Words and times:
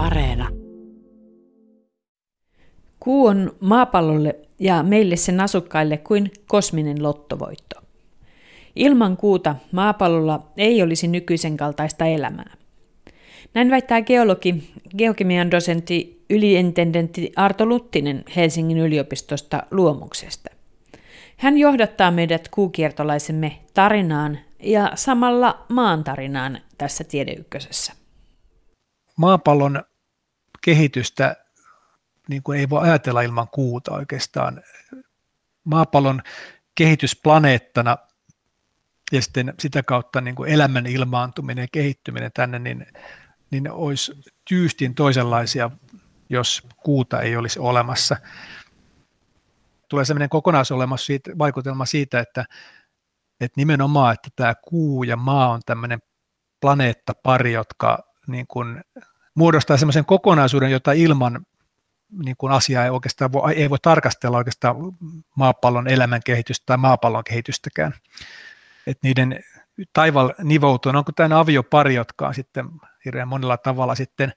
Areena. 0.00 0.48
Kuu 3.00 3.26
on 3.26 3.56
maapallolle 3.60 4.38
ja 4.58 4.82
meille 4.82 5.16
sen 5.16 5.40
asukkaille 5.40 5.96
kuin 5.96 6.30
kosminen 6.46 7.02
lottovoitto. 7.02 7.80
Ilman 8.76 9.16
kuuta 9.16 9.56
maapallolla 9.72 10.46
ei 10.56 10.82
olisi 10.82 11.08
nykyisen 11.08 11.56
kaltaista 11.56 12.06
elämää. 12.06 12.56
Näin 13.54 13.70
väittää 13.70 14.02
geologi, 14.02 14.70
geokemian 14.98 15.50
dosentti 15.50 16.24
yliintendentti 16.30 17.32
Arto 17.36 17.66
Luttinen 17.66 18.24
Helsingin 18.36 18.78
yliopistosta 18.78 19.62
luomuksesta. 19.70 20.50
Hän 21.36 21.58
johdattaa 21.58 22.10
meidät 22.10 22.48
kuukiertolaisemme 22.48 23.58
tarinaan 23.74 24.38
ja 24.62 24.92
samalla 24.94 25.64
maan 25.68 26.04
tarinaan 26.04 26.58
tässä 26.78 27.04
tiedeykkösessä. 27.04 27.92
Maapallon 29.16 29.82
kehitystä 30.60 31.36
niin 32.28 32.42
kuin 32.42 32.60
ei 32.60 32.68
voi 32.68 32.82
ajatella 32.82 33.20
ilman 33.20 33.48
kuuta 33.48 33.92
oikeastaan. 33.94 34.62
Maapallon 35.64 36.22
kehitys 36.74 37.16
planeettana 37.22 37.96
ja 39.12 39.22
sitten 39.22 39.54
sitä 39.58 39.82
kautta 39.82 40.20
niin 40.20 40.34
kuin 40.34 40.50
elämän 40.50 40.86
ilmaantuminen 40.86 41.62
ja 41.62 41.68
kehittyminen 41.72 42.30
tänne, 42.34 42.58
niin, 42.58 42.86
niin 43.50 43.70
olisi 43.70 44.12
tyystin 44.48 44.94
toisenlaisia, 44.94 45.70
jos 46.28 46.62
kuuta 46.76 47.20
ei 47.20 47.36
olisi 47.36 47.58
olemassa. 47.58 48.16
Tulee 49.88 50.04
sellainen 50.04 50.28
kokonaisolemus 50.28 51.06
siitä, 51.06 51.30
vaikutelma 51.38 51.86
siitä, 51.86 52.20
että, 52.20 52.44
että 53.40 53.60
nimenomaan, 53.60 54.14
että 54.14 54.28
tämä 54.36 54.54
kuu 54.54 55.02
ja 55.02 55.16
maa 55.16 55.48
on 55.48 55.60
tämmöinen 55.66 55.98
planeettapari, 56.60 57.52
jotka 57.52 57.98
niin 58.26 58.46
kuin 58.46 58.80
muodostaa 59.34 59.76
semmoisen 59.76 60.04
kokonaisuuden, 60.04 60.70
jota 60.70 60.92
ilman 60.92 61.46
niin 62.24 62.36
kuin 62.38 62.52
asiaa 62.52 62.84
ei 62.84 62.90
oikeastaan 62.90 63.32
voi, 63.32 63.54
ei 63.54 63.70
voi 63.70 63.78
tarkastella 63.82 64.36
oikeastaan 64.36 64.76
maapallon 65.36 65.88
elämän 65.88 66.20
kehitystä 66.24 66.66
tai 66.66 66.76
maapallon 66.76 67.24
kehitystäkään. 67.24 67.92
Että 68.86 69.06
niiden 69.08 69.44
taival 69.92 70.32
nivoutuu, 70.42 70.92
onko 70.96 71.12
tämä 71.12 71.40
aviopari, 71.40 71.94
jotka 71.94 72.28
on 72.28 72.34
sitten 72.34 72.68
hirveän 73.04 73.28
monella 73.28 73.56
tavalla 73.56 73.94
sitten 73.94 74.32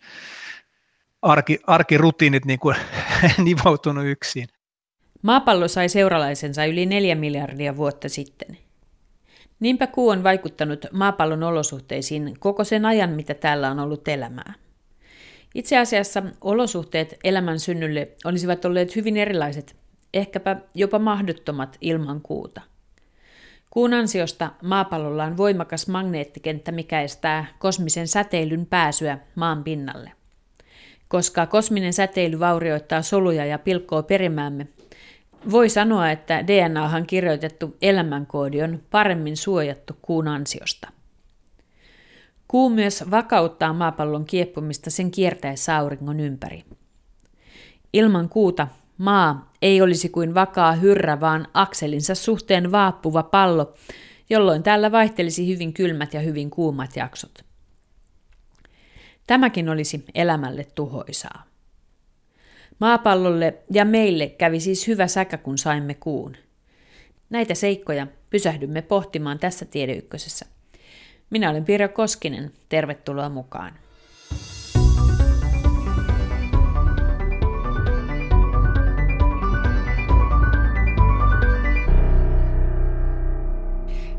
arki, 1.22 1.60
arkirutiinit 1.68 2.46
niin 2.46 2.60
kuin 2.60 2.76
nivoutunut 3.46 4.06
yksin. 4.06 4.48
Maapallo 5.22 5.68
sai 5.68 5.90
seuralaisensa 5.90 6.66
yli 6.66 6.86
neljä 6.86 7.16
miljardia 7.16 7.78
vuotta 7.78 8.10
sitten. 8.10 8.58
Niinpä 9.60 9.88
kuu 9.88 10.10
on 10.10 10.24
vaikuttanut 10.24 10.86
maapallon 10.92 11.44
olosuhteisiin 11.44 12.36
koko 12.40 12.64
sen 12.64 12.86
ajan, 12.86 13.10
mitä 13.10 13.34
täällä 13.34 13.72
on 13.72 13.80
ollut 13.80 14.08
elämää. 14.08 14.54
Itse 15.56 15.78
asiassa 15.78 16.24
olosuhteet 16.42 17.20
elämän 17.24 17.60
synnylle 17.60 18.08
olisivat 18.26 18.66
olleet 18.66 18.96
hyvin 18.96 19.18
erilaiset, 19.18 19.76
ehkäpä 20.14 20.56
jopa 20.76 21.00
mahdottomat 21.00 21.78
ilman 21.82 22.22
kuuta. 22.22 22.62
Kuun 23.70 23.94
ansiosta 23.94 24.52
maapallolla 24.64 25.24
on 25.24 25.38
voimakas 25.38 25.88
magneettikenttä, 25.88 26.72
mikä 26.72 27.02
estää 27.02 27.46
kosmisen 27.60 28.08
säteilyn 28.08 28.66
pääsyä 28.66 29.18
maan 29.36 29.64
pinnalle. 29.64 30.12
Koska 31.08 31.46
kosminen 31.46 31.94
säteily 31.94 32.40
vaurioittaa 32.40 33.02
soluja 33.02 33.46
ja 33.46 33.60
pilkkoo 33.60 34.04
perimäämme, 34.04 34.68
voi 35.52 35.70
sanoa, 35.70 36.12
että 36.12 36.48
DNAhan 36.48 37.08
kirjoitettu 37.08 37.78
elämänkoodi 37.82 38.62
on 38.62 38.82
paremmin 38.92 39.38
suojattu 39.38 39.94
kuun 40.02 40.28
ansiosta. 40.28 40.90
Kuu 42.54 42.70
myös 42.70 43.04
vakauttaa 43.12 43.74
maapallon 43.74 44.26
kieppumista 44.26 44.90
sen 44.90 45.12
kiertäessä 45.12 45.78
auringon 45.78 46.20
ympäri. 46.20 46.64
Ilman 47.94 48.30
kuuta 48.30 48.68
maa 48.98 49.54
ei 49.62 49.82
olisi 49.82 50.10
kuin 50.10 50.34
vakaa 50.34 50.74
hyrrä, 50.74 51.20
vaan 51.20 51.48
akselinsa 51.54 52.16
suhteen 52.16 52.72
vaappuva 52.72 53.24
pallo, 53.24 53.74
jolloin 54.30 54.64
täällä 54.64 54.92
vaihtelisi 54.92 55.48
hyvin 55.48 55.74
kylmät 55.74 56.14
ja 56.14 56.20
hyvin 56.20 56.50
kuumat 56.50 56.96
jaksot. 56.96 57.46
Tämäkin 59.28 59.70
olisi 59.70 60.06
elämälle 60.16 60.68
tuhoisaa. 60.76 61.44
Maapallolle 62.80 63.58
ja 63.72 63.86
meille 63.86 64.28
kävi 64.28 64.60
siis 64.60 64.88
hyvä 64.88 65.08
säkä, 65.08 65.38
kun 65.38 65.58
saimme 65.58 65.94
kuun. 65.94 66.38
Näitä 67.30 67.56
seikkoja 67.56 68.08
pysähdymme 68.30 68.82
pohtimaan 68.82 69.40
tässä 69.40 69.66
tiedeykkösessä. 69.66 70.53
Minä 71.34 71.50
olen 71.50 71.66
Pirjo 71.66 71.90
Koskinen. 71.90 72.52
Tervetuloa 72.70 73.30
mukaan. 73.30 73.74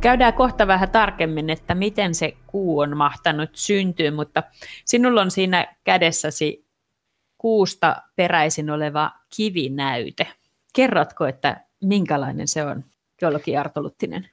Käydään 0.00 0.34
kohta 0.34 0.66
vähän 0.66 0.90
tarkemmin, 0.90 1.50
että 1.50 1.74
miten 1.74 2.14
se 2.14 2.36
kuu 2.46 2.78
on 2.78 2.96
mahtanut 2.96 3.50
syntyä, 3.52 4.10
mutta 4.10 4.42
sinulla 4.84 5.20
on 5.20 5.30
siinä 5.30 5.76
kädessäsi 5.84 6.66
kuusta 7.38 7.96
peräisin 8.16 8.70
oleva 8.70 9.12
kivinäyte. 9.36 10.26
Kerrotko, 10.72 11.26
että 11.26 11.64
minkälainen 11.80 12.48
se 12.48 12.64
on, 12.64 12.84
geologi 13.18 13.56
Arto 13.56 13.82
Luttinen? 13.82 14.28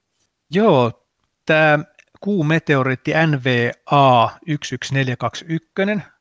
Joo, 0.52 1.06
tämä 1.46 1.80
kuumeteoriitti 2.22 3.12
NVA 3.12 4.32
11421 4.46 6.12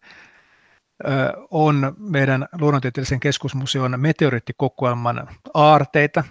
on 1.50 1.96
meidän 1.98 2.46
luonnontieteellisen 2.60 3.20
keskusmuseon 3.20 4.00
meteoriittikokoelman 4.00 5.28
aarteita. 5.54 6.24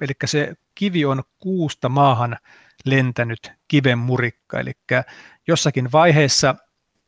Eli 0.00 0.12
se 0.24 0.54
kivi 0.74 1.04
on 1.04 1.22
kuusta 1.38 1.88
maahan 1.88 2.36
lentänyt 2.84 3.52
kiven 3.68 3.98
murikka, 3.98 4.60
eli 4.60 4.72
jossakin 5.48 5.92
vaiheessa 5.92 6.54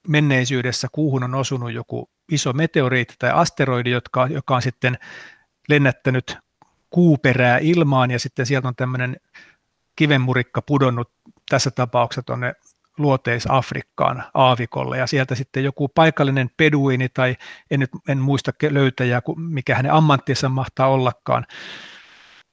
menneisyydessä 0.09 0.89
kuuhun 0.93 1.25
on 1.25 1.35
osunut 1.35 1.73
joku 1.73 2.11
iso 2.33 2.53
meteoriitti 2.53 3.15
tai 3.19 3.31
asteroidi, 3.31 3.91
jotka, 3.91 4.27
joka 4.27 4.55
on 4.55 4.63
sitten 4.63 4.99
lennättänyt 5.69 6.39
kuuperää 6.91 7.59
ilmaan 7.59 8.11
ja 8.11 8.19
sitten 8.19 8.47
sieltä 8.47 8.69
on 8.69 8.77
tämmöinen 8.77 9.17
kivenmurikka 9.97 10.63
pudonnut 10.63 11.16
tässä 11.51 11.71
tapauksessa 11.71 12.23
tuonne 12.23 12.55
luoteis-Afrikkaan 12.99 14.25
aavikolle 14.35 14.99
ja 14.99 15.07
sieltä 15.07 15.35
sitten 15.35 15.65
joku 15.65 15.89
paikallinen 15.89 16.51
peduini 16.57 17.09
tai 17.09 17.37
en 17.71 17.81
nyt 17.81 17.91
en 18.09 18.19
muista 18.19 18.53
löytäjää, 18.71 19.21
mikä 19.37 19.75
hänen 19.75 19.93
ammattinsa 19.93 20.49
mahtaa 20.49 20.89
ollakaan. 20.89 21.47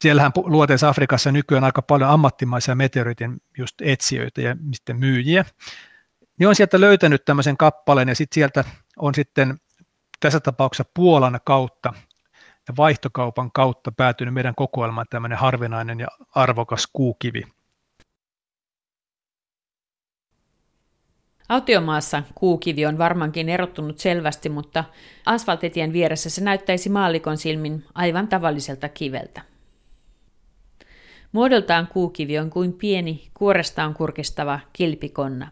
Siellähän 0.02 0.32
luoteis-Afrikassa 0.36 1.32
nykyään 1.32 1.64
aika 1.64 1.82
paljon 1.82 2.09
ammattimaisia 2.09 2.76
meteoriitin 2.76 3.42
just 3.58 3.76
etsijöitä 3.82 4.42
ja 4.42 4.56
sitten 4.74 5.00
myyjiä. 5.00 5.46
Niin 6.40 6.48
on 6.48 6.56
sieltä 6.56 6.82
löytänyt 6.82 7.26
tämmöisen 7.26 7.58
kappaleen 7.58 8.09
ja 8.09 8.16
sitten 8.16 8.36
sieltä 8.36 8.64
on 8.98 9.16
sitten 9.16 9.58
tässä 10.20 10.40
tapauksessa 10.40 10.92
Puolan 10.94 11.40
kautta 11.46 11.94
ja 12.68 12.74
vaihtokaupan 12.78 13.52
kautta 13.52 13.92
päätynyt 13.92 14.34
meidän 14.34 14.56
kokoelmaan 14.56 15.08
tämmöinen 15.09 15.38
harvinainen 15.38 16.00
ja 16.00 16.08
arvokas 16.36 16.88
kuukivi. 16.94 17.44
Autiomaassa 21.50 22.24
kuukivi 22.36 22.86
on 22.86 22.98
varmaankin 22.98 23.50
erottunut 23.50 24.00
selvästi, 24.00 24.50
mutta 24.50 24.84
asfaltitien 25.26 25.94
vieressä 25.94 26.30
se 26.30 26.44
näyttäisi 26.44 26.90
maallikon 26.90 27.38
silmin 27.38 27.86
aivan 27.96 28.28
tavalliselta 28.28 28.90
kiveltä. 28.90 29.42
Muodoltaan 31.32 31.88
kuukivi 31.88 32.40
on 32.40 32.50
kuin 32.50 32.74
pieni, 32.74 33.30
kuorestaan 33.34 33.94
kurkistava 33.94 34.59
kilpikonna. 34.74 35.52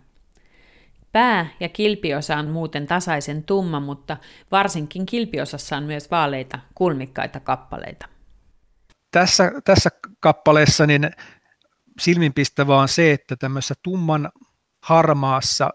Pää- 1.11 1.47
ja 1.59 1.69
kilpiosa 1.69 2.37
on 2.37 2.47
muuten 2.47 2.87
tasaisen 2.87 3.43
tumma, 3.43 3.79
mutta 3.79 4.17
varsinkin 4.51 5.05
kilpiosassa 5.05 5.77
on 5.77 5.83
myös 5.83 6.11
vaaleita, 6.11 6.59
kulmikkaita 6.75 7.39
kappaleita. 7.39 8.07
Tässä, 9.11 9.51
tässä 9.65 9.89
kappaleessa 10.19 10.87
niin 10.87 11.11
silminpistävää 11.99 12.77
on 12.77 12.87
se, 12.87 13.11
että 13.11 13.35
tämmöisessä 13.35 13.75
tumman 13.83 14.29
harmaassa 14.83 15.69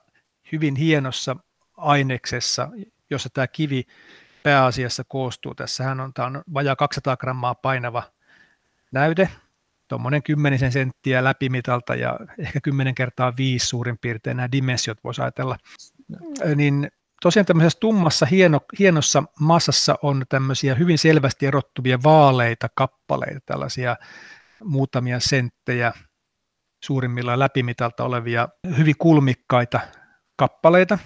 hyvin 0.53 0.77
hienossa 0.77 1.37
aineksessa, 1.77 2.69
jossa 3.11 3.29
tämä 3.35 3.47
kivi 3.47 3.85
pääasiassa 4.43 5.03
koostuu. 5.09 5.55
Tässähän 5.55 6.01
on, 6.01 6.15
tämä 6.15 6.27
on 6.27 6.43
vajaa 6.55 6.77
200 6.77 7.17
grammaa 7.17 7.55
painava 7.55 8.03
näyte, 8.93 9.29
tuommoinen 9.89 10.23
kymmenisen 10.23 10.73
senttiä 10.73 11.25
läpimitalta 11.25 11.95
ja 11.95 12.19
ehkä 12.39 12.61
10 12.61 12.95
kertaa 12.95 13.37
viisi 13.37 13.67
suurin 13.67 13.99
piirtein 13.99 14.37
nämä 14.37 14.53
dimensiot 14.53 14.99
voisi 15.05 15.23
ajatella. 15.23 15.57
Niin 16.55 16.89
tosiaan 17.23 17.47
tämmöisessä 17.47 17.81
tummassa 17.81 18.27
hieno, 18.27 18.61
hienossa 18.79 19.23
massassa 19.41 19.99
on 20.03 20.25
tämmöisiä 20.29 20.75
hyvin 20.75 20.99
selvästi 20.99 21.47
erottuvia 21.47 21.99
vaaleita 22.03 22.69
kappaleita, 22.75 23.41
tällaisia 23.47 23.97
muutamia 24.65 25.21
senttejä 25.21 25.93
suurimmillaan 26.85 27.39
läpimitalta 27.39 28.05
olevia 28.05 28.49
hyvin 28.77 28.95
kulmikkaita 28.99 29.81
kappaleita. 30.37 30.99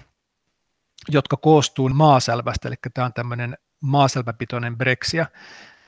jotka 1.09 1.37
koostuu 1.37 1.89
maaselvästä, 1.89 2.67
eli 2.67 2.75
tämä 2.93 3.05
on 3.05 3.13
tämmöinen 3.13 3.57
maaselväpitoinen 3.81 4.77
breksia, 4.77 5.25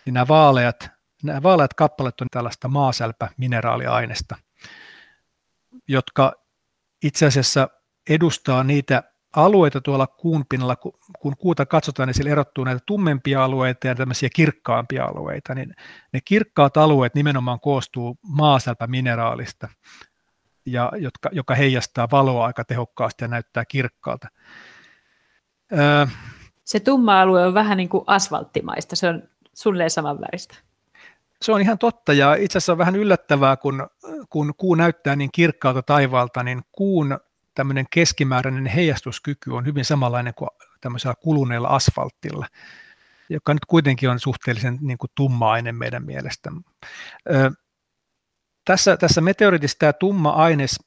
niin 0.05 0.13
nämä 0.13 0.27
vaaleat, 0.27 0.89
nämä 1.23 1.43
vaaleat 1.43 1.73
kappaleet 1.73 2.21
on 2.21 2.27
tällaista 2.31 2.67
maaselpämineraaliainesta, 2.67 4.35
jotka 5.87 6.33
itse 7.03 7.25
asiassa 7.25 7.69
edustaa 8.09 8.63
niitä 8.63 9.03
alueita 9.35 9.81
tuolla 9.81 10.07
kuun 10.07 10.45
pinnalla, 10.49 10.75
kun 11.19 11.37
kuuta 11.37 11.65
katsotaan, 11.65 12.07
niin 12.07 12.15
siellä 12.15 12.31
erottuu 12.31 12.63
näitä 12.63 12.83
tummempia 12.85 13.43
alueita 13.43 13.87
ja 13.87 13.95
tämmöisiä 13.95 14.29
kirkkaampia 14.35 15.05
alueita, 15.05 15.55
niin 15.55 15.75
ne 16.13 16.19
kirkkaat 16.25 16.77
alueet 16.77 17.15
nimenomaan 17.15 17.59
koostuu 17.59 18.17
maaselpämineraalista, 18.27 19.69
ja 20.65 20.91
jotka, 20.97 21.29
joka 21.31 21.55
heijastaa 21.55 22.07
valoa 22.11 22.45
aika 22.45 22.63
tehokkaasti 22.63 23.23
ja 23.23 23.27
näyttää 23.27 23.65
kirkkaalta. 23.65 24.27
Öö, 25.71 26.05
se 26.63 26.79
tumma 26.79 27.21
alue 27.21 27.45
on 27.45 27.53
vähän 27.53 27.77
niin 27.77 27.89
kuin 27.89 28.03
asfalttimaista, 28.07 28.95
se 28.95 29.09
on 29.09 29.23
suunnilleen 29.53 29.89
saman 29.89 30.21
väristä. 30.21 30.55
Se 31.41 31.51
on 31.51 31.61
ihan 31.61 31.77
totta 31.77 32.13
ja 32.13 32.35
itse 32.35 32.57
asiassa 32.57 32.71
on 32.71 32.77
vähän 32.77 32.95
yllättävää, 32.95 33.57
kun, 33.57 33.87
kun 34.29 34.53
kuu 34.57 34.75
näyttää 34.75 35.15
niin 35.15 35.31
kirkkaalta 35.31 35.81
taivaalta, 35.81 36.43
niin 36.43 36.61
kuun 36.71 37.19
tämmöinen 37.55 37.85
keskimääräinen 37.89 38.65
heijastuskyky 38.65 39.51
on 39.51 39.65
hyvin 39.65 39.85
samanlainen 39.85 40.33
kuin 40.33 40.49
tämmöisellä 40.81 41.15
kuluneella 41.15 41.67
asfaltilla, 41.67 42.45
joka 43.29 43.53
nyt 43.53 43.65
kuitenkin 43.65 44.09
on 44.09 44.19
suhteellisen 44.19 44.77
niin 44.81 44.97
kuin 44.97 45.11
tumma-aine 45.15 45.71
meidän 45.71 46.05
mielestä. 46.05 46.51
Ö, 47.29 47.51
tässä, 48.65 48.97
tässä 48.97 49.21
meteoritissa 49.21 49.77
tämä 49.79 49.93
tumma 49.93 50.29
aines 50.29 50.79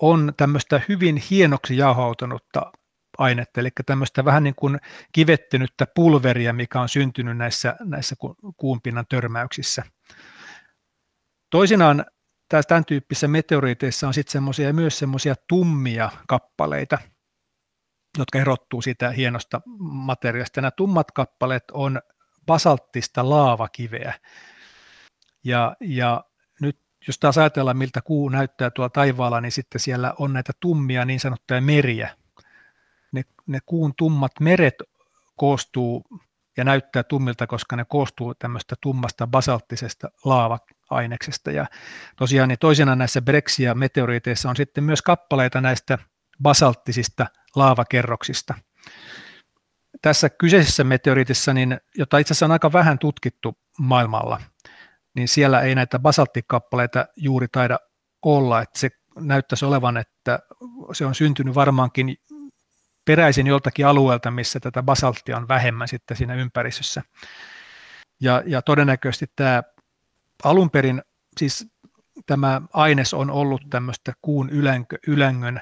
on 0.00 0.32
tämmöistä 0.36 0.80
hyvin 0.88 1.16
hienoksi 1.30 1.76
jauhautunutta 1.76 2.72
ainetta, 3.18 3.60
eli 3.60 3.68
tämmöistä 3.86 4.24
vähän 4.24 4.44
niin 4.44 4.54
kuin 4.54 4.78
kivettynyttä 5.12 5.86
pulveria, 5.94 6.52
mikä 6.52 6.80
on 6.80 6.88
syntynyt 6.88 7.36
näissä, 7.36 7.76
näissä 7.80 8.16
kuunpinnan 8.56 9.04
törmäyksissä. 9.08 9.82
Toisinaan 11.50 12.04
tämän 12.68 12.84
tyyppisissä 12.84 13.28
meteoriiteissa 13.28 14.06
on 14.06 14.14
sitten 14.14 14.32
semmoisia 14.32 14.72
myös 14.72 14.98
semmoisia 14.98 15.34
tummia 15.48 16.10
kappaleita, 16.28 16.98
jotka 18.18 18.38
erottuu 18.38 18.82
siitä 18.82 19.10
hienosta 19.10 19.60
materiaalista. 19.80 20.60
Nämä 20.60 20.70
tummat 20.70 21.10
kappaleet 21.10 21.64
on 21.72 22.00
basalttista 22.46 23.28
laavakiveä. 23.30 24.14
Ja, 25.44 25.76
ja 25.80 26.24
jos 27.06 27.18
taas 27.18 27.38
ajatellaan, 27.38 27.76
miltä 27.76 28.00
kuu 28.00 28.28
näyttää 28.28 28.70
tuolla 28.70 28.90
taivaalla, 28.90 29.40
niin 29.40 29.52
sitten 29.52 29.80
siellä 29.80 30.14
on 30.18 30.32
näitä 30.32 30.52
tummia 30.60 31.04
niin 31.04 31.20
sanottuja 31.20 31.60
meriä. 31.60 32.16
Ne, 33.12 33.22
ne 33.46 33.58
kuun 33.66 33.94
tummat 33.96 34.32
meret 34.40 34.74
koostuu 35.36 36.04
ja 36.56 36.64
näyttää 36.64 37.02
tummilta, 37.02 37.46
koska 37.46 37.76
ne 37.76 37.84
koostuu 37.84 38.34
tämmöistä 38.34 38.76
tummasta 38.80 39.26
basalttisesta 39.26 40.10
laava-aineksesta. 40.24 41.50
Ja 41.50 41.66
tosiaan 42.16 42.48
niin 42.48 42.58
toisena 42.58 42.96
näissä 42.96 43.22
Brexia 43.22 43.74
meteoriiteissa 43.74 44.50
on 44.50 44.56
sitten 44.56 44.84
myös 44.84 45.02
kappaleita 45.02 45.60
näistä 45.60 45.98
basalttisista 46.42 47.26
laavakerroksista. 47.56 48.54
Tässä 50.02 50.28
kyseisessä 50.28 50.84
meteoriitissa, 50.84 51.54
niin, 51.54 51.80
jota 51.98 52.18
itse 52.18 52.32
asiassa 52.32 52.46
on 52.46 52.52
aika 52.52 52.72
vähän 52.72 52.98
tutkittu 52.98 53.58
maailmalla, 53.78 54.40
niin 55.16 55.28
siellä 55.28 55.60
ei 55.60 55.74
näitä 55.74 55.98
basalttikappaleita 55.98 57.06
juuri 57.16 57.46
taida 57.52 57.78
olla, 58.22 58.62
että 58.62 58.78
se 58.78 58.90
näyttäisi 59.18 59.64
olevan, 59.64 59.96
että 59.96 60.38
se 60.92 61.06
on 61.06 61.14
syntynyt 61.14 61.54
varmaankin 61.54 62.16
peräisin 63.04 63.46
joltakin 63.46 63.86
alueelta, 63.86 64.30
missä 64.30 64.60
tätä 64.60 64.82
basalttia 64.82 65.36
on 65.36 65.48
vähemmän 65.48 65.88
sitten 65.88 66.16
siinä 66.16 66.34
ympäristössä. 66.34 67.02
Ja, 68.20 68.42
ja 68.46 68.62
todennäköisesti 68.62 69.26
tämä 69.36 69.62
alun 70.44 70.70
perin, 70.70 71.02
siis 71.38 71.66
tämä 72.26 72.62
aines 72.72 73.14
on 73.14 73.30
ollut 73.30 73.62
tämmöistä 73.70 74.12
kuun 74.22 74.50
ylängö, 74.50 74.96
ylängön 75.06 75.60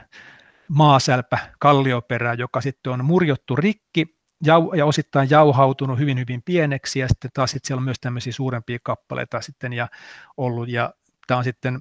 maasälpä 0.69 1.39
kallioperää, 1.59 2.35
joka 2.35 2.61
sitten 2.61 2.93
on 2.93 3.05
murjottu 3.05 3.57
rikki 3.57 4.19
jau, 4.47 4.73
ja 4.73 4.87
osittain 4.87 5.31
jauhautunut 5.31 5.99
hyvin 5.99 6.19
hyvin 6.19 6.43
pieneksi 6.43 6.99
ja 6.99 7.09
sitten 7.09 7.31
taas 7.35 7.51
sitten 7.51 7.67
siellä 7.67 7.81
on 7.81 7.85
myös 7.85 8.01
tämmöisiä 8.01 8.33
suurempia 8.33 8.79
kappaleita 8.83 9.41
sitten 9.41 9.73
ja 9.73 9.89
ollut 10.37 10.69
ja 10.69 10.95
tämä 11.27 11.39
on 11.39 11.45
sitten 11.45 11.81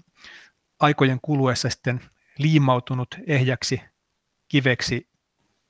aikojen 0.79 1.19
kuluessa 1.21 1.69
sitten 1.69 2.01
liimautunut 2.37 3.15
ehjäksi 3.27 3.81
kiveksi 4.47 5.13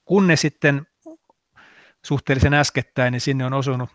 kun 0.05 0.27
ne 0.27 0.35
sitten 0.35 0.87
suhteellisen 2.05 2.53
äskettäin, 2.53 3.11
niin 3.11 3.21
sinne 3.21 3.45
on 3.45 3.53
osunut 3.53 3.89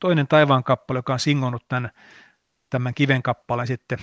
toinen 0.00 0.28
taivaan 0.28 0.64
kappale, 0.64 0.98
joka 0.98 1.12
on 1.12 1.20
singonnut 1.20 1.68
tämän, 1.68 1.90
tämän 2.70 2.94
kiven 2.94 3.22
kappaleen 3.22 3.66
sitten 3.66 3.98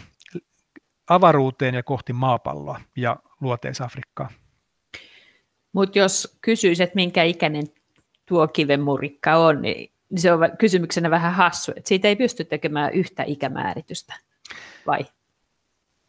avaruuteen 1.10 1.76
ja 1.76 1.84
kohti 1.84 2.14
maapalloa 2.14 2.82
ja 2.96 3.18
luoteis-Afrikkaa. 3.42 4.32
Mutta 5.74 6.00
jos 6.00 6.38
kysyisit, 6.42 6.96
minkä 6.96 7.24
ikäinen 7.24 7.68
tuo 8.26 8.48
kiven 8.48 8.82
murikka 8.82 9.36
on, 9.36 9.62
niin 9.62 9.92
se 10.16 10.32
on 10.32 10.40
kysymyksenä 10.60 11.10
vähän 11.10 11.34
hassu, 11.34 11.72
että 11.76 11.88
siitä 11.88 12.08
ei 12.08 12.16
pysty 12.16 12.46
tekemään 12.46 12.94
yhtä 12.94 13.24
ikämääritystä, 13.24 14.14
vai? 14.88 15.06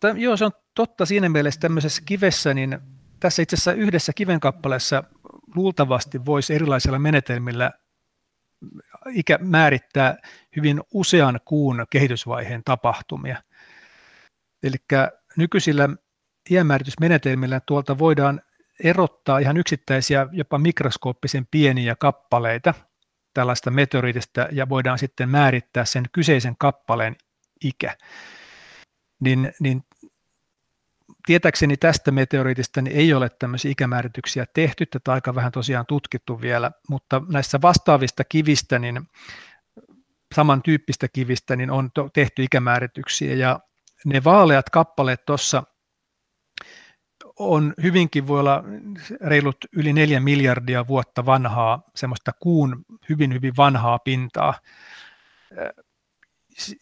Tämä, 0.00 0.18
joo, 0.18 0.36
se 0.36 0.44
on 0.44 0.52
totta 0.74 1.06
siinä 1.06 1.28
mielessä 1.28 1.60
tämmöisessä 1.60 2.02
kivessä, 2.04 2.54
niin 2.54 2.78
tässä 3.20 3.42
itse 3.42 3.56
asiassa 3.56 3.72
yhdessä 3.72 4.12
kivenkappaleessa 4.12 5.04
luultavasti 5.54 6.26
voisi 6.26 6.54
erilaisilla 6.54 6.98
menetelmillä 6.98 7.72
ikä 9.10 9.38
määrittää 9.40 10.16
hyvin 10.56 10.80
usean 10.94 11.40
kuun 11.44 11.86
kehitysvaiheen 11.90 12.62
tapahtumia. 12.64 13.42
Eli 14.62 14.76
nykyisillä 15.36 15.88
iänmääritysmenetelmillä 16.50 17.60
tuolta 17.66 17.98
voidaan 17.98 18.40
erottaa 18.84 19.38
ihan 19.38 19.56
yksittäisiä, 19.56 20.26
jopa 20.32 20.58
mikroskooppisen 20.58 21.46
pieniä 21.50 21.96
kappaleita 21.96 22.74
tällaista 23.34 23.70
meteoriitista 23.70 24.48
ja 24.52 24.68
voidaan 24.68 24.98
sitten 24.98 25.28
määrittää 25.28 25.84
sen 25.84 26.04
kyseisen 26.12 26.54
kappaleen 26.58 27.16
ikä. 27.64 27.96
Niin, 29.20 29.52
niin 29.60 29.84
tietääkseni 31.26 31.76
tästä 31.76 32.10
meteoriitista 32.10 32.82
niin 32.82 32.96
ei 32.96 33.14
ole 33.14 33.28
tämmöisiä 33.28 33.70
ikämäärityksiä 33.70 34.46
tehty, 34.54 34.86
tätä 34.86 35.12
aika 35.12 35.34
vähän 35.34 35.52
tosiaan 35.52 35.86
tutkittu 35.86 36.40
vielä, 36.40 36.70
mutta 36.88 37.22
näissä 37.28 37.58
vastaavista 37.62 38.24
kivistä, 38.24 38.78
niin 38.78 39.08
samantyyppistä 40.34 41.08
kivistä, 41.08 41.56
niin 41.56 41.70
on 41.70 41.90
tehty 42.12 42.44
ikämäärityksiä 42.44 43.34
ja 43.34 43.60
ne 44.04 44.24
vaaleat 44.24 44.70
kappaleet 44.70 45.24
tuossa 45.26 45.62
on 47.38 47.74
hyvinkin 47.82 48.26
voi 48.26 48.40
olla 48.40 48.64
reilut 49.20 49.56
yli 49.72 49.92
neljä 49.92 50.20
miljardia 50.20 50.86
vuotta 50.86 51.26
vanhaa, 51.26 51.82
semmoista 51.94 52.32
kuun 52.40 52.84
hyvin 53.08 53.34
hyvin 53.34 53.56
vanhaa 53.56 53.98
pintaa. 53.98 54.54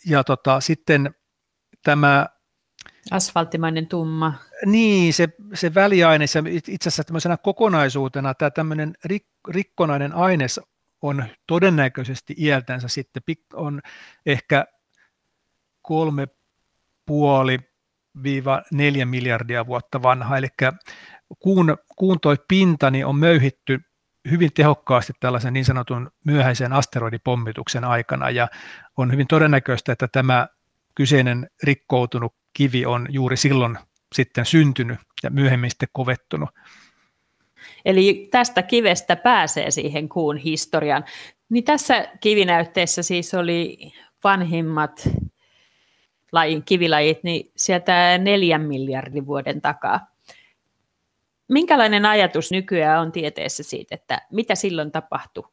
Ja 0.07 0.25
tota, 0.25 0.61
sitten 0.61 1.15
tämä 1.83 2.27
Asfalttimainen 3.11 3.87
tumma. 3.87 4.35
Niin, 4.67 5.15
se, 5.15 5.29
se 5.55 5.75
väliaine, 5.75 6.27
se 6.27 6.43
itse 6.47 6.89
asiassa 6.89 7.05
tämmöisenä 7.05 7.37
kokonaisuutena 7.37 8.35
tämä 8.35 8.51
tämmöinen 8.51 8.95
rik, 9.05 9.27
rikkonainen 9.49 10.13
aines 10.13 10.61
on 11.03 11.25
todennäköisesti 11.47 12.35
iältänsä 12.39 12.89
sitten 12.89 13.23
on 13.53 13.81
ehkä 14.27 14.67
kolme 15.83 16.29
puoli 17.07 17.59
viiva 18.23 18.63
neljä 18.73 19.07
miljardia 19.07 19.67
vuotta 19.67 20.03
vanha, 20.03 20.37
eli 20.37 20.49
kuun, 21.39 21.77
kuun 21.97 22.21
toi 22.21 22.37
pinta 22.49 22.91
niin 22.91 23.07
on 23.07 23.17
möyhitty 23.17 23.81
hyvin 24.31 24.51
tehokkaasti 24.55 25.13
tällaisen 25.21 25.53
niin 25.53 25.65
sanotun 25.65 26.11
myöhäisen 26.25 26.73
asteroidipommituksen 26.73 27.85
aikana, 27.85 28.31
ja 28.31 28.49
on 28.97 29.13
hyvin 29.13 29.27
todennäköistä, 29.27 29.93
että 29.93 30.09
tämä 30.09 30.47
kyseinen 30.95 31.51
rikkoutunut 31.63 32.35
kivi 32.53 32.87
on 32.87 33.07
juuri 33.11 33.37
silloin 33.37 33.79
sitten 34.15 34.47
syntynyt 34.47 34.99
ja 35.23 35.31
myöhemmin 35.31 35.71
sitten 35.71 35.89
kovettunut. 35.93 36.51
Eli 37.85 38.29
tästä 38.31 38.63
kivestä 38.63 39.17
pääsee 39.17 39.71
siihen 39.71 40.09
kuun 40.09 40.37
historiaan. 40.37 41.05
Niin 41.49 41.65
tässä 41.65 42.09
kivinäytteessä 42.21 43.03
siis 43.03 43.35
oli 43.35 43.93
vanhimmat 44.25 45.09
lajin, 46.35 46.65
kivilajit, 46.65 47.23
niin 47.23 47.53
sieltä 47.57 48.19
neljän 48.19 48.63
miljardin 48.63 49.27
vuoden 49.27 49.61
takaa. 49.61 50.07
Minkälainen 51.49 52.07
ajatus 52.07 52.51
nykyään 52.51 53.01
on 53.01 53.13
tieteessä 53.13 53.63
siitä, 53.63 53.95
että 53.95 54.21
mitä 54.33 54.55
silloin 54.55 54.93
tapahtui 54.93 55.49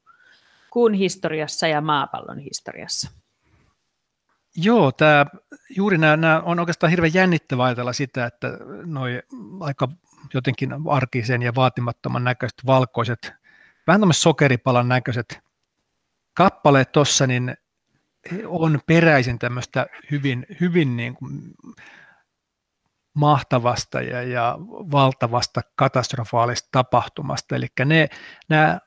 kuun 0.71 0.93
historiassa 0.93 1.67
ja 1.67 1.81
maapallon 1.81 2.39
historiassa? 2.39 3.11
Joo, 4.55 4.91
tämä, 4.91 5.25
juuri 5.75 5.97
nämä, 5.97 6.17
nämä 6.17 6.41
on 6.45 6.59
oikeastaan 6.59 6.89
hirveän 6.89 7.13
jännittävää 7.13 7.65
ajatella 7.65 7.93
sitä, 7.93 8.25
että 8.25 8.57
noi 8.85 9.21
aika 9.59 9.87
jotenkin 10.33 10.69
arkisen 10.89 11.41
ja 11.41 11.55
vaatimattoman 11.55 12.23
näköiset 12.23 12.65
valkoiset, 12.65 13.33
vähän 13.87 14.01
tämmöiset 14.01 14.21
sokeripalan 14.21 14.87
näköiset 14.87 15.39
kappaleet 16.33 16.91
tuossa, 16.91 17.27
niin 17.27 17.57
on 18.45 18.79
peräisin 18.85 19.39
tämmöistä 19.39 19.87
hyvin, 20.11 20.45
hyvin 20.59 20.97
niin 20.97 21.15
kuin 21.15 21.53
mahtavasta 23.13 24.01
ja, 24.01 24.23
ja 24.23 24.57
valtavasta 24.91 25.61
katastrofaalista 25.75 26.69
tapahtumasta. 26.71 27.55
Eli 27.55 27.67
ne, 27.85 28.07
nämä 28.49 28.79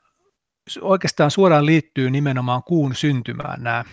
oikeastaan 0.81 1.31
suoraan 1.31 1.65
liittyy 1.65 2.09
nimenomaan 2.09 2.63
kuun 2.63 2.95
syntymään 2.95 3.63
nämä, 3.63 3.83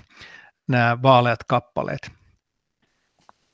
nämä 0.69 1.03
vaaleat 1.03 1.45
kappaleet. 1.47 2.13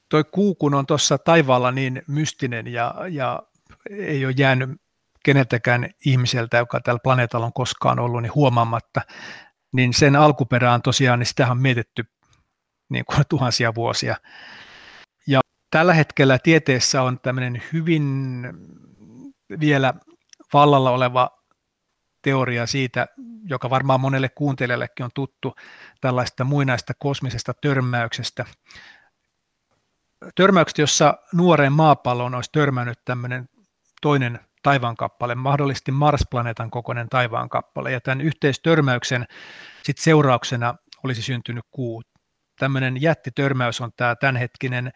Toi 0.09 0.25
kuu, 0.25 0.55
kun 0.55 0.75
on 0.75 0.87
tuossa 0.87 1.19
taivaalla 1.19 1.71
niin 1.71 2.03
mystinen 2.07 2.67
ja, 2.67 2.95
ja 3.11 3.43
ei 3.91 4.27
ole 4.27 4.35
jäänyt 4.37 4.71
keneltäkään 5.25 5.91
ihmiseltä, 6.07 6.57
joka 6.57 6.81
tällä 6.81 7.01
planeetalla 7.03 7.47
on 7.47 7.53
koskaan 7.53 7.99
ollut, 7.99 8.23
niin 8.23 8.35
huomaamatta, 8.35 9.01
niin 9.73 9.95
sen 9.95 10.17
alkuperään 10.17 10.83
tosiaan, 10.83 11.19
niin 11.19 11.27
sitä 11.27 11.51
on 11.51 11.59
mietitty 11.59 12.05
niin 12.89 13.05
kuin 13.05 13.25
tuhansia 13.31 13.75
vuosia. 13.75 14.17
Ja 15.27 15.41
tällä 15.71 15.95
hetkellä 15.95 16.39
tieteessä 16.39 17.03
on 17.03 17.21
tämmöinen 17.21 17.63
hyvin 17.73 18.43
vielä 19.61 19.95
vallalla 20.53 20.91
oleva 20.91 21.31
teoria 22.23 22.67
siitä, 22.67 23.07
joka 23.45 23.71
varmaan 23.71 24.01
monelle 24.01 24.29
kuuntelijallekin 24.29 25.05
on 25.05 25.11
tuttu, 25.15 25.55
tällaista 26.01 26.45
muinaista 26.45 26.93
kosmisesta 26.99 27.55
törmäyksestä. 27.55 28.45
Törmäyksestä, 30.35 30.83
jossa 30.83 31.15
nuoreen 31.33 31.73
maapalloon 31.73 32.35
olisi 32.35 32.51
törmännyt 32.53 32.99
tämmöinen 33.05 33.49
toinen 34.03 34.41
taivaankappale, 34.69 35.35
mahdollisesti 35.35 35.93
Mars-planeetan 35.93 36.71
kokoinen 36.71 37.09
taivaankappale, 37.09 37.93
ja 37.93 38.01
tämän 38.01 38.21
yhteistörmäyksen 38.21 39.27
sit 39.83 39.99
seurauksena 39.99 40.75
olisi 41.05 41.23
syntynyt 41.23 41.65
kuu. 41.71 42.03
Tämmöinen 42.59 43.03
jättitörmäys 43.03 43.81
on 43.81 43.91
tämä 43.97 44.17
tämänhetkinen 44.17 44.93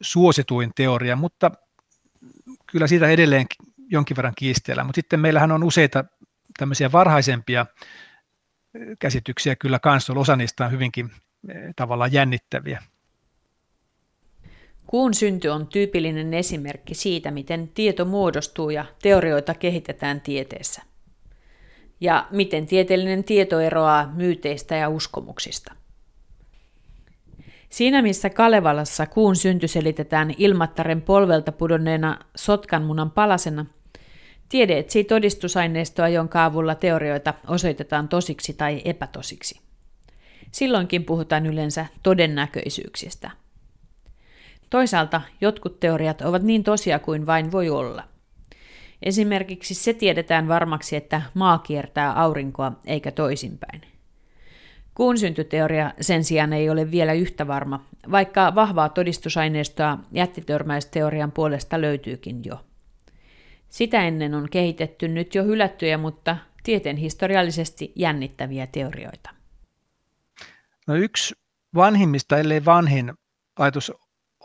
suosituin 0.00 0.70
teoria, 0.76 1.16
mutta 1.16 1.50
kyllä 2.66 2.86
siitä 2.86 3.08
edelleen 3.08 3.46
jonkin 3.90 4.16
verran 4.16 4.34
kiistellään. 4.36 4.86
Mutta 4.86 4.98
sitten 4.98 5.20
meillähän 5.20 5.52
on 5.52 5.64
useita 5.64 6.04
tämmöisiä 6.58 6.92
varhaisempia 6.92 7.66
käsityksiä 8.98 9.56
kyllä 9.56 9.78
kanssa, 9.78 10.12
osa 10.12 10.36
niistä 10.36 10.64
on 10.64 10.70
hyvinkin 10.70 11.10
tavallaan 11.76 12.12
jännittäviä. 12.12 12.82
Kuun 14.90 15.14
synty 15.14 15.48
on 15.48 15.66
tyypillinen 15.66 16.34
esimerkki 16.34 16.94
siitä, 16.94 17.30
miten 17.30 17.68
tieto 17.68 18.04
muodostuu 18.04 18.70
ja 18.70 18.84
teorioita 19.02 19.54
kehitetään 19.54 20.20
tieteessä. 20.20 20.82
Ja 22.00 22.26
miten 22.30 22.66
tieteellinen 22.66 23.24
tieto 23.24 23.60
eroaa 23.60 24.12
myyteistä 24.16 24.76
ja 24.76 24.88
uskomuksista. 24.88 25.72
Siinä 27.68 28.02
missä 28.02 28.30
Kalevalassa 28.30 29.06
kuun 29.06 29.36
synty 29.36 29.68
selitetään 29.68 30.34
ilmattaren 30.38 31.02
polvelta 31.02 31.52
pudonneena 31.52 32.18
sotkanmunan 32.36 33.10
palasena, 33.10 33.66
tiede 34.48 34.78
etsii 34.78 35.04
todistusaineistoa, 35.04 36.08
jonka 36.08 36.44
avulla 36.44 36.74
teorioita 36.74 37.34
osoitetaan 37.48 38.08
tosiksi 38.08 38.52
tai 38.52 38.82
epätosiksi. 38.84 39.60
Silloinkin 40.52 41.04
puhutaan 41.04 41.46
yleensä 41.46 41.86
todennäköisyyksistä– 42.02 43.30
Toisaalta 44.70 45.20
jotkut 45.40 45.80
teoriat 45.80 46.20
ovat 46.20 46.42
niin 46.42 46.64
tosia 46.64 46.98
kuin 46.98 47.26
vain 47.26 47.52
voi 47.52 47.70
olla. 47.70 48.04
Esimerkiksi 49.02 49.74
se 49.74 49.94
tiedetään 49.94 50.48
varmaksi, 50.48 50.96
että 50.96 51.22
maa 51.34 51.58
kiertää 51.58 52.12
aurinkoa 52.12 52.72
eikä 52.86 53.10
toisinpäin. 53.10 53.80
Kuun 54.94 55.18
syntyteoria 55.18 55.92
sen 56.00 56.24
sijaan 56.24 56.52
ei 56.52 56.70
ole 56.70 56.90
vielä 56.90 57.12
yhtä 57.12 57.46
varma, 57.46 57.84
vaikka 58.10 58.54
vahvaa 58.54 58.88
todistusaineistoa 58.88 59.98
jättitörmäisteorian 60.12 61.32
puolesta 61.32 61.80
löytyykin 61.80 62.44
jo. 62.44 62.64
Sitä 63.68 64.04
ennen 64.04 64.34
on 64.34 64.48
kehitetty 64.50 65.08
nyt 65.08 65.34
jo 65.34 65.44
hylättyjä, 65.44 65.98
mutta 65.98 66.36
tieteen 66.62 66.96
historiallisesti 66.96 67.92
jännittäviä 67.96 68.66
teorioita. 68.66 69.30
No 70.86 70.94
yksi 70.94 71.34
vanhimmista, 71.74 72.38
ellei 72.38 72.64
vanhin 72.64 73.12
ajatus 73.58 73.92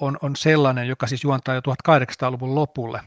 on, 0.02 0.18
on 0.22 0.36
sellainen, 0.36 0.88
joka 0.88 1.08
siis 1.08 1.24
juontaa 1.24 1.56
jo 1.56 1.62
1800-luvun 1.62 2.56
lopulle. 2.56 3.02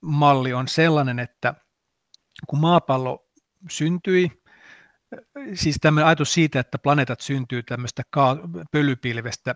Malli 0.00 0.52
on 0.52 0.68
sellainen, 0.68 1.18
että 1.18 1.54
kun 2.46 2.60
maapallo 2.60 3.26
syntyi, 3.70 4.42
siis 5.54 5.76
tämmöinen 5.80 6.06
ajatus 6.06 6.34
siitä, 6.34 6.60
että 6.60 6.78
planeetat 6.78 7.20
syntyy 7.20 7.62
tämmöistä 7.62 8.02
pölypilvestä 8.70 9.54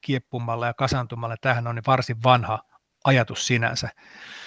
kieppumalla 0.00 0.66
ja 0.66 0.74
kasantumalla, 0.74 1.36
tähän 1.40 1.66
on 1.66 1.82
varsin 1.86 2.22
vanha 2.22 2.73
ajatus 3.04 3.46
sinänsä. 3.46 3.88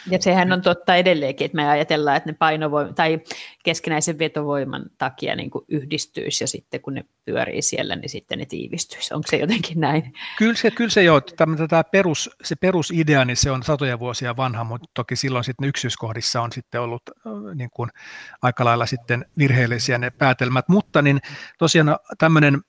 Ja 0.09 0.21
sehän 0.21 0.53
on 0.53 0.61
totta 0.61 0.95
edelleenkin, 0.95 1.45
että 1.45 1.55
me 1.55 1.69
ajatellaan, 1.69 2.17
että 2.17 2.29
ne 2.29 2.35
painovoima, 2.39 2.93
tai 2.93 3.19
keskinäisen 3.63 4.19
vetovoiman 4.19 4.85
takia 4.97 5.35
niin 5.35 5.49
kuin 5.49 5.65
yhdistyisi, 5.67 6.43
ja 6.43 6.47
sitten 6.47 6.81
kun 6.81 6.93
ne 6.93 7.05
pyörii 7.25 7.61
siellä, 7.61 7.95
niin 7.95 8.09
sitten 8.09 8.39
ne 8.39 8.45
tiivistyisi. 8.45 9.13
Onko 9.13 9.27
se 9.29 9.37
jotenkin 9.37 9.79
näin? 9.79 10.13
Kyllä 10.37 10.55
se, 10.55 10.71
kyllä 10.71 10.89
se 10.89 11.03
joo. 11.03 11.21
Tämä, 11.21 11.67
tämä 11.67 11.83
perus, 11.83 12.29
se 12.43 12.55
perusidea, 12.55 13.25
niin 13.25 13.37
se 13.37 13.51
on 13.51 13.63
satoja 13.63 13.99
vuosia 13.99 14.37
vanha, 14.37 14.63
mutta 14.63 14.89
toki 14.93 15.15
silloin 15.15 15.43
sitten 15.43 15.69
yksityiskohdissa 15.69 16.41
on 16.41 16.51
sitten 16.51 16.81
ollut 16.81 17.03
niin 17.55 17.69
kuin, 17.73 17.89
aika 18.41 18.65
lailla 18.65 18.85
sitten 18.85 19.25
virheellisiä 19.37 19.97
ne 19.97 20.09
päätelmät. 20.09 20.69
Mutta 20.69 21.01
niin 21.01 21.19
tosiaan 21.57 21.97
tämmöinen 22.17 22.61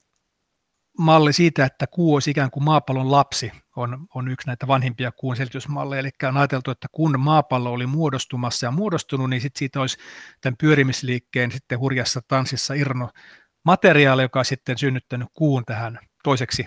malli 0.99 1.33
siitä, 1.33 1.64
että 1.64 1.87
kuu 1.87 2.14
olisi 2.14 2.31
ikään 2.31 2.50
kuin 2.50 2.64
maapallon 2.64 3.11
lapsi, 3.11 3.52
on, 3.76 4.07
on 4.14 4.28
yksi 4.28 4.47
näitä 4.47 4.67
vanhimpia 4.67 5.12
kuun 5.12 5.37
selitysmalleja. 5.37 6.00
Eli 6.00 6.11
on 6.28 6.37
ajateltu, 6.37 6.71
että 6.71 6.88
kun 6.93 7.21
maapallo 7.21 7.73
oli 7.73 7.87
muodostumassa 7.87 8.67
ja 8.67 8.71
muodostunut, 8.71 9.31
niin 9.31 9.40
sit 9.40 9.57
siitä 9.57 9.81
olisi 9.81 9.99
tämän 10.40 10.57
pyörimisliikkeen 10.57 11.52
sitten 11.52 11.78
hurjassa 11.78 12.21
tanssissa 12.28 12.75
irno 12.75 13.11
materiaali, 13.64 14.23
joka 14.23 14.38
on 14.38 14.45
sitten 14.45 14.78
synnyttänyt 14.78 15.28
kuun 15.35 15.64
tähän 15.64 15.99
toiseksi 16.25 16.67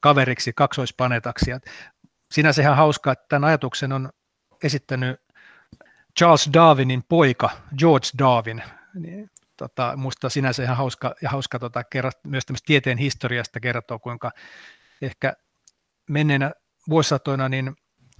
kaveriksi, 0.00 0.52
kaksoisplaneetaksi. 0.52 1.50
sinänsä 2.32 2.62
ihan 2.62 2.76
hauskaa, 2.76 3.12
että 3.12 3.26
tämän 3.28 3.48
ajatuksen 3.48 3.92
on 3.92 4.10
esittänyt 4.62 5.20
Charles 6.18 6.50
Darwinin 6.52 7.02
poika 7.08 7.50
George 7.78 8.06
Darwin, 8.18 8.62
niin 8.94 9.30
tota, 9.56 9.92
musta 9.96 10.28
sinänsä 10.28 10.62
ihan 10.62 10.76
hauska, 10.76 11.14
ja 11.22 11.30
hauska 11.30 11.58
tota, 11.58 11.84
kerrat, 11.84 12.18
myös 12.24 12.44
tieteen 12.66 12.98
historiasta 12.98 13.60
kertoo, 13.60 13.98
kuinka 13.98 14.30
ehkä 15.02 15.32
menneenä 16.10 16.52
vuosisatoina 16.88 17.48
niin 17.48 17.76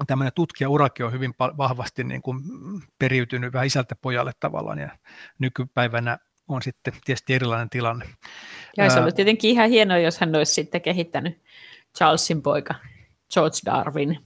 tämmöinen 0.06 0.32
tutkijaurakin 0.34 1.06
on 1.06 1.12
hyvin 1.12 1.34
vahvasti 1.38 2.04
niin 2.04 2.22
kuin 2.22 2.40
periytynyt 2.98 3.52
vähän 3.52 3.66
isältä 3.66 3.96
pojalle 3.96 4.32
tavallaan, 4.40 4.78
ja 4.78 4.88
nykypäivänä 5.38 6.18
on 6.48 6.62
sitten 6.62 6.94
tietysti 7.04 7.34
erilainen 7.34 7.70
tilanne. 7.70 8.06
Ja 8.76 8.90
se 8.90 9.00
olisi 9.00 9.16
tietenkin 9.16 9.50
ihan 9.50 9.70
hienoa, 9.70 9.98
jos 9.98 10.20
hän 10.20 10.36
olisi 10.36 10.54
sitten 10.54 10.80
kehittänyt 10.80 11.42
Charlesin 11.96 12.42
poika 12.42 12.74
George 13.34 13.56
Darwin, 13.66 14.18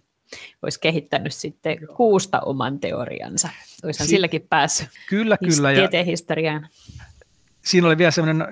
olisi 0.63 0.81
kehittänyt 0.81 1.35
sitten 1.35 1.79
kuusta 1.97 2.41
oman 2.41 2.81
teoriansa. 2.81 3.49
Olisihan 3.85 4.07
si- 4.07 4.11
silläkin 4.11 4.47
päässyt 4.51 4.89
kyllä, 5.09 5.37
kyllä, 5.37 5.73
tieteen 5.73 6.07
historiaan 6.07 6.69
siinä 7.65 7.87
oli 7.87 7.99
vielä 7.99 8.11
sellainen 8.11 8.47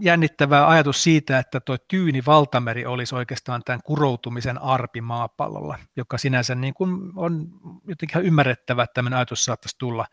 jännittävä 0.00 0.68
ajatus 0.68 1.02
siitä, 1.02 1.38
että 1.38 1.60
tuo 1.60 1.78
tyyni 1.78 2.22
valtameri 2.26 2.86
olisi 2.86 3.14
oikeastaan 3.14 3.62
tämän 3.64 3.80
kuroutumisen 3.84 4.62
arpi 4.62 5.00
maapallolla, 5.00 5.78
joka 5.96 6.18
sinänsä 6.18 6.54
niin 6.54 6.74
kuin 6.74 7.12
on 7.16 7.48
jotenkin 7.88 8.22
ymmärrettävä, 8.22 8.82
että 8.82 8.94
tämmöinen 8.94 9.16
ajatus 9.16 9.44
saattaisi 9.44 9.76
tulla. 9.78 10.06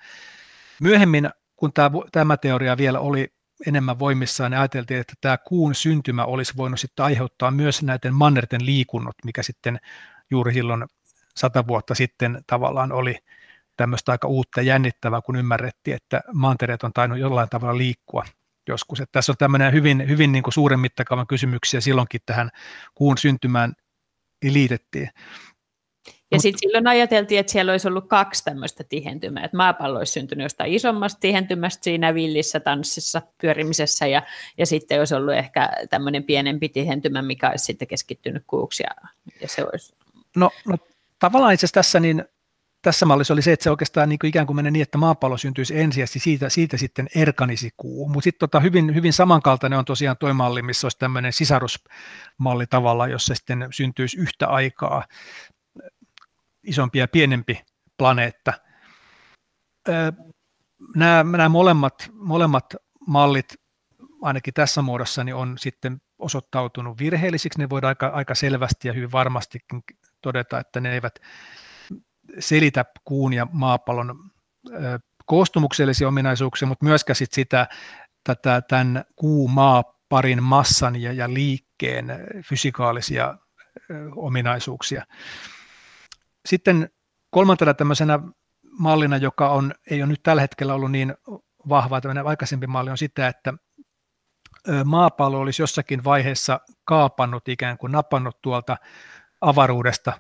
Myöhemmin, 0.82 1.30
kun 1.56 1.74
tämä, 1.74 1.92
tämä 2.12 2.38
teoria 2.38 2.78
vielä 2.78 3.00
oli 3.00 3.34
enemmän 3.68 4.00
voimissaan, 4.00 4.52
niin 4.52 4.60
ajateltiin, 4.60 5.00
että 5.00 5.14
tämä 5.22 5.38
kuun 5.38 5.76
syntymä 5.76 6.26
olisi 6.26 6.54
voinut 6.58 6.80
sitten 6.80 7.06
aiheuttaa 7.06 7.52
myös 7.52 7.84
näiden 7.84 8.14
mannerten 8.14 8.66
liikunnot, 8.66 9.16
mikä 9.26 9.44
sitten 9.44 9.80
juuri 10.32 10.54
silloin 10.54 10.86
sata 11.36 11.68
vuotta 11.68 11.96
sitten 11.96 12.44
tavallaan 12.48 12.92
oli 12.92 13.18
tämmöistä 13.78 14.12
aika 14.12 14.28
uutta 14.28 14.62
ja 14.62 14.68
jännittävää, 14.68 15.22
kun 15.22 15.36
ymmärrettiin, 15.36 15.96
että 15.96 16.22
mantereet 16.34 16.84
on 16.84 16.94
tainnut 16.94 17.20
jollain 17.20 17.50
tavalla 17.50 17.78
liikkua 17.78 18.26
joskus. 18.68 19.00
Että 19.00 19.12
tässä 19.12 19.32
on 19.32 19.38
tämmöinen 19.38 19.74
hyvin, 19.74 20.08
hyvin 20.08 20.32
niin 20.32 20.44
kuin 20.44 20.54
suuren 20.54 20.80
mittakaavan 20.80 21.28
kysymyksiä 21.28 21.82
silloinkin 21.82 22.22
tähän 22.26 22.50
kuun 22.96 23.18
syntymään 23.18 23.74
liitettiin. 24.44 25.10
Ja 26.32 26.40
sitten 26.40 26.60
silloin 26.60 26.88
ajateltiin, 26.88 27.40
että 27.40 27.52
siellä 27.52 27.72
olisi 27.72 27.88
ollut 27.88 28.08
kaksi 28.08 28.44
tämmöistä 28.44 28.84
tihentymää, 28.84 29.44
että 29.46 29.58
maapallo 29.58 30.00
olisi 30.00 30.14
syntynyt 30.14 30.44
jostain 30.44 30.74
isommasta 30.74 31.20
tihentymästä 31.20 31.84
siinä 31.84 32.14
villissä 32.14 32.60
tanssissa, 32.60 33.22
pyörimisessä, 33.42 34.08
ja, 34.08 34.22
ja 34.58 34.66
sitten 34.66 35.00
olisi 35.00 35.16
ollut 35.16 35.34
ehkä 35.34 35.70
tämmöinen 35.90 36.24
pienempi 36.24 36.70
tihentymä, 36.70 37.22
mikä 37.22 37.50
olisi 37.50 37.66
sitten 37.66 37.88
keskittynyt 37.88 38.44
kuuksi, 38.48 38.84
ja, 38.84 39.10
ja 39.42 39.48
se 39.48 39.66
olisi... 39.74 39.96
No, 40.36 40.50
no 40.68 40.78
tavallaan 41.20 41.54
itse 41.54 41.66
asiassa 41.66 41.80
tässä 41.80 42.00
niin 42.00 42.26
tässä 42.84 43.06
mallissa 43.06 43.34
oli 43.34 43.42
se, 43.42 43.52
että 43.52 43.64
se 43.64 43.70
oikeastaan 43.70 44.10
niin 44.10 44.20
kuin 44.20 44.30
ikään 44.30 44.48
kuin 44.48 44.56
menee 44.56 44.72
niin, 44.72 44.84
että 44.84 44.98
maapallo 44.98 45.38
syntyisi 45.38 45.80
ensin 45.80 46.02
ja 46.02 46.08
siitä, 46.08 46.50
siitä 46.50 46.78
sitten 46.78 47.08
erkanisi 47.16 47.70
kuu. 47.78 48.10
Mutta 48.10 48.24
sitten 48.24 48.40
tota, 48.40 48.60
hyvin, 48.60 48.96
hyvin 48.96 49.14
samankaltainen 49.14 49.80
on 49.80 49.86
tosiaan 49.86 50.18
tuo 50.18 50.34
malli, 50.34 50.62
missä 50.62 50.86
olisi 50.86 51.00
tämmöinen 51.00 51.34
sisarusmalli 51.34 52.68
tavalla, 52.70 53.08
jossa 53.08 53.36
sitten 53.36 53.68
syntyisi 53.72 54.18
yhtä 54.18 54.48
aikaa 54.48 55.04
isompi 56.64 57.00
ja 57.00 57.08
pienempi 57.08 57.62
planeetta. 57.98 58.54
Nämä, 60.96 61.24
nämä 61.24 61.50
molemmat, 61.50 62.10
molemmat 62.14 62.76
mallit 63.08 63.54
ainakin 64.22 64.54
tässä 64.54 64.82
muodossa 64.82 65.24
niin 65.24 65.36
on 65.36 65.58
sitten 65.58 66.02
osoittautunut 66.20 67.00
virheellisiksi. 67.00 67.60
Ne 67.60 67.70
voidaan 67.70 67.90
aika, 67.90 68.08
aika 68.08 68.36
selvästi 68.36 68.88
ja 68.88 68.94
hyvin 68.94 69.12
varmastikin 69.12 69.84
todeta, 70.22 70.60
että 70.60 70.80
ne 70.80 70.94
eivät 70.94 71.20
selitä 72.40 72.86
kuun 73.04 73.34
ja 73.34 73.48
maapallon 73.52 74.30
koostumuksellisia 75.26 76.08
ominaisuuksia, 76.08 76.68
mutta 76.68 76.86
myöskään 76.86 77.16
sit 77.16 77.34
sitä 77.34 77.68
tätä, 78.24 78.62
tämän 78.62 79.06
kuu-maa-parin 79.16 80.44
massan 80.44 81.02
ja, 81.02 81.14
ja 81.14 81.34
liikkeen 81.34 82.08
fysikaalisia 82.50 83.38
ominaisuuksia. 84.16 85.06
Sitten 86.46 86.90
kolmantena 87.30 87.74
tämmöisenä 87.74 88.20
mallina, 88.80 89.18
joka 89.18 89.50
on, 89.50 89.74
ei 89.92 90.02
ole 90.02 90.10
nyt 90.10 90.24
tällä 90.24 90.42
hetkellä 90.42 90.74
ollut 90.74 90.92
niin 90.92 91.14
vahva, 91.70 92.02
tämmöinen 92.02 92.28
aikaisempi 92.28 92.68
malli 92.68 92.90
on 92.90 92.98
sitä, 92.98 93.28
että 93.28 93.54
maapallo 94.86 95.40
olisi 95.40 95.62
jossakin 95.62 96.04
vaiheessa 96.04 96.60
kaapannut 96.86 97.48
ikään 97.48 97.78
kuin 97.78 97.92
napannut 97.92 98.42
tuolta 98.42 98.78
avaruudesta 99.42 100.14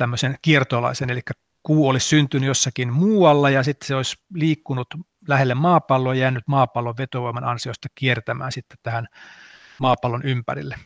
tämmöisen 0.00 0.38
kiertolaisen, 0.42 1.10
eli 1.10 1.20
kuu 1.62 1.88
olisi 1.88 2.08
syntynyt 2.08 2.46
jossakin 2.46 2.92
muualla 2.92 3.50
ja 3.50 3.62
sitten 3.62 3.86
se 3.86 3.94
olisi 3.94 4.16
liikkunut 4.34 4.86
lähelle 5.28 5.54
maapalloa 5.54 6.14
ja 6.14 6.20
jäänyt 6.20 6.44
maapallon 6.46 6.96
vetovoiman 6.98 7.44
ansiosta 7.44 7.88
kiertämään 7.94 8.52
sitten 8.52 8.78
tähän 8.82 9.06
maapallon 9.80 10.22
ympärille. 10.24 10.76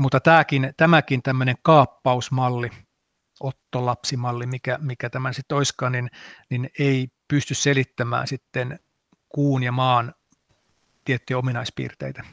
Mutta 0.00 0.20
tämäkin, 0.20 0.74
tämäkin 0.76 1.22
tämmöinen 1.22 1.54
kaappausmalli, 1.62 2.70
ottolapsimalli, 3.40 4.46
mikä, 4.46 4.78
mikä 4.80 5.10
tämän 5.10 5.34
sitten 5.34 5.56
olisikaan, 5.56 5.92
niin, 5.92 6.10
niin 6.50 6.70
ei 6.78 7.08
pysty 7.28 7.54
selittämään 7.54 8.26
sitten 8.26 8.78
kuun 9.28 9.62
ja 9.62 9.72
maan 9.72 10.14
tiettyjä 11.04 11.38
ominaispiirteitä. 11.38 12.24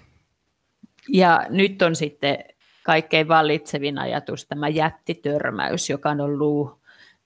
Ja 1.09 1.45
nyt 1.49 1.81
on 1.81 1.95
sitten 1.95 2.37
kaikkein 2.83 3.27
vallitsevin 3.27 3.99
ajatus 3.99 4.45
tämä 4.45 4.67
jättitörmäys, 4.67 5.89
joka 5.89 6.09
on 6.09 6.21
ollut 6.21 6.79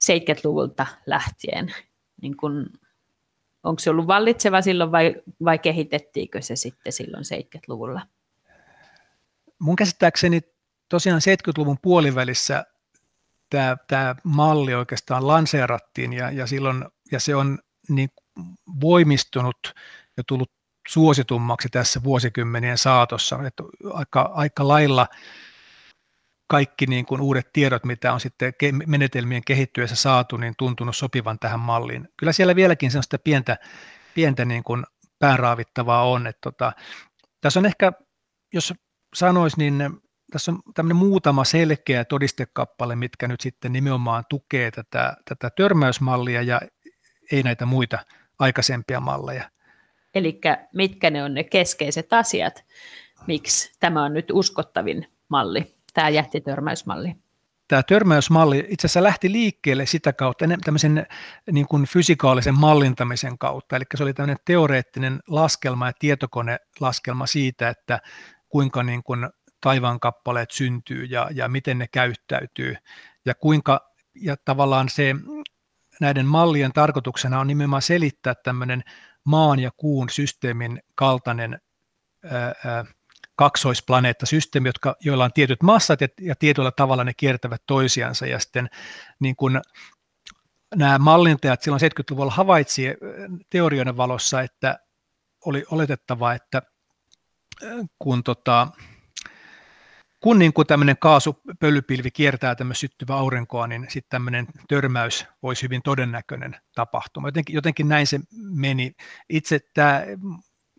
70-luvulta 0.06 0.86
lähtien. 1.06 1.74
Niin 2.22 2.38
kun, 2.38 2.70
onko 3.64 3.80
se 3.80 3.90
ollut 3.90 4.08
vallitseva 4.08 4.62
silloin 4.62 4.92
vai, 4.92 5.16
vai 5.44 5.60
kehitettiinkö 5.60 6.42
se 6.42 6.56
sitten 6.56 6.94
silloin 6.94 7.24
70-luvulla? 7.24 8.02
Mun 9.60 9.76
käsittääkseni 9.76 10.42
tosiaan 10.90 11.22
70-luvun 11.22 11.78
puolivälissä 11.82 12.66
tämä, 13.50 13.78
tämä 13.88 14.16
malli 14.24 14.74
oikeastaan 14.74 15.28
lanseerattiin 15.28 16.14
ja, 16.14 16.32
ja, 16.32 16.48
silloin, 16.48 16.86
ja 17.12 17.20
se 17.20 17.36
on 17.36 17.60
niin 17.90 18.10
voimistunut 18.82 19.74
ja 20.18 20.24
tullut 20.28 20.52
suositummaksi 20.88 21.70
tässä 21.70 22.04
vuosikymmenien 22.04 22.78
saatossa. 22.78 23.40
Että 23.48 23.64
aika, 23.94 24.22
aika 24.34 24.68
lailla 24.68 25.08
kaikki 26.48 26.86
niin 26.86 27.06
kuin 27.06 27.22
uudet 27.22 27.54
tiedot, 27.54 27.84
mitä 27.84 28.14
on 28.14 28.20
sitten 28.20 28.54
menetelmien 28.86 29.42
kehittyessä 29.46 29.96
saatu, 29.96 30.38
niin 30.38 30.54
tuntunut 30.58 30.96
sopivan 30.96 31.40
tähän 31.40 31.60
malliin. 31.60 32.10
Kyllä 32.18 32.32
siellä 32.32 32.56
vieläkin 32.56 32.92
sellaista 32.92 33.18
pientä, 33.18 33.58
pientä 34.16 34.46
niin 34.46 34.64
kuin 34.64 34.84
päänraavittavaa 35.20 36.04
on. 36.04 36.28
Että 36.28 36.40
tota, 36.44 36.72
tässä 37.42 37.60
on 37.60 37.66
ehkä, 37.66 37.92
jos 38.54 38.74
sanois, 39.16 39.58
niin 39.58 39.90
tässä 40.32 40.52
on 40.52 40.60
tämmöinen 40.74 40.98
muutama 40.98 41.44
selkeä 41.44 42.06
todistekappale, 42.06 42.96
mitkä 42.96 43.28
nyt 43.28 43.42
sitten 43.42 43.74
nimenomaan 43.74 44.24
tukee 44.30 44.72
tätä, 44.72 45.14
tätä 45.30 45.50
törmäysmallia 45.50 46.42
ja 46.42 46.62
ei 47.32 47.44
näitä 47.44 47.66
muita 47.66 48.00
aikaisempia 48.40 49.00
malleja. 49.00 49.50
Eli 50.16 50.42
mitkä 50.74 51.10
ne 51.10 51.24
on 51.24 51.34
ne 51.34 51.44
keskeiset 51.44 52.14
asiat, 52.14 52.66
miksi 53.28 53.72
tämä 53.80 54.04
on 54.04 54.14
nyt 54.14 54.26
uskottavin 54.32 55.08
malli, 55.30 55.77
tämä 55.98 56.10
jättitörmäysmalli? 56.10 57.16
Tämä 57.68 57.84
törmäysmalli 57.84 58.66
itse 58.70 58.88
asiassa 58.88 59.04
lähti 59.04 59.32
liikkeelle 59.32 59.86
sitä 59.86 60.14
kautta, 60.14 60.46
tämmöisen 60.66 61.08
niin 61.52 61.68
kuin 61.68 61.86
fysikaalisen 61.86 62.60
mallintamisen 62.60 63.38
kautta. 63.38 63.76
Eli 63.76 63.84
se 63.96 64.04
oli 64.04 64.14
tämmöinen 64.14 64.38
teoreettinen 64.46 65.20
laskelma 65.28 65.88
ja 65.88 65.94
tietokonelaskelma 66.00 67.28
siitä, 67.28 67.70
että 67.70 68.00
kuinka 68.50 68.84
niin 68.84 69.04
kuin 69.04 69.30
taivaankappaleet 69.62 70.52
syntyy 70.52 71.04
ja, 71.04 71.30
ja 71.34 71.48
miten 71.50 71.78
ne 71.78 71.88
käyttäytyy 71.88 72.76
ja 73.26 73.36
kuinka 73.36 73.92
ja 74.16 74.36
tavallaan 74.46 74.90
se 74.90 75.16
näiden 76.02 76.26
mallien 76.26 76.74
tarkoituksena 76.74 77.40
on 77.40 77.48
nimenomaan 77.48 77.82
selittää 77.82 78.34
tämmöinen 78.44 78.84
maan 79.24 79.60
ja 79.60 79.72
kuun 79.78 80.10
systeemin 80.10 80.80
kaltainen 80.96 81.60
ää, 82.24 82.86
kaksoisplaneettasysteemi, 83.38 84.70
jotka, 84.70 84.96
joilla 85.00 85.26
on 85.26 85.34
tietyt 85.34 85.64
massat 85.64 86.02
ja, 86.02 86.08
ja 86.22 86.36
tietyllä 86.36 86.72
tavalla 86.72 87.04
ne 87.04 87.14
kiertävät 87.14 87.62
toisiansa 87.68 88.26
ja 88.26 88.40
sitten 88.40 88.70
niin 89.20 89.36
kun 89.36 89.62
nämä 90.76 91.00
mallintajat 91.00 91.62
silloin 91.62 91.82
70-luvulla 91.82 92.32
havaitsivat 92.32 92.98
teorioiden 93.50 93.98
valossa, 93.98 94.42
että 94.42 94.80
oli 95.46 95.66
oletettava, 95.72 96.34
että 96.34 96.62
kun 98.00 98.24
tota, 98.24 98.68
kun 100.20 100.40
niin 100.40 100.54
kuin 100.54 100.68
tämmöinen 100.68 100.98
kaasupölypilvi 101.00 102.12
kiertää 102.12 102.56
tämmöistä 102.56 102.80
syttyvää 102.80 103.18
aurinkoa, 103.18 103.68
niin 103.68 103.86
sitten 103.90 104.10
tämmöinen 104.10 104.48
törmäys 104.68 105.26
olisi 105.42 105.64
hyvin 105.64 105.82
todennäköinen 105.82 106.56
tapahtuma. 106.76 107.28
Jotenkin, 107.28 107.56
jotenkin 107.56 107.88
näin 107.90 108.08
se 108.08 108.20
meni. 108.56 108.96
Itse 109.30 109.60
tämä 109.74 110.04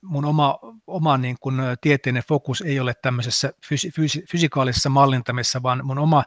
mun 0.02 0.24
oma, 0.24 0.58
oma 0.87 1.18
niin 1.18 1.37
kuin 1.40 1.54
tieteinen 1.80 2.22
fokus 2.28 2.61
ei 2.61 2.80
ole 2.80 2.94
tämmöisessä 3.02 3.52
fysi, 3.68 3.90
fysi, 3.90 4.24
fysikaalisessa 4.30 4.88
mallintamisessa, 4.88 5.62
vaan 5.62 5.87
mun 5.87 5.98
oma 5.98 6.24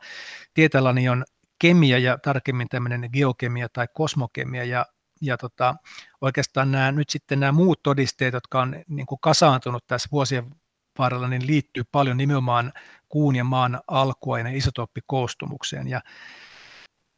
tietälläni 0.54 1.10
on 1.10 1.24
kemia 1.60 1.98
ja 1.98 2.18
tarkemmin 2.18 2.68
tämmöinen 2.70 3.10
geokemia 3.14 3.68
tai 3.74 3.88
kosmokemia 3.94 4.64
ja, 4.64 4.86
ja 5.22 5.38
tota, 5.38 5.76
oikeastaan 6.22 6.72
nämä, 6.72 6.92
nyt 6.92 7.10
sitten 7.10 7.40
nämä 7.40 7.52
muut 7.52 7.84
todisteet, 7.84 8.34
jotka 8.34 8.62
on 8.62 8.76
niin 8.88 9.06
kuin 9.06 9.20
kasaantunut 9.22 9.88
tässä 9.88 10.10
vuosien 10.12 10.56
varrella, 10.98 11.28
niin 11.28 11.48
liittyy 11.48 11.84
paljon 11.92 12.18
nimenomaan 12.18 12.74
kuun 13.10 13.36
ja 13.36 13.44
maan 13.44 13.80
alkuaineen 13.88 14.56
isotooppikoostumukseen. 14.56 15.88
Ja, 15.88 16.02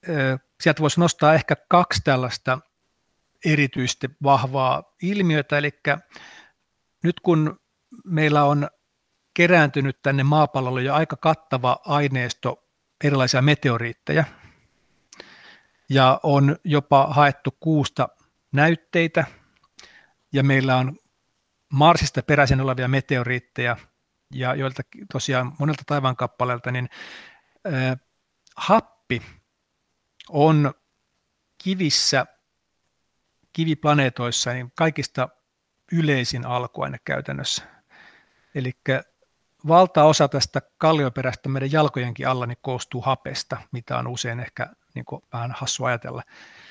ö, 0.10 0.38
sieltä 0.62 0.82
voisi 0.82 1.00
nostaa 1.00 1.34
ehkä 1.34 1.56
kaksi 1.68 2.02
tällaista 2.04 2.60
erityisesti 3.46 4.10
vahvaa 4.24 4.84
ilmiötä, 5.02 5.58
eli 5.58 5.72
nyt 7.04 7.20
kun 7.20 7.60
meillä 8.06 8.44
on 8.44 8.68
kerääntynyt 9.34 10.02
tänne 10.02 10.24
maapallolle 10.24 10.84
jo 10.84 10.94
aika 10.94 11.16
kattava 11.16 11.80
aineisto 11.86 12.70
erilaisia 13.04 13.42
meteoriitteja, 13.42 14.24
ja 15.90 16.20
on 16.24 16.58
jopa 16.64 17.08
haettu 17.08 17.58
kuusta 17.60 18.10
näytteitä, 18.52 19.26
ja 20.34 20.44
meillä 20.44 20.78
on 20.78 20.98
Marsista 21.74 22.24
peräisin 22.24 22.62
olevia 22.62 22.88
meteoriitteja, 22.88 23.78
ja 24.34 24.56
joilta 24.56 24.82
tosiaan 25.12 25.56
monelta 25.60 25.84
taivaankappaleelta, 25.86 26.72
niin 26.72 26.90
äh, 27.74 27.98
happi 28.58 29.22
on 30.30 30.74
kivissä, 31.64 32.26
kiviplaneetoissa 33.54 34.54
niin 34.54 34.72
kaikista 34.76 35.30
yleisin 35.92 36.46
alkuaine 36.46 36.98
käytännössä. 37.06 37.64
Eli 38.56 38.72
valtaosa 39.68 40.28
tästä 40.28 40.62
kallioperästä 40.78 41.50
meidän 41.50 41.72
jalkojenkin 41.72 42.28
alla 42.28 42.46
niin 42.46 42.58
koostuu 42.62 43.02
hapesta, 43.02 43.58
mitä 43.72 43.98
on 43.98 44.08
usein 44.08 44.40
ehkä 44.40 44.68
niin 44.96 45.06
kuin 45.06 45.22
vähän 45.34 45.52
hassu 45.52 45.84
ajatella. 45.84 46.24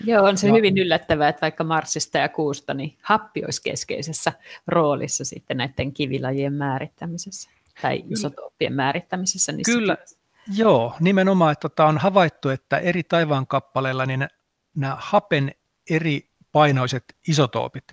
Joo, 0.04 0.24
on 0.24 0.36
se 0.36 0.46
ja, 0.46 0.54
hyvin 0.54 0.78
yllättävää, 0.78 1.28
että 1.28 1.40
vaikka 1.40 1.64
Marsista 1.64 2.18
ja 2.18 2.28
Kuusta, 2.28 2.74
niin 2.74 2.98
happi 3.02 3.44
olisi 3.44 3.62
keskeisessä 3.62 4.32
roolissa 4.66 5.24
sitten 5.24 5.56
näiden 5.56 5.92
kivilajien 5.92 6.52
määrittämisessä 6.52 7.50
tai 7.82 8.04
isotooppien 8.10 8.72
määrittämisessä. 8.72 9.52
Niissä 9.52 9.72
Kyllä, 9.72 9.96
kivissä. 9.96 10.18
joo, 10.56 10.94
nimenomaan, 11.00 11.52
että 11.52 11.68
tota, 11.68 11.86
on 11.86 11.98
havaittu, 11.98 12.48
että 12.48 12.78
eri 12.78 13.02
taivaankappaleilla 13.02 14.06
niin 14.06 14.28
nämä 14.76 14.96
hapen 14.98 15.52
eri 15.90 16.30
painoiset 16.52 17.04
isotoopit, 17.28 17.84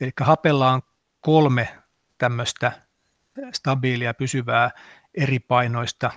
eli 0.00 0.10
hapella 0.20 0.72
on 0.72 0.82
kolme 1.20 1.78
tämmöistä 2.18 2.72
stabiilia, 3.52 4.14
pysyvää, 4.14 4.70
eri 5.14 5.38
painoista 5.38 6.10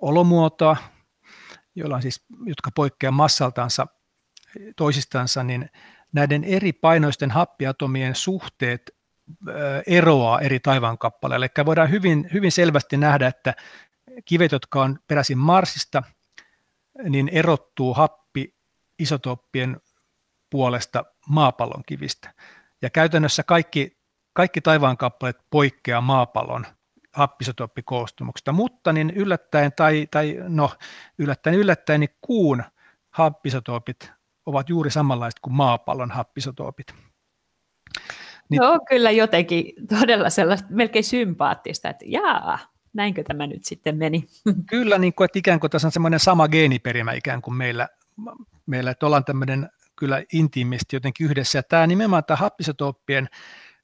olomuotoa, 0.00 0.76
joilla 1.74 1.96
on 1.96 2.02
siis, 2.02 2.24
jotka 2.44 2.70
poikkeaa 2.74 3.10
massaltansa 3.10 3.86
toisistansa, 4.76 5.42
niin 5.42 5.70
näiden 6.12 6.44
eri 6.44 6.72
painoisten 6.72 7.30
happiatomien 7.30 8.14
suhteet 8.14 8.96
eroaa 9.86 10.40
eri 10.40 10.60
taivaankappaleille. 10.60 11.50
Eli 11.56 11.66
voidaan 11.66 11.90
hyvin, 11.90 12.28
hyvin 12.32 12.52
selvästi 12.52 12.96
nähdä, 12.96 13.26
että 13.26 13.54
kivet, 14.24 14.52
jotka 14.52 14.82
on 14.82 14.98
peräisin 15.06 15.38
Marsista, 15.38 16.02
niin 17.08 17.28
erottuu 17.28 17.94
happi 17.94 18.54
isotooppien 18.98 19.80
puolesta 20.50 21.04
maapallon 21.28 21.82
kivistä. 21.86 22.34
Ja 22.82 22.90
käytännössä 22.90 23.42
kaikki, 23.42 23.98
kaikki 24.32 24.60
taivaankappaleet 24.60 25.38
poikkeaa 25.50 26.00
maapallon 26.00 26.66
happisotooppikoostumuksesta, 27.12 28.52
mutta 28.52 28.92
niin 28.92 29.10
yllättäen 29.10 29.72
tai, 29.76 30.08
tai 30.10 30.36
no 30.48 30.70
yllättäen 31.18 31.56
yllättäen 31.56 32.00
niin 32.00 32.16
kuun 32.20 32.62
happisotoopit 33.10 34.12
ovat 34.46 34.68
juuri 34.68 34.90
samanlaiset 34.90 35.40
kuin 35.40 35.54
maapallon 35.54 36.10
happisotoopit. 36.10 36.86
Niin, 38.48 38.62
Joo, 38.62 38.80
kyllä 38.88 39.10
jotenkin 39.10 39.72
todella 40.00 40.30
sellaista 40.30 40.68
melkein 40.70 41.04
sympaattista, 41.04 41.88
että 41.88 42.04
jaa, 42.08 42.58
näinkö 42.92 43.22
tämä 43.22 43.46
nyt 43.46 43.64
sitten 43.64 43.96
meni? 43.96 44.24
Kyllä, 44.70 44.98
niin 44.98 45.14
kuin, 45.14 45.24
että 45.24 45.38
ikään 45.38 45.60
kuin 45.60 45.70
tässä 45.70 45.88
on 45.88 45.92
semmoinen 45.92 46.20
sama 46.20 46.48
geeniperimä 46.48 47.12
ikään 47.12 47.42
kuin 47.42 47.54
meillä, 47.54 47.88
meillä 48.66 48.90
että 48.90 49.06
ollaan 49.06 49.24
tämmöinen 49.24 49.68
kyllä 50.00 50.22
intiimisti 50.32 50.96
jotenkin 50.96 51.26
yhdessä. 51.26 51.58
Ja 51.58 51.62
tämä 51.62 51.86
nimenomaan 51.86 52.24
tämä 52.24 52.36
happisotooppien 52.36 53.28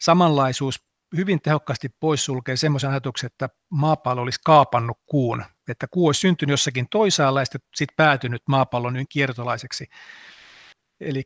samanlaisuus 0.00 0.86
hyvin 1.16 1.42
tehokkaasti 1.42 1.88
poissulkee 2.00 2.56
semmoisen 2.56 2.90
ajatuksen, 2.90 3.26
että 3.26 3.48
maapallo 3.70 4.22
olisi 4.22 4.40
kaapannut 4.44 4.98
kuun, 5.06 5.44
että 5.68 5.86
kuu 5.90 6.06
olisi 6.06 6.20
syntynyt 6.20 6.52
jossakin 6.52 6.86
toisaalla 6.90 7.40
ja 7.40 7.46
sitten 7.46 7.96
päätynyt 7.96 8.42
maapallon 8.48 9.04
kiertolaiseksi. 9.08 9.86
Eli 11.00 11.22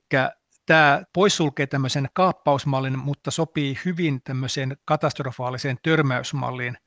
tämä 0.67 1.03
poissulkee 1.13 1.67
tämmöisen 1.67 2.09
kaappausmallin, 2.13 2.99
mutta 2.99 3.31
sopii 3.31 3.79
hyvin 3.85 4.23
tämmöiseen 4.23 4.77
katastrofaaliseen 4.85 5.79
törmäysmalliin. 5.83 6.79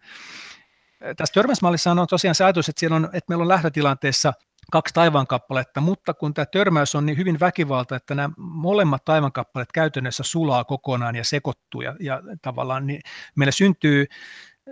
Tässä 1.17 1.33
törmäysmallissa 1.33 1.91
on 1.91 2.07
tosiaan 2.09 2.35
se 2.35 2.43
ajatus, 2.43 2.69
että, 2.69 2.79
siellä 2.79 2.95
on, 2.95 3.05
että 3.05 3.25
meillä 3.29 3.41
on 3.41 3.47
lähtötilanteessa 3.47 4.33
kaksi 4.73 4.93
taivaankappaletta, 4.93 5.81
mutta 5.81 6.13
kun 6.13 6.33
tämä 6.33 6.45
törmäys 6.45 6.95
on 6.95 7.05
niin 7.05 7.17
hyvin 7.17 7.39
väkivalta, 7.39 7.95
että 7.95 8.15
nämä 8.15 8.29
molemmat 8.37 9.05
taivaankappaleet 9.05 9.71
käytännössä 9.71 10.23
sulaa 10.23 10.63
kokonaan 10.63 11.15
ja 11.15 11.23
sekoittuu 11.23 11.81
ja, 11.81 11.95
ja 11.99 12.21
tavallaan 12.41 12.87
niin 12.87 13.01
meillä 13.35 13.51
syntyy 13.51 14.05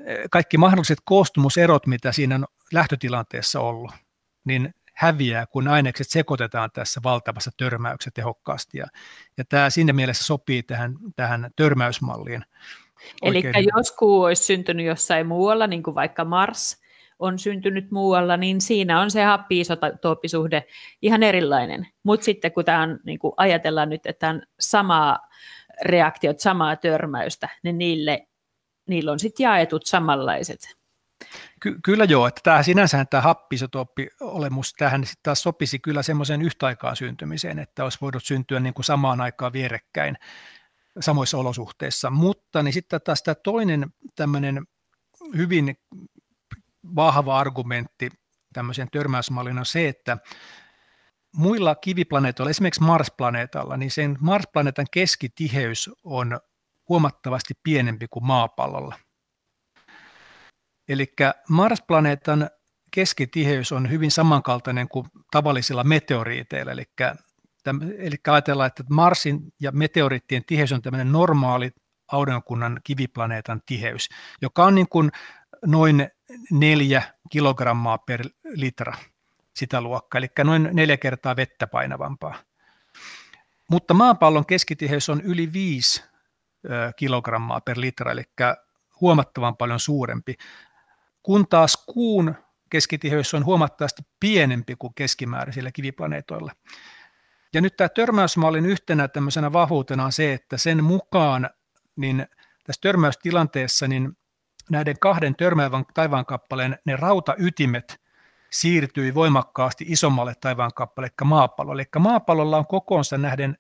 eh, 0.06 0.18
kaikki 0.32 0.58
mahdolliset 0.58 0.98
koostumuserot, 1.06 1.88
mitä 1.88 2.12
siinä 2.12 2.36
on 2.36 2.46
lähtötilanteessa 2.74 3.60
ollut, 3.60 3.92
niin 4.44 4.74
häviää, 4.96 5.46
kun 5.46 5.68
ainekset 5.68 6.10
sekoitetaan 6.10 6.70
tässä 6.74 7.02
valtavassa 7.04 7.52
törmäyksessä 7.58 8.12
tehokkaasti. 8.14 8.78
Ja, 8.78 8.86
ja 9.38 9.44
tämä 9.50 9.70
siinä 9.70 9.94
mielessä 9.94 10.24
sopii 10.24 10.64
tähän, 10.64 10.96
tähän 11.16 11.50
törmäysmalliin. 11.56 12.46
Eli 13.22 13.44
jos 13.76 13.92
kuu 13.92 14.22
olisi 14.22 14.44
syntynyt 14.44 14.86
jossain 14.86 15.28
muualla, 15.28 15.68
niin 15.68 15.84
kuin 15.84 15.96
vaikka 15.96 16.26
Mars 16.26 16.81
on 17.22 17.40
syntynyt 17.40 17.92
muualla, 17.92 18.38
niin 18.38 18.62
siinä 18.62 19.02
on 19.02 19.12
se 19.12 19.24
happi-isotooppisuhde 19.24 20.64
ihan 21.02 21.24
erilainen. 21.24 21.88
Mutta 22.04 22.24
sitten 22.24 22.52
kun 22.52 22.66
tämä 22.66 22.82
on, 22.82 23.00
niin 23.06 23.20
kuin 23.20 23.34
ajatellaan 23.38 23.90
nyt, 23.90 24.06
että 24.06 24.30
on 24.30 24.42
samaa 24.60 25.20
reaktiot, 25.82 26.40
samaa 26.40 26.76
törmäystä, 26.76 27.50
niin 27.64 27.78
niille, 27.78 28.28
niillä 28.88 29.12
on 29.12 29.20
sitten 29.20 29.44
jaetut 29.44 29.86
samanlaiset 29.86 30.82
Ky- 31.60 31.80
kyllä 31.84 32.04
joo, 32.04 32.28
että 32.28 32.42
tämä 32.44 32.64
sinänsä 32.64 33.06
tämä 33.06 33.22
happisotooppi-olemus, 33.22 34.74
tähän 34.74 35.06
sitten 35.06 35.24
taas 35.24 35.44
sopisi 35.44 35.80
kyllä 35.80 36.04
semmoiseen 36.04 36.42
yhtaikaan 36.42 36.96
syntymiseen, 36.96 37.60
että 37.60 37.84
olisi 37.84 37.98
voinut 38.02 38.24
syntyä 38.24 38.60
niin 38.60 38.74
kuin 38.74 38.86
samaan 38.86 39.22
aikaan 39.22 39.54
vierekkäin 39.54 40.18
samoissa 41.00 41.38
olosuhteissa. 41.38 42.10
Mutta 42.10 42.64
niin 42.64 42.74
sitten 42.74 43.02
taas 43.02 43.24
tämä 43.24 43.36
toinen 43.36 43.86
tämmöinen 44.16 44.66
hyvin 45.38 45.76
vahva 46.96 47.40
argumentti 47.40 48.10
tämmöisen 48.54 48.88
törmäysmallin 48.92 49.60
on 49.60 49.66
se, 49.66 49.88
että 49.88 50.18
muilla 51.36 51.76
kiviplaneetoilla, 51.76 52.50
esimerkiksi 52.50 52.84
Mars-planeetalla, 52.84 53.78
niin 53.78 53.92
sen 53.92 54.18
Mars-planeetan 54.20 54.86
keskitiheys 54.92 55.90
on 56.04 56.40
huomattavasti 56.90 57.54
pienempi 57.64 58.08
kuin 58.08 58.26
maapallolla– 58.26 58.96
Eli 60.92 61.14
Mars-planeetan 61.50 62.50
keskitiheys 62.92 63.72
on 63.72 63.90
hyvin 63.90 64.12
samankaltainen 64.12 64.88
kuin 64.88 65.06
tavallisilla 65.32 65.84
meteoriiteilla, 65.84 66.72
eli, 66.72 66.84
eli 67.98 68.16
ajatellaan, 68.28 68.68
että 68.68 68.84
Marsin 68.90 69.40
ja 69.62 69.72
meteoriittien 69.72 70.44
tiheys 70.48 70.72
on 70.72 70.82
tämmöinen 70.82 71.12
normaali 71.12 71.72
aurinkokunnan 72.12 72.82
kiviplaneetan 72.84 73.62
tiheys, 73.66 74.10
joka 74.42 74.66
on 74.66 74.76
niin 74.76 74.90
kuin 74.90 75.12
noin 75.66 76.10
neljä 76.52 77.04
kilogrammaa 77.30 77.98
per 77.98 78.22
litra 78.44 78.94
sitä 79.56 79.82
luokkaa, 79.82 80.20
eli 80.20 80.28
noin 80.44 80.70
neljä 80.74 80.98
kertaa 80.98 81.36
vettä 81.36 81.68
painavampaa. 81.68 82.36
Mutta 83.70 83.94
maapallon 83.94 84.46
keskitiheys 84.46 85.10
on 85.10 85.22
yli 85.22 85.54
5 85.54 86.04
kilogrammaa 86.96 87.62
per 87.62 87.80
litra, 87.80 88.12
eli 88.12 88.24
huomattavan 89.02 89.58
paljon 89.58 89.80
suurempi 89.80 90.36
kun 91.24 91.48
taas 91.48 91.84
kuun 91.86 92.36
keskitiheys 92.70 93.34
on 93.34 93.46
huomattavasti 93.46 94.02
pienempi 94.20 94.76
kuin 94.76 94.94
keskimääräisillä 94.94 95.72
kiviplaneetoilla. 95.72 96.52
Ja 97.54 97.62
nyt 97.62 97.78
tämä 97.78 97.90
törmäysmallin 97.90 98.66
yhtenä 98.66 99.08
tämmöisenä 99.08 99.54
vahvuutena 99.54 100.06
on 100.06 100.12
se, 100.12 100.34
että 100.34 100.58
sen 100.58 100.84
mukaan 100.84 101.50
niin 101.96 102.28
tässä 102.64 102.80
törmäystilanteessa 102.82 103.88
niin 103.88 104.18
näiden 104.70 105.00
kahden 105.00 105.36
törmäävän 105.36 105.86
taivaankappaleen 105.94 106.78
ne 106.86 106.96
rautaytimet 106.96 108.02
siirtyi 108.50 109.14
voimakkaasti 109.14 109.86
isommalle 109.88 110.34
taivaankappaleen, 110.42 111.12
eli 111.20 111.28
maapallolle. 111.28 111.82
Eli 111.82 112.02
maapallolla 112.04 112.58
on 112.58 112.68
kokoonsa 112.68 113.18
nähden 113.18 113.58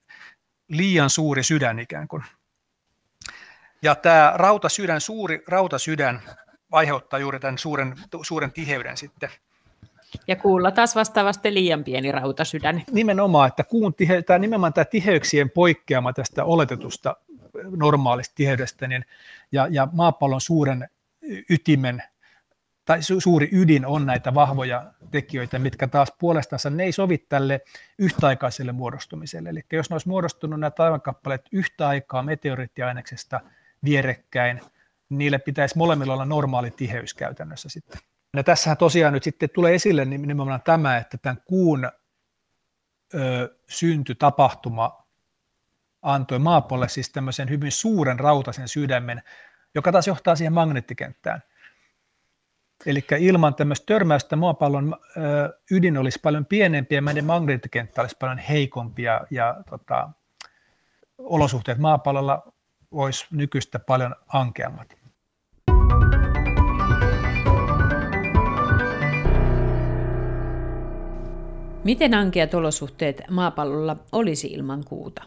liian 0.67 1.09
suuri 1.09 1.43
sydän 1.43 1.79
ikään 1.79 2.07
kuin. 2.07 2.23
Ja 3.81 3.95
tämä 3.95 4.33
rautasydän, 4.35 5.01
suuri 5.01 5.43
rautasydän, 5.47 6.21
aiheuttaa 6.71 7.19
juuri 7.19 7.39
tämän 7.39 7.57
suuren, 7.57 7.95
suuren 8.21 8.51
tiheyden 8.51 8.97
sitten. 8.97 9.29
Ja 10.27 10.35
kuulla 10.35 10.71
taas 10.71 10.95
vastaavasti 10.95 11.53
liian 11.53 11.83
pieni 11.83 12.11
rautasydän. 12.11 12.83
Nimenomaan, 12.91 13.47
että 13.47 13.63
kuun 13.63 13.93
tihe, 13.93 14.21
tämä, 14.21 14.39
nimenomaan 14.39 14.73
tämä 14.73 14.85
tiheyksien 14.85 15.49
poikkeama 15.49 16.13
tästä 16.13 16.43
oletetusta 16.43 17.15
normaalista 17.75 18.35
tiheydestä 18.35 18.87
niin, 18.87 19.05
ja, 19.51 19.67
ja 19.71 19.87
maapallon 19.91 20.41
suuren 20.41 20.89
ytimen 21.49 22.03
tai 22.85 23.03
su, 23.03 23.19
suuri 23.19 23.49
ydin 23.51 23.85
on 23.85 24.05
näitä 24.05 24.33
vahvoja 24.33 24.93
tekijöitä, 25.11 25.59
mitkä 25.59 25.87
taas 25.87 26.13
puolestansa 26.19 26.69
ne 26.69 26.83
ei 26.83 26.91
sovi 26.91 27.17
tälle 27.17 27.61
yhtäaikaiselle 27.97 28.71
muodostumiselle. 28.71 29.49
Eli 29.49 29.61
jos 29.71 29.89
ne 29.89 29.93
olisi 29.93 30.07
muodostunut 30.07 30.59
nämä 30.59 30.71
taivankappaleet 30.71 31.45
yhtä 31.51 31.87
aikaa 31.87 32.23
meteoriittiaineksesta 32.23 33.39
vierekkäin, 33.83 34.61
niille 35.09 35.39
pitäisi 35.39 35.77
molemmilla 35.77 36.13
olla 36.13 36.25
normaali 36.25 36.71
tiheys 36.71 37.13
käytännössä 37.13 37.69
sitten. 37.69 37.99
Ja 38.37 38.43
tässähän 38.43 38.77
tosiaan 38.77 39.13
nyt 39.13 39.23
sitten 39.23 39.49
tulee 39.49 39.75
esille 39.75 40.05
nimenomaan 40.05 40.61
tämä, 40.61 40.97
että 40.97 41.17
tämän 41.17 41.41
kuun 41.45 41.91
ö, 43.13 43.55
syntytapahtuma 43.69 45.00
antoi 46.01 46.39
maapallolle 46.39 46.89
siis 46.89 47.09
tämmöisen 47.09 47.49
hyvin 47.49 47.71
suuren 47.71 48.19
rautaisen 48.19 48.67
sydämen, 48.67 49.21
joka 49.75 49.91
taas 49.91 50.07
johtaa 50.07 50.35
siihen 50.35 50.53
magneettikenttään. 50.53 51.43
Eli 52.85 53.05
ilman 53.19 53.55
tämmöistä 53.55 53.85
törmäystä 53.85 54.35
maapallon 54.35 54.95
ydin 55.71 55.97
olisi 55.97 56.19
paljon 56.23 56.45
pienempi 56.45 56.95
ja 56.95 57.01
meidän 57.01 57.25
magneettikenttä 57.25 58.01
olisi 58.01 58.15
paljon 58.19 58.37
heikompi 58.37 59.03
ja, 59.03 59.21
ja 59.29 59.55
tota, 59.69 60.09
olosuhteet 61.17 61.77
maapallolla 61.77 62.53
olisi 62.91 63.25
nykyistä 63.31 63.79
paljon 63.79 64.15
ankeammat. 64.27 65.01
Miten 71.83 72.13
ankeat 72.13 72.53
olosuhteet 72.53 73.21
maapallolla 73.29 73.97
olisi 74.11 74.47
ilman 74.47 74.83
kuuta? 74.85 75.23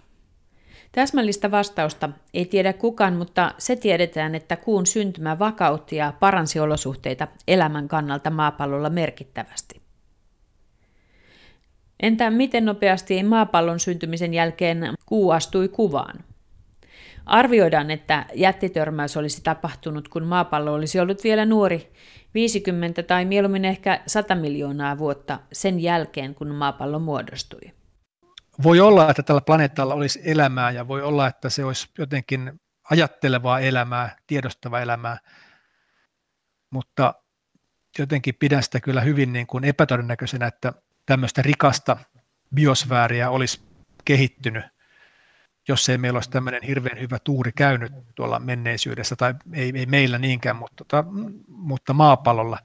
Täsmällistä 0.94 1.50
vastausta 1.50 2.08
ei 2.34 2.44
tiedä 2.44 2.72
kukaan, 2.72 3.14
mutta 3.14 3.54
se 3.58 3.76
tiedetään, 3.76 4.34
että 4.34 4.56
kuun 4.56 4.86
syntymä 4.86 5.38
vakautti 5.38 5.96
ja 5.96 6.12
paransi 6.20 6.60
olosuhteita 6.60 7.28
elämän 7.48 7.88
kannalta 7.88 8.30
maapallolla 8.30 8.90
merkittävästi. 8.90 9.80
Entä 12.00 12.30
miten 12.30 12.64
nopeasti 12.64 13.22
maapallon 13.22 13.80
syntymisen 13.80 14.34
jälkeen 14.34 14.94
kuu 15.06 15.30
astui 15.30 15.68
kuvaan? 15.68 16.24
Arvioidaan, 17.26 17.90
että 17.90 18.26
jättitörmäys 18.34 19.16
olisi 19.16 19.42
tapahtunut, 19.42 20.08
kun 20.08 20.24
maapallo 20.24 20.72
olisi 20.72 21.00
ollut 21.00 21.24
vielä 21.24 21.44
nuori 21.44 21.92
50 22.34 23.02
tai 23.02 23.24
mieluummin 23.24 23.64
ehkä 23.64 24.00
100 24.06 24.34
miljoonaa 24.34 24.98
vuotta 24.98 25.38
sen 25.52 25.80
jälkeen, 25.80 26.34
kun 26.34 26.48
maapallo 26.48 26.98
muodostui. 26.98 27.83
Voi 28.62 28.80
olla, 28.80 29.10
että 29.10 29.22
tällä 29.22 29.40
planeetalla 29.40 29.94
olisi 29.94 30.20
elämää 30.24 30.70
ja 30.70 30.88
voi 30.88 31.02
olla, 31.02 31.26
että 31.26 31.50
se 31.50 31.64
olisi 31.64 31.88
jotenkin 31.98 32.60
ajattelevaa 32.90 33.60
elämää, 33.60 34.16
tiedostavaa 34.26 34.80
elämää, 34.80 35.18
mutta 36.70 37.14
jotenkin 37.98 38.34
pidän 38.38 38.62
sitä 38.62 38.80
kyllä 38.80 39.00
hyvin 39.00 39.32
niin 39.32 39.46
kuin 39.46 39.64
epätodennäköisenä, 39.64 40.46
että 40.46 40.72
tämmöistä 41.06 41.42
rikasta 41.42 41.96
biosfääriä 42.54 43.30
olisi 43.30 43.60
kehittynyt, 44.04 44.64
jos 45.68 45.88
ei 45.88 45.98
meillä 45.98 46.16
olisi 46.16 46.30
tämmöinen 46.30 46.62
hirveän 46.62 47.00
hyvä 47.00 47.18
tuuri 47.18 47.52
käynyt 47.52 47.92
tuolla 48.14 48.40
menneisyydessä, 48.40 49.16
tai 49.16 49.34
ei, 49.52 49.72
ei 49.74 49.86
meillä 49.86 50.18
niinkään, 50.18 50.56
mutta, 50.56 50.84
tota, 50.84 51.04
mutta 51.48 51.92
maapallolla. 51.92 52.58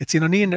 Et 0.00 0.08
siinä 0.08 0.24
on 0.24 0.30
niin, 0.30 0.50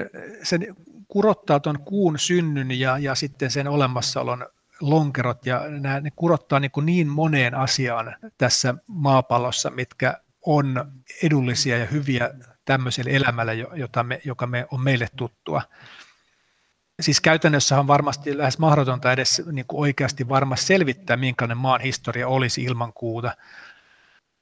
sen 0.44 0.76
kurottaa 1.12 1.60
tuon 1.60 1.80
kuun 1.80 2.20
synnyn 2.20 2.80
ja, 2.80 2.98
ja 2.98 3.16
sitten 3.16 3.52
sen 3.52 3.68
olemassaolon 3.68 4.46
lonkerot, 4.82 5.46
ja 5.46 5.64
nämä, 5.70 6.00
ne 6.00 6.12
kurottaa 6.16 6.60
niin, 6.60 6.72
kuin 6.72 6.86
niin 6.86 7.08
moneen 7.08 7.56
asiaan 7.56 8.16
tässä 8.38 8.76
maapallossa, 8.88 9.70
mitkä 9.70 10.18
on 10.46 10.92
edullisia 11.24 11.78
ja 11.78 11.86
hyviä 11.86 12.30
tämmöiselle 12.66 13.12
elämälle, 13.12 13.56
jota 13.56 14.04
me, 14.04 14.22
joka 14.26 14.48
me, 14.48 14.68
on 14.72 14.82
meille 14.82 15.08
tuttua. 15.16 15.62
Siis 17.02 17.22
käytännössä 17.22 17.80
on 17.80 17.88
varmasti 17.88 18.38
lähes 18.38 18.60
mahdotonta 18.60 19.12
edes 19.12 19.42
niin 19.52 19.66
kuin 19.68 19.82
oikeasti 19.82 20.30
varmasti 20.30 20.66
selvittää, 20.66 21.18
minkälainen 21.18 21.58
maan 21.58 21.82
historia 21.82 22.28
olisi 22.28 22.64
ilman 22.64 22.94
kuuta, 22.94 23.36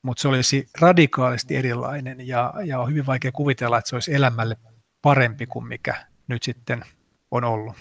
mutta 0.01 0.21
se 0.21 0.27
olisi 0.27 0.69
radikaalisti 0.81 1.55
erilainen 1.55 2.27
ja, 2.27 2.53
ja 2.65 2.79
on 2.79 2.89
hyvin 2.89 3.05
vaikea 3.05 3.31
kuvitella, 3.31 3.77
että 3.77 3.89
se 3.89 3.95
olisi 3.95 4.13
elämälle 4.13 4.57
parempi 5.01 5.47
kuin 5.47 5.67
mikä 5.67 6.08
nyt 6.29 6.43
sitten 6.43 6.83
on 7.31 7.43
ollut. 7.43 7.75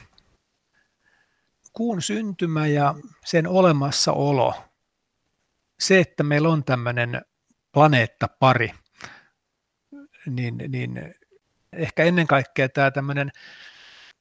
Kuun 1.72 2.02
syntymä 2.02 2.66
ja 2.66 2.94
sen 3.24 3.46
olemassaolo, 3.46 4.54
se, 5.80 6.00
että 6.00 6.22
meillä 6.22 6.48
on 6.48 6.64
tämmöinen 6.64 7.22
planeettapari, 7.72 8.70
niin, 10.26 10.58
niin 10.68 11.14
ehkä 11.72 12.04
ennen 12.04 12.26
kaikkea 12.26 12.68
tämä 12.68 12.90
tämmöinen 12.90 13.30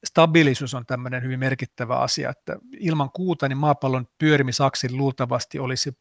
stabiilisuus 0.04 0.74
on 0.74 0.86
tämmöinen 0.86 1.22
hyvin 1.22 1.38
merkittävä 1.38 1.96
asia, 1.96 2.30
että 2.30 2.56
ilman 2.78 3.10
kuuta 3.10 3.48
niin 3.48 3.58
maapallon 3.58 4.08
pyörimisaksin 4.18 4.96
luultavasti 4.96 5.58
olisi 5.58 5.98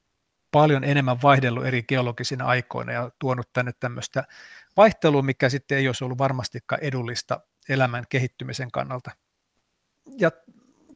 paljon 0.51 0.83
enemmän 0.83 1.21
vaihdellut 1.23 1.65
eri 1.65 1.83
geologisina 1.83 2.45
aikoina 2.45 2.91
ja 2.91 3.11
tuonut 3.19 3.53
tänne 3.53 3.71
tämmöistä 3.79 4.23
vaihtelua, 4.77 5.21
mikä 5.21 5.49
sitten 5.49 5.77
ei 5.77 5.87
olisi 5.87 6.03
ollut 6.03 6.17
varmastikaan 6.17 6.83
edullista 6.83 7.41
elämän 7.69 8.03
kehittymisen 8.09 8.71
kannalta. 8.71 9.11
Ja 10.17 10.31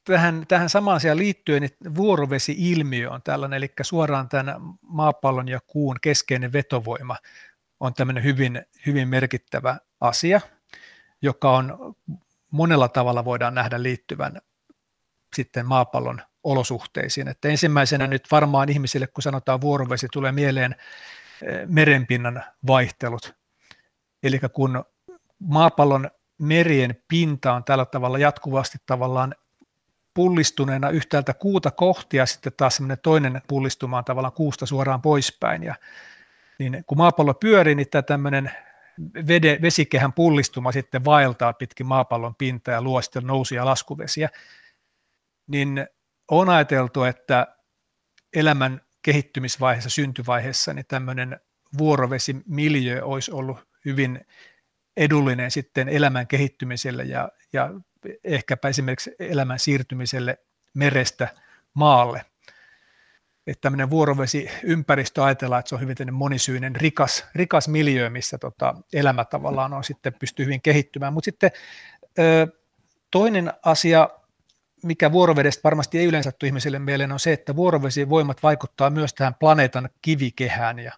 tähän, 0.03 0.45
tähän 0.47 0.69
samaan 0.69 0.95
asiaan 0.95 1.17
liittyen 1.17 1.61
niin 1.61 1.95
vuorovesi-ilmiö 1.95 3.11
on 3.11 3.21
tällainen, 3.23 3.57
eli 3.57 3.71
suoraan 3.81 4.29
tämän 4.29 4.55
maapallon 4.81 5.47
ja 5.47 5.59
kuun 5.67 5.97
keskeinen 6.01 6.53
vetovoima 6.53 7.17
on 7.79 7.93
tämmöinen 7.93 8.23
hyvin, 8.23 8.65
hyvin 8.85 9.07
merkittävä 9.07 9.77
asia, 10.01 10.41
joka 11.21 11.51
on 11.51 11.95
monella 12.51 12.87
tavalla 12.87 13.25
voidaan 13.25 13.55
nähdä 13.55 13.83
liittyvän 13.83 14.41
sitten 15.35 15.65
maapallon 15.65 16.21
olosuhteisiin. 16.43 17.27
Että 17.27 17.47
ensimmäisenä 17.47 18.07
nyt 18.07 18.27
varmaan 18.31 18.69
ihmisille, 18.69 19.07
kun 19.07 19.21
sanotaan 19.21 19.61
vuorovesi, 19.61 20.07
tulee 20.11 20.31
mieleen 20.31 20.75
eh, 21.41 21.67
merenpinnan 21.67 22.43
vaihtelut. 22.67 23.35
Eli 24.23 24.39
kun 24.53 24.85
maapallon 25.39 26.11
merien 26.41 26.95
pinta 27.07 27.53
on 27.53 27.63
tällä 27.63 27.85
tavalla 27.85 28.17
jatkuvasti 28.17 28.77
tavallaan 28.85 29.35
pullistuneena 30.13 30.89
yhtäältä 30.89 31.33
kuuta 31.33 31.71
kohti 31.71 32.17
ja 32.17 32.25
sitten 32.25 32.53
taas 32.57 32.75
semmoinen 32.75 32.97
toinen 33.03 33.41
pullistumaan 33.47 34.05
tavallaan 34.05 34.33
kuusta 34.33 34.65
suoraan 34.65 35.01
poispäin. 35.01 35.63
Ja, 35.63 35.75
niin 36.59 36.83
kun 36.87 36.97
maapallo 36.97 37.33
pyörii, 37.33 37.75
niin 37.75 37.89
tämä 37.89 38.01
tämmöinen 38.01 38.51
vede, 39.27 39.59
vesikehän 39.61 40.13
pullistuma 40.13 40.71
sitten 40.71 41.05
vaeltaa 41.05 41.53
pitkin 41.53 41.85
maapallon 41.87 42.35
pintaa 42.35 42.73
ja 42.73 42.81
luo 42.81 43.01
sitten 43.01 43.27
nousu- 43.27 43.55
ja 43.55 43.65
laskuvesiä, 43.65 44.29
niin 45.47 45.87
on 46.31 46.49
ajateltu, 46.49 47.03
että 47.03 47.47
elämän 48.33 48.81
kehittymisvaiheessa, 49.01 49.89
syntyvaiheessa, 49.89 50.73
niin 50.73 50.85
tämmöinen 50.87 51.39
vuorovesimiljö 51.77 53.05
olisi 53.05 53.31
ollut 53.31 53.67
hyvin 53.85 54.27
edullinen 55.01 55.51
sitten 55.51 55.89
elämän 55.89 56.27
kehittymiselle 56.27 57.03
ja, 57.03 57.29
ja 57.53 57.69
ehkäpä 58.23 58.69
esimerkiksi 58.69 59.15
elämän 59.19 59.59
siirtymiselle 59.59 60.37
merestä 60.73 61.27
maalle 61.73 62.25
että 63.47 63.61
tämmöinen 63.61 63.89
vuorovesi-ympäristö 63.89 65.23
ajatellaan, 65.23 65.59
että 65.59 65.69
se 65.69 65.75
on 65.75 65.81
hyvin 65.81 66.13
monisyinen, 66.13 66.75
rikas, 66.75 67.25
rikas 67.35 67.67
miljö, 67.67 68.09
missä 68.09 68.37
tota, 68.37 68.75
elämä 68.93 69.25
tavallaan 69.25 69.73
on 69.73 69.83
sitten 69.83 70.13
pystyy 70.13 70.45
hyvin 70.45 70.61
kehittymään. 70.61 71.13
Mutta 71.13 71.25
sitten 71.25 71.51
toinen 73.11 73.53
asia, 73.63 74.09
mikä 74.83 75.11
vuorovedestä 75.11 75.61
varmasti 75.63 75.99
ei 75.99 76.05
yleensä 76.05 76.31
tule 76.31 76.47
ihmisille 76.47 76.79
mieleen, 76.79 77.11
on 77.11 77.19
se, 77.19 77.33
että 77.33 77.55
vuorovesivoimat 77.55 78.43
vaikuttaa 78.43 78.89
myös 78.89 79.13
tähän 79.13 79.35
planeetan 79.35 79.89
kivikehään 80.01 80.79
ja 80.79 80.91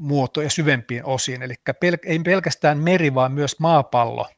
muoto- 0.00 0.42
ja 0.42 0.50
syvempiin 0.50 1.04
osiin. 1.04 1.42
Eli 1.42 1.54
pel- 1.70 2.06
ei 2.06 2.18
pelkästään 2.18 2.78
meri, 2.78 3.14
vaan 3.14 3.32
myös 3.32 3.58
maapallo 3.58 4.28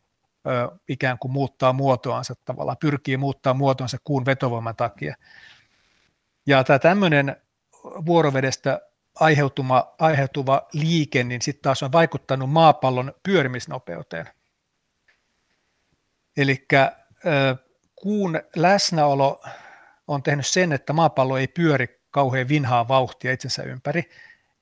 ö, 0.47 0.79
ikään 0.89 1.19
kuin 1.19 1.33
muuttaa 1.33 1.73
muotoansa 1.73 2.35
tavallaan, 2.45 2.77
pyrkii 2.81 3.17
muuttaa 3.17 3.55
muotoansa 3.55 3.99
kuun 4.05 4.27
vetovoiman 4.27 4.77
takia. 4.77 5.15
Ja 6.47 6.65
tämä 6.65 6.79
tämmöinen 6.79 7.37
vuorovedestä 8.07 8.81
aiheutuma, 9.21 9.95
aiheutuva 9.99 10.69
liike, 10.73 11.25
niin 11.25 11.43
sitten 11.43 11.63
taas 11.63 11.83
on 11.83 11.93
vaikuttanut 11.93 12.51
maapallon 12.51 13.13
pyörimisnopeuteen. 13.23 14.29
Eli 16.37 16.67
kuun 17.95 18.41
läsnäolo 18.57 19.43
on 20.09 20.23
tehnyt 20.23 20.47
sen, 20.47 20.73
että 20.73 20.93
maapallo 20.93 21.37
ei 21.37 21.49
pyöri 21.49 22.03
kauhean 22.11 22.49
vinhaa 22.49 22.89
vauhtia 22.89 23.33
itsensä 23.33 23.63
ympäri. 23.63 24.11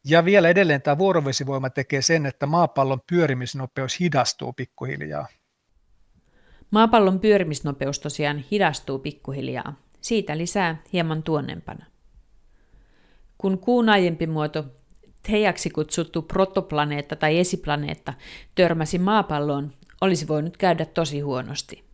Ja 0.05 0.25
vielä 0.25 0.49
edelleen 0.49 0.83
tämä 0.83 0.99
vuorovesivoima 0.99 1.71
tekee 1.71 2.03
sen, 2.03 2.27
että 2.27 2.47
maapallon 2.47 3.01
pyörimisnopeus 3.11 4.01
hidastuu 4.01 4.53
pikkuhiljaa. 4.53 5.27
Maapallon 6.71 7.21
pyörimisnopeus 7.21 7.99
tosiaan 7.99 8.45
hidastuu 8.51 8.99
pikkuhiljaa. 8.99 9.75
Siitä 10.01 10.39
lisää 10.39 10.83
hieman 10.93 11.23
tuonnempana. 11.23 11.87
Kun 13.39 13.59
kuun 13.59 13.89
aiempi 13.89 14.27
muoto, 14.27 14.65
Teijaksi 15.23 15.71
kutsuttu 15.71 16.23
protoplaneetta 16.23 17.17
tai 17.17 17.39
esiplaneetta, 17.39 18.15
törmäsi 18.55 18.99
maapalloon, 18.99 19.73
olisi 20.01 20.29
voinut 20.29 20.57
käydä 20.57 20.85
tosi 20.85 21.21
huonosti. 21.21 21.85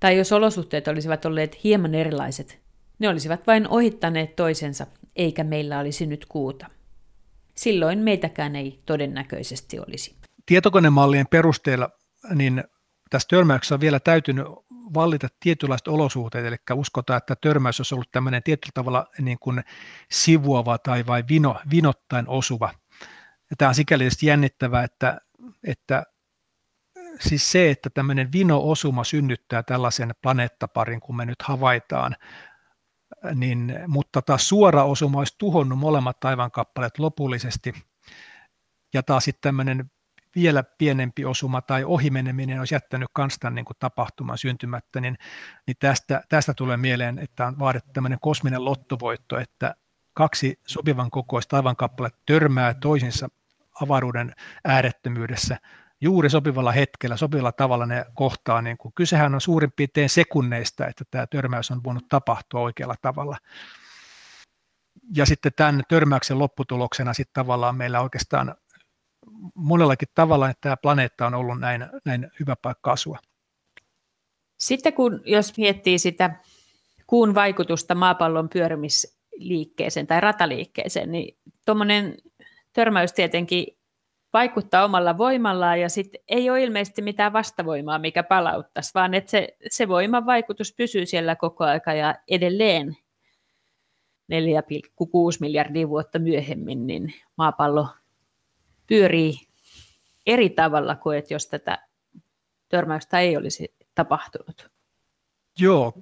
Tai 0.00 0.18
jos 0.18 0.32
olosuhteet 0.32 0.88
olisivat 0.88 1.24
olleet 1.24 1.64
hieman 1.64 1.94
erilaiset, 1.94 2.61
ne 3.02 3.08
olisivat 3.08 3.46
vain 3.46 3.68
ohittaneet 3.68 4.36
toisensa, 4.36 4.86
eikä 5.16 5.44
meillä 5.44 5.78
olisi 5.78 6.06
nyt 6.06 6.26
kuuta. 6.26 6.66
Silloin 7.54 7.98
meitäkään 7.98 8.56
ei 8.56 8.82
todennäköisesti 8.86 9.78
olisi. 9.78 10.16
Tietokonemallien 10.46 11.26
perusteella 11.26 11.90
niin 12.34 12.64
tässä 13.10 13.28
törmäyksessä 13.30 13.74
on 13.74 13.80
vielä 13.80 14.00
täytynyt 14.00 14.46
vallita 14.94 15.28
tietynlaiset 15.40 15.88
olosuhteet, 15.88 16.46
eli 16.46 16.56
uskotaan, 16.74 17.18
että 17.18 17.36
törmäys 17.36 17.80
olisi 17.80 17.94
ollut 17.94 18.10
tämmöinen 18.12 18.42
tietyllä 18.42 18.72
tavalla 18.74 19.06
niin 19.18 19.38
kuin 19.38 19.64
sivuava 20.10 20.78
tai 20.78 21.06
vai 21.06 21.24
vino, 21.28 21.56
vinottain 21.70 22.28
osuva. 22.28 22.74
Ja 23.50 23.56
tämä 23.58 23.68
on 23.68 23.74
sikäli 23.74 24.08
jännittävää, 24.22 24.84
että, 24.84 25.20
että 25.64 26.02
siis 27.20 27.52
se, 27.52 27.70
että 27.70 27.90
tämmöinen 27.90 28.32
vino-osuma 28.32 29.04
synnyttää 29.04 29.62
tällaisen 29.62 30.14
planeettaparin, 30.22 31.00
kun 31.00 31.16
me 31.16 31.26
nyt 31.26 31.42
havaitaan, 31.42 32.16
niin, 33.34 33.74
mutta 33.86 34.22
taas 34.22 34.48
suora 34.48 34.84
osuma 34.84 35.18
olisi 35.18 35.34
tuhonnut 35.38 35.78
molemmat 35.78 36.20
taivaankappaleet 36.20 36.98
lopullisesti, 36.98 37.72
ja 38.94 39.02
taas 39.02 39.24
sitten 39.24 39.40
tämmöinen 39.48 39.90
vielä 40.36 40.64
pienempi 40.78 41.24
osuma 41.24 41.62
tai 41.62 41.84
ohimeneminen 41.84 42.58
olisi 42.58 42.74
jättänyt 42.74 43.08
kanstan 43.12 43.54
niin 43.54 43.66
tapahtuman 43.78 44.38
syntymättä, 44.38 45.00
niin, 45.00 45.18
niin 45.66 45.76
tästä, 45.80 46.22
tästä 46.28 46.54
tulee 46.54 46.76
mieleen, 46.76 47.18
että 47.18 47.46
on 47.46 47.58
vaadittu 47.58 47.90
tämmöinen 47.92 48.18
kosminen 48.20 48.64
lottovoitto, 48.64 49.38
että 49.38 49.74
kaksi 50.14 50.60
sopivan 50.66 51.10
kokoista 51.10 51.50
taivankappaletta 51.50 52.22
törmää 52.26 52.74
toisinsa 52.74 53.28
avaruuden 53.80 54.34
äärettömyydessä 54.64 55.58
juuri 56.02 56.30
sopivalla 56.30 56.72
hetkellä, 56.72 57.16
sopivalla 57.16 57.52
tavalla 57.52 57.86
ne 57.86 58.04
kohtaa. 58.14 58.62
Niin 58.62 58.76
kuin, 58.78 58.92
kysehän 58.94 59.34
on 59.34 59.40
suurin 59.40 59.72
piirtein 59.76 60.08
sekunneista, 60.08 60.86
että 60.86 61.04
tämä 61.10 61.26
törmäys 61.26 61.70
on 61.70 61.84
voinut 61.84 62.08
tapahtua 62.08 62.60
oikealla 62.60 62.94
tavalla. 63.02 63.36
ja 65.16 65.26
sitten 65.26 65.52
tämän 65.56 65.82
törmäyksen 65.88 66.38
lopputuloksena 66.38 67.14
sitten 67.14 67.34
tavallaan 67.34 67.76
meillä 67.76 68.00
oikeastaan 68.00 68.54
monellakin 69.54 70.08
tavalla, 70.14 70.50
että 70.50 70.60
tämä 70.60 70.76
planeetta 70.76 71.26
on 71.26 71.34
ollut 71.34 71.60
näin, 71.60 71.86
näin 72.04 72.30
hyvä 72.40 72.56
paikka 72.56 72.92
asua. 72.92 73.18
Sitten 74.60 74.92
kun, 74.92 75.20
jos 75.24 75.56
miettii 75.58 75.98
sitä 75.98 76.36
kuun 77.06 77.34
vaikutusta 77.34 77.94
maapallon 77.94 78.48
pyörimisliikkeeseen 78.48 80.06
tai 80.06 80.20
rataliikkeeseen, 80.20 81.12
niin 81.12 81.38
tuommoinen 81.66 82.14
törmäys 82.72 83.12
tietenkin 83.12 83.66
vaikuttaa 84.32 84.84
omalla 84.84 85.18
voimallaan 85.18 85.80
ja 85.80 85.88
sitten 85.88 86.20
ei 86.28 86.50
ole 86.50 86.62
ilmeisesti 86.62 87.02
mitään 87.02 87.32
vastavoimaa, 87.32 87.98
mikä 87.98 88.22
palauttaisi, 88.22 88.94
vaan 88.94 89.14
että 89.14 89.30
se, 89.30 89.56
se 89.68 89.88
voiman 89.88 90.26
vaikutus 90.26 90.74
pysyy 90.76 91.06
siellä 91.06 91.36
koko 91.36 91.64
aika 91.64 91.92
ja 91.92 92.14
edelleen 92.28 92.96
4,6 94.32 94.36
miljardia 95.40 95.88
vuotta 95.88 96.18
myöhemmin, 96.18 96.86
niin 96.86 97.14
maapallo 97.36 97.88
pyörii 98.86 99.34
eri 100.26 100.50
tavalla 100.50 100.96
kuin 100.96 101.18
että 101.18 101.34
jos 101.34 101.46
tätä 101.46 101.88
törmäystä 102.68 103.20
ei 103.20 103.36
olisi 103.36 103.74
tapahtunut. 103.94 104.70
Joo, 105.58 105.92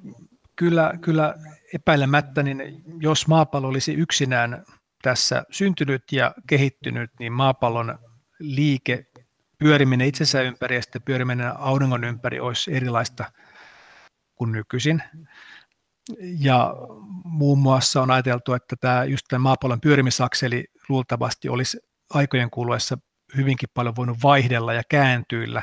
kyllä, 0.56 0.92
kyllä 1.00 1.34
epäilemättä, 1.74 2.42
niin 2.42 2.82
jos 3.00 3.26
maapallo 3.26 3.68
olisi 3.68 3.94
yksinään 3.94 4.64
tässä 5.02 5.44
syntynyt 5.50 6.02
ja 6.12 6.34
kehittynyt, 6.46 7.10
niin 7.18 7.32
maapallon 7.32 7.98
liike, 8.40 9.06
pyöriminen 9.58 10.06
itsensä 10.06 10.42
ympäri 10.42 10.76
ja 10.76 10.82
sitten 10.82 11.02
pyöriminen 11.02 11.56
auringon 11.56 12.04
ympäri 12.04 12.40
olisi 12.40 12.74
erilaista 12.74 13.24
kuin 14.34 14.52
nykyisin. 14.52 15.02
Ja 16.38 16.74
muun 17.24 17.58
muassa 17.58 18.02
on 18.02 18.10
ajateltu, 18.10 18.52
että 18.52 18.76
tämä 18.76 19.04
just 19.04 19.26
tämä 19.28 19.42
maapallon 19.42 19.80
pyörimisakseli 19.80 20.64
luultavasti 20.88 21.48
olisi 21.48 21.78
aikojen 22.10 22.50
kuluessa 22.50 22.98
hyvinkin 23.36 23.68
paljon 23.74 23.96
voinut 23.96 24.18
vaihdella 24.22 24.72
ja 24.72 24.82
kääntyillä, 24.88 25.62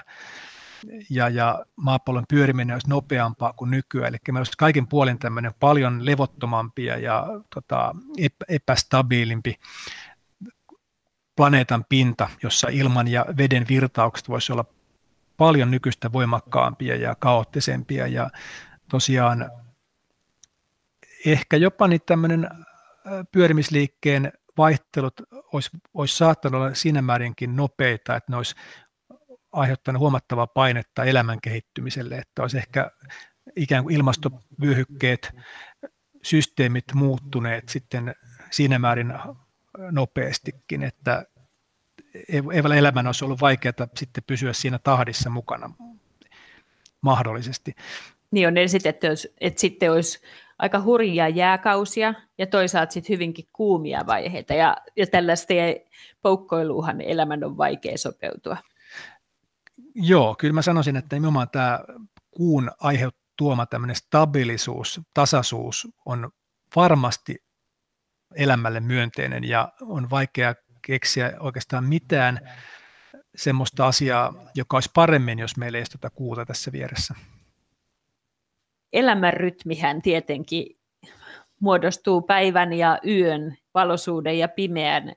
ja, 1.10 1.30
ja 1.30 1.66
maapallon 1.76 2.24
pyöriminen 2.30 2.74
olisi 2.74 2.90
nopeampaa 2.90 3.54
kuin 3.54 3.72
nykyään, 3.72 4.08
eli 4.08 4.18
meillä 4.28 4.40
olisi 4.40 4.52
kaiken 4.58 4.88
puolin 4.88 5.20
tämmöinen 5.20 5.52
paljon 5.60 6.06
levottomampi 6.06 6.86
ja 6.86 7.28
tota, 7.56 7.96
epästabiilimpi 8.50 9.56
planeetan 11.38 11.86
pinta, 11.90 12.30
jossa 12.44 12.68
ilman 12.72 13.08
ja 13.08 13.26
veden 13.38 13.66
virtaukset 13.70 14.30
voisi 14.30 14.52
olla 14.52 14.66
paljon 15.38 15.72
nykyistä 15.72 16.12
voimakkaampia 16.12 16.96
ja 16.96 17.16
kaoottisempia. 17.16 18.08
Ja 18.08 18.30
tosiaan 18.90 19.52
ehkä 21.26 21.58
jopa 21.58 21.88
niin 21.88 22.02
tämmöinen 22.06 22.50
pyörimisliikkeen 23.32 24.32
vaihtelut 24.58 25.14
olisi, 25.54 25.70
olisi 25.94 26.18
saattanut 26.18 26.62
olla 26.62 26.74
siinä 26.74 27.02
määrinkin 27.02 27.56
nopeita, 27.56 28.16
että 28.16 28.32
ne 28.32 28.38
olisi 28.38 28.56
aiheuttanut 29.52 30.00
huomattavaa 30.00 30.48
painetta 30.48 31.04
elämän 31.04 31.42
kehittymiselle, 31.42 32.18
että 32.18 32.42
olisi 32.42 32.58
ehkä 32.58 32.92
ikään 33.56 33.84
kuin 33.84 33.96
ilmastovyöhykkeet, 33.96 35.32
systeemit 36.24 36.86
muuttuneet 36.94 37.70
sitten 37.70 38.16
siinä 38.52 38.80
määrin 38.80 39.14
nopeastikin, 39.92 40.84
että 40.84 41.26
elämän 42.76 43.08
olisi 43.08 43.26
ollut 43.26 43.42
vaikeaa 43.42 43.88
sitten 43.96 44.24
pysyä 44.28 44.54
siinä 44.54 44.80
tahdissa 44.80 45.30
mukana 45.30 45.70
mahdollisesti. 47.02 47.76
Niin 48.32 48.48
on 48.48 48.58
esitetty, 48.58 49.08
että 49.42 49.60
sitten 49.60 49.92
olisi 49.92 50.20
aika 50.60 50.82
hurjia 50.82 51.30
jääkausia 51.30 52.14
ja 52.38 52.48
toisaalta 52.48 52.92
sitten 52.92 53.14
hyvinkin 53.14 53.46
kuumia 53.54 54.02
vaiheita 54.08 54.54
ja, 54.54 54.78
ja 54.96 55.08
tällaista 55.08 55.54
poukkoiluuhan 56.22 57.02
elämän 57.02 57.44
on 57.44 57.58
vaikea 57.58 57.98
sopeutua. 57.98 58.58
Joo, 59.96 60.36
kyllä 60.36 60.54
mä 60.54 60.62
sanoisin, 60.62 60.96
että 60.96 61.16
nimenomaan 61.16 61.50
tämä 61.50 61.80
kuun 62.32 62.72
aiheuttama 62.80 63.66
tämmöinen 63.66 63.96
stabilisuus, 63.96 65.02
tasaisuus 65.14 65.88
on 66.06 66.32
varmasti 66.76 67.47
elämälle 68.38 68.80
myönteinen 68.80 69.44
ja 69.44 69.72
on 69.82 70.10
vaikea 70.10 70.56
keksiä 70.82 71.34
oikeastaan 71.40 71.84
mitään 71.84 72.40
semmoista 73.36 73.88
asiaa, 73.88 74.34
joka 74.56 74.78
olisi 74.78 74.90
paremmin, 74.94 75.40
jos 75.40 75.58
meillä 75.58 75.78
ei 75.78 75.80
olisi 75.80 75.92
tuota 75.92 76.16
kuuta 76.16 76.46
tässä 76.46 76.72
vieressä. 76.72 77.16
Elämän 78.94 79.34
rytmihän 79.34 80.02
tietenkin 80.02 80.78
muodostuu 81.60 82.22
päivän 82.22 82.74
ja 82.74 83.00
yön, 83.08 83.58
valosuuden 83.74 84.40
ja 84.40 84.48
pimeän 84.48 85.14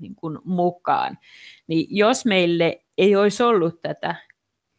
niin 0.00 0.14
kuin 0.14 0.38
mukaan. 0.44 1.18
Niin 1.66 1.86
jos 1.90 2.24
meille 2.24 2.84
ei 2.98 3.16
olisi 3.16 3.42
ollut 3.42 3.82
tätä, 3.82 4.14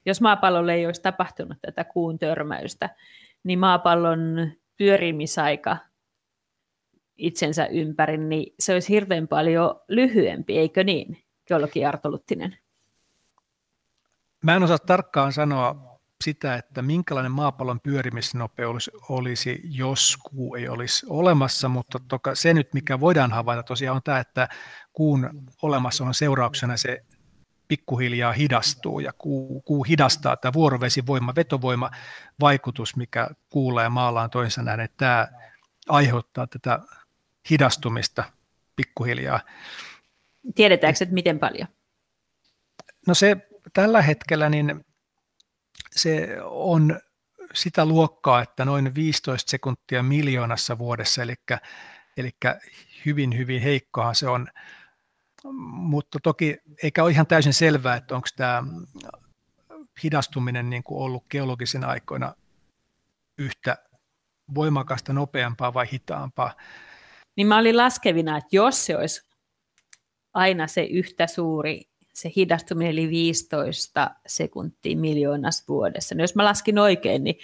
jos 0.06 0.22
maapallolle 0.22 0.74
ei 0.74 0.86
olisi 0.86 1.02
tapahtunut 1.02 1.58
tätä 1.62 1.84
kuun 1.84 2.20
törmäystä, 2.20 2.90
niin 3.44 3.60
maapallon 3.60 4.52
pyörimisaika 4.78 5.78
itsensä 7.18 7.66
ympäri, 7.66 8.18
niin 8.18 8.54
se 8.60 8.74
olisi 8.74 8.90
hirveän 8.90 9.28
paljon 9.28 9.82
lyhyempi, 9.88 10.58
eikö 10.58 10.84
niin, 10.84 11.24
geologi 11.48 11.86
Arto 11.86 12.12
Luttinen? 12.12 12.58
Mä 14.44 14.56
en 14.56 14.64
osaa 14.64 14.80
tarkkaan 14.80 15.34
sanoa 15.34 16.00
sitä, 16.24 16.56
että 16.56 16.82
minkälainen 16.82 17.32
maapallon 17.32 17.80
pyörimisnopeus 17.80 18.92
olisi, 19.10 19.62
jos 19.64 20.18
kuu 20.18 20.56
ei 20.56 20.70
olisi 20.70 21.06
olemassa, 21.10 21.70
mutta 21.70 22.00
toka 22.08 22.36
se 22.36 22.54
nyt, 22.54 22.74
mikä 22.74 23.00
voidaan 23.00 23.32
havaita 23.32 23.64
tosiaan 23.64 23.96
on 23.96 24.02
tämä, 24.04 24.20
että 24.20 24.50
kuun 24.94 25.30
olemassa 25.62 26.04
on 26.04 26.14
seurauksena 26.14 26.78
se 26.78 27.04
pikkuhiljaa 27.68 28.32
hidastuu 28.32 29.00
ja 29.00 29.14
kuu, 29.18 29.62
kuu 29.62 29.84
hidastaa 29.84 30.38
tämä 30.38 30.54
vuorovesivoima, 30.54 31.36
vetovoima 31.36 31.92
vaikutus, 32.40 32.96
mikä 32.96 33.30
kuulee 33.50 33.90
maallaan 33.90 34.30
toisensa 34.30 34.64
nähden, 34.64 34.86
että 34.86 34.98
tämä 34.98 35.28
aiheuttaa 35.90 36.48
tätä 36.48 36.80
hidastumista 37.50 38.24
pikkuhiljaa. 38.76 39.40
Tiedetäänkö, 40.56 40.98
että 41.02 41.14
miten 41.14 41.40
paljon? 41.40 41.68
No 43.08 43.14
se 43.14 43.38
tällä 43.74 44.02
hetkellä 44.02 44.50
niin 44.50 44.86
se 45.92 46.38
on 46.44 47.00
sitä 47.54 47.86
luokkaa, 47.86 48.42
että 48.42 48.66
noin 48.66 48.96
15 48.96 49.50
sekuntia 49.50 50.04
miljoonassa 50.04 50.78
vuodessa, 50.78 51.22
eli, 51.22 51.36
eli 52.18 52.32
hyvin, 53.06 53.38
hyvin 53.38 53.62
heikkohan 53.62 54.16
se 54.16 54.28
on. 54.28 54.48
Mutta 55.64 56.20
toki 56.24 56.58
eikä 56.84 57.04
ole 57.04 57.12
ihan 57.12 57.28
täysin 57.28 57.54
selvää, 57.54 57.96
että 57.96 58.16
onko 58.16 58.28
tämä 58.36 58.64
hidastuminen 60.04 60.70
niin 60.70 60.84
kuin 60.84 61.02
ollut 61.02 61.26
geologisen 61.30 61.86
aikoina 61.86 62.34
yhtä 63.38 63.78
voimakasta, 64.56 65.14
nopeampaa 65.14 65.74
vai 65.74 65.88
hitaampaa. 65.92 66.54
Niin 67.36 67.48
mä 67.48 67.58
olin 67.58 67.78
laskevina, 67.78 68.38
että 68.38 68.56
jos 68.56 68.86
se 68.86 68.98
olisi 68.98 69.30
aina 70.34 70.68
se 70.68 70.84
yhtä 70.84 71.28
suuri 71.28 71.82
se 72.14 72.32
hidastuminen 72.36 72.92
eli 72.92 73.10
15 73.10 74.12
sekuntia 74.28 74.98
miljoonas 74.98 75.68
vuodessa. 75.68 76.16
No 76.16 76.22
jos 76.22 76.36
mä 76.36 76.44
laskin 76.44 76.80
oikein, 76.80 77.24
niin 77.24 77.36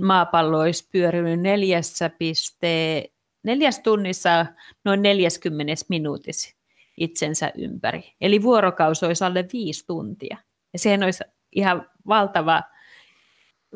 maapallo 0.00 0.58
olisi 0.58 0.88
pyörinyt 0.92 1.40
neljässä 1.40 2.10
piste, 2.10 3.04
neljäs 3.42 3.78
tunnissa 3.78 4.46
noin 4.84 5.02
40 5.02 5.84
minuutissa 5.88 6.56
itsensä 6.96 7.52
ympäri. 7.54 8.14
Eli 8.20 8.42
vuorokausi 8.42 9.06
olisi 9.06 9.24
alle 9.24 9.44
viisi 9.52 9.86
tuntia. 9.86 10.36
Ja 10.72 10.78
sehän 10.78 11.02
olisi 11.02 11.24
ihan 11.52 11.90
valtava, 12.06 12.62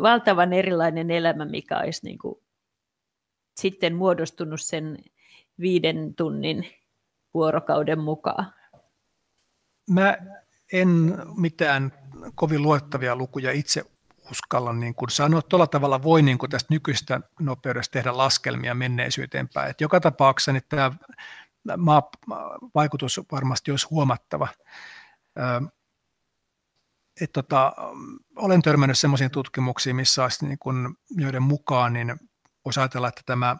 valtavan 0.02 0.52
erilainen 0.52 1.10
elämä, 1.10 1.44
mikä 1.44 1.78
olisi 1.78 2.00
niin 2.04 2.18
kuin 2.18 2.40
sitten 3.58 3.94
muodostunut 3.94 4.60
sen 4.60 4.98
viiden 5.60 6.14
tunnin 6.14 6.66
vuorokauden 7.34 7.98
mukaan. 7.98 8.52
Mä 9.90 10.16
en 10.72 11.14
mitään 11.36 11.92
kovin 12.34 12.62
luettavia 12.62 13.16
lukuja 13.16 13.52
itse 13.52 13.84
uskalla 14.30 14.72
niin 14.72 14.94
kuin 14.94 15.10
sanoa. 15.10 15.42
Tuolla 15.42 15.66
tavalla 15.66 16.02
voi 16.02 16.22
niin 16.22 16.38
kuin 16.38 16.50
tästä 16.50 16.74
nykyistä 16.74 17.20
nopeudesta 17.40 17.92
tehdä 17.92 18.16
laskelmia 18.16 18.74
menneisyyteen 18.74 19.48
päin. 19.54 19.70
Et 19.70 19.80
joka 19.80 20.00
tapauksessa 20.00 20.52
niin 20.52 20.62
tämä 20.68 20.92
maa, 21.76 22.10
vaikutus 22.74 23.20
varmasti 23.32 23.70
olisi 23.70 23.86
huomattava. 23.90 24.48
Et 27.20 27.32
tota, 27.32 27.72
olen 28.36 28.62
törmännyt 28.62 28.98
sellaisiin 28.98 29.30
tutkimuksiin, 29.30 29.96
missä 29.96 30.22
olisi 30.22 30.46
niin 30.46 30.58
kuin, 30.58 30.96
joiden 31.10 31.42
mukaan 31.42 31.92
niin 31.92 32.27
voisi 32.68 32.80
ajatella, 32.80 33.08
että 33.08 33.22
tämä 33.26 33.56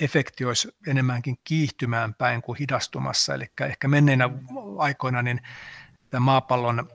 efekti 0.00 0.44
olisi 0.44 0.76
enemmänkin 0.86 1.36
kiihtymään 1.44 2.14
päin 2.14 2.42
kuin 2.42 2.58
hidastumassa. 2.58 3.34
Eli 3.34 3.46
ehkä 3.60 3.88
menneinä 3.88 4.30
aikoina 4.78 5.22
niin 5.22 5.40
tämä 6.10 6.20
maapallon 6.20 6.88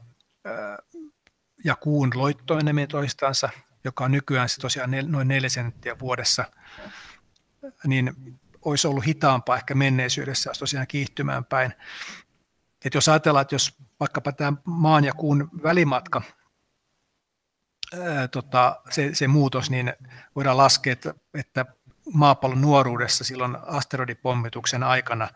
ja 1.63 1.75
kuun 1.75 2.09
loittoeneminen 2.15 2.87
toistansa, 2.87 3.49
joka 3.83 4.03
on 4.03 4.11
nykyään 4.11 4.49
tosiaan 4.61 4.91
noin 5.07 5.27
4 5.27 5.49
senttiä 5.49 5.99
vuodessa, 5.99 6.45
niin 7.87 8.39
olisi 8.65 8.87
ollut 8.87 9.05
hitaampaa 9.05 9.57
ehkä 9.57 9.75
menneisyydessä, 9.75 10.49
olisi 10.49 10.59
tosiaan 10.59 10.87
kiihtymään 10.87 11.45
päin. 11.45 11.73
Et 12.85 12.93
jos 12.93 13.09
ajatellaan, 13.09 13.41
että 13.41 13.55
jos 13.55 13.77
vaikkapa 13.99 14.31
tämä 14.31 14.53
maan 14.65 15.03
ja 15.03 15.13
kuun 15.13 15.49
välimatka, 15.63 16.21
tota, 18.31 18.81
se, 18.89 19.09
se 19.13 19.27
muutos, 19.27 19.69
niin 19.69 19.93
voidaan 20.35 20.57
laskea, 20.57 20.93
että, 20.93 21.13
että 21.33 21.65
maapallon 22.13 22.61
nuoruudessa 22.61 23.23
silloin 23.23 23.57
asteroidipommituksen 23.65 24.83
aikana, 24.83 25.29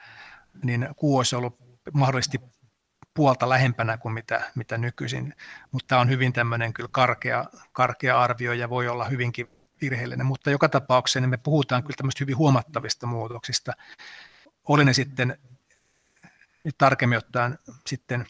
niin 0.63 0.89
kuu 0.95 1.17
olisi 1.17 1.35
ollut 1.35 1.57
mahdollisesti 1.93 2.41
puolta 3.13 3.49
lähempänä 3.49 3.97
kuin 3.97 4.13
mitä, 4.13 4.51
mitä 4.55 4.77
nykyisin, 4.77 5.33
mutta 5.71 5.87
tämä 5.87 6.01
on 6.01 6.09
hyvin 6.09 6.33
tämmöinen 6.33 6.73
kyllä 6.73 6.89
karkea, 6.91 7.45
karkea 7.71 8.21
arvio 8.21 8.53
ja 8.53 8.69
voi 8.69 8.87
olla 8.87 9.05
hyvinkin 9.05 9.47
virheellinen, 9.81 10.25
mutta 10.25 10.51
joka 10.51 10.69
tapauksessa 10.69 11.19
niin 11.19 11.29
me 11.29 11.37
puhutaan 11.37 11.83
kyllä 11.83 11.95
tämmöistä 11.97 12.19
hyvin 12.19 12.37
huomattavista 12.37 13.07
muutoksista. 13.07 13.73
Oli 14.67 14.85
ne 14.85 14.93
sitten, 14.93 15.37
tarkemmin 16.77 17.17
ottaen 17.17 17.59
sitten, 17.87 18.25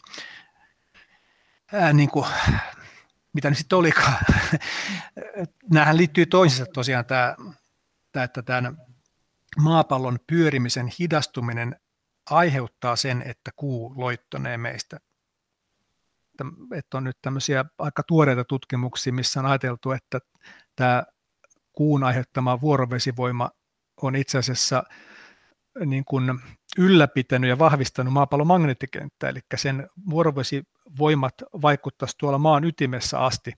ää, 1.72 1.92
niin 1.92 2.10
kuin, 2.10 2.26
mitä 3.38 3.50
ne 3.50 3.56
sitten 3.56 3.78
olikaan. 3.78 4.16
Nämähän 5.72 5.96
liittyy 5.96 6.26
toisiinsa 6.26 6.72
tosiaan 6.74 7.04
tämä, 7.04 7.36
tämä 8.12 8.24
että 8.24 8.42
tämän 8.42 8.76
maapallon 9.58 10.18
pyörimisen 10.26 10.90
hidastuminen 11.00 11.76
aiheuttaa 12.30 12.96
sen, 12.96 13.22
että 13.22 13.50
kuu 13.56 13.94
loittonee 13.96 14.56
meistä. 14.56 15.00
Että 16.74 16.96
on 16.96 17.04
nyt 17.04 17.18
tämmöisiä 17.22 17.64
aika 17.78 18.02
tuoreita 18.02 18.44
tutkimuksia, 18.44 19.12
missä 19.12 19.40
on 19.40 19.46
ajateltu, 19.46 19.92
että 19.92 20.18
tämä 20.76 21.02
kuun 21.72 22.04
aiheuttama 22.04 22.60
vuorovesivoima 22.60 23.50
on 24.02 24.16
itse 24.16 24.38
asiassa 24.38 24.82
niin 25.86 26.04
kuin 26.04 26.40
ylläpitänyt 26.78 27.48
ja 27.48 27.58
vahvistanut 27.58 28.12
maapallon 28.12 28.46
magneettikenttää, 28.46 29.30
eli 29.30 29.40
sen 29.56 29.88
vuorovesivoimat 30.10 31.34
vaikuttaisi 31.62 32.14
tuolla 32.18 32.38
maan 32.38 32.64
ytimessä 32.64 33.20
asti. 33.20 33.52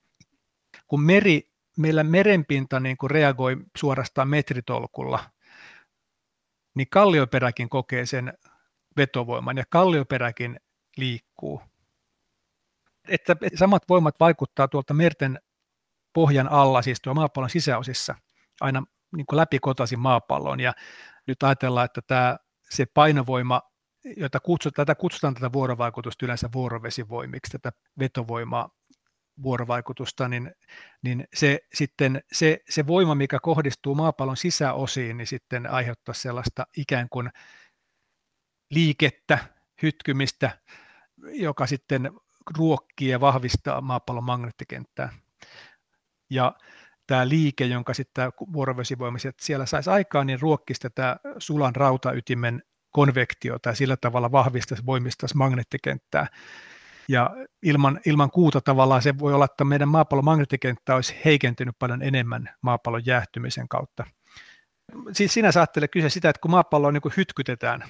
Kun 0.86 1.02
meri, 1.02 1.42
meillä 1.78 2.04
merenpinta 2.04 2.80
niin 2.80 2.96
kuin 2.96 3.10
reagoi 3.10 3.56
suorastaan 3.76 4.28
metritolkulla, 4.28 5.30
niin 6.74 6.86
kallioperäkin 6.90 7.68
kokee 7.68 8.06
sen 8.06 8.32
vetovoiman 8.96 9.56
ja 9.56 9.64
kallioperäkin 9.70 10.60
liikkuu. 10.96 11.62
Että 13.08 13.36
samat 13.54 13.82
voimat 13.88 14.14
vaikuttaa 14.20 14.68
tuolta 14.68 14.94
merten 14.94 15.40
pohjan 16.12 16.48
alla, 16.48 16.82
siis 16.82 17.00
tuo 17.02 17.14
maapallon 17.14 17.50
sisäosissa, 17.50 18.14
aina 18.60 18.82
niin 19.16 19.26
kuin 19.26 19.36
läpikotaisin 19.36 19.98
maapallon. 19.98 20.60
Ja 20.60 20.72
nyt 21.26 21.42
ajatellaan, 21.42 21.84
että 21.84 22.00
tämä, 22.06 22.36
se 22.70 22.86
painovoima, 22.94 23.62
jota 24.16 24.40
kutsutaan, 24.40 24.86
tätä 24.86 25.00
kutsutaan 25.00 25.34
tätä 25.34 25.52
vuorovaikutusta 25.52 26.24
yleensä 26.26 26.48
vuorovesivoimiksi, 26.52 27.52
tätä 27.52 27.78
vetovoimaa, 27.98 28.70
vuorovaikutusta, 29.42 30.28
niin, 30.28 30.52
niin 31.02 31.28
se, 31.34 31.58
sitten, 31.74 32.22
se, 32.32 32.58
se 32.68 32.86
voima, 32.86 33.14
mikä 33.14 33.38
kohdistuu 33.42 33.94
maapallon 33.94 34.36
sisäosiin, 34.36 35.16
niin 35.16 35.26
sitten 35.26 35.70
aiheuttaa 35.70 36.14
sellaista 36.14 36.66
ikään 36.76 37.08
kuin 37.08 37.30
liikettä, 38.70 39.38
hytkymistä, 39.82 40.58
joka 41.32 41.66
sitten 41.66 42.10
ruokkii 42.58 43.08
ja 43.08 43.20
vahvistaa 43.20 43.80
maapallon 43.80 44.24
magneettikenttää. 44.24 45.12
Ja 46.30 46.54
tämä 47.10 47.28
liike, 47.28 47.64
jonka 47.64 47.94
sitten 47.94 48.32
vuorovesivoimiset 48.52 49.40
siellä 49.40 49.66
saisi 49.66 49.90
aikaan, 49.90 50.26
niin 50.26 50.40
ruokkisi 50.40 50.80
tätä 50.80 51.16
sulan 51.38 51.76
rautaytimen 51.76 52.62
konvektiota 52.90 53.68
ja 53.68 53.74
sillä 53.74 53.96
tavalla 53.96 54.32
vahvistaisi, 54.32 54.86
voimistaisi 54.86 55.36
magneettikenttää. 55.36 56.26
Ja 57.08 57.30
ilman, 57.62 58.00
ilman 58.06 58.30
kuuta 58.30 58.60
tavallaan 58.60 59.02
se 59.02 59.18
voi 59.18 59.34
olla, 59.34 59.44
että 59.44 59.64
meidän 59.64 59.88
maapallon 59.88 60.24
magneettikenttä 60.24 60.94
olisi 60.94 61.14
heikentynyt 61.24 61.78
paljon 61.78 62.02
enemmän 62.02 62.48
maapallon 62.62 63.06
jäähtymisen 63.06 63.68
kautta. 63.68 64.04
Siis 65.12 65.34
sinä 65.34 65.52
saattelet 65.52 65.90
kyse 65.90 66.10
sitä, 66.10 66.30
että 66.30 66.40
kun 66.40 66.50
maapalloa 66.50 66.92
niin 66.92 67.02
hytkytetään, 67.16 67.84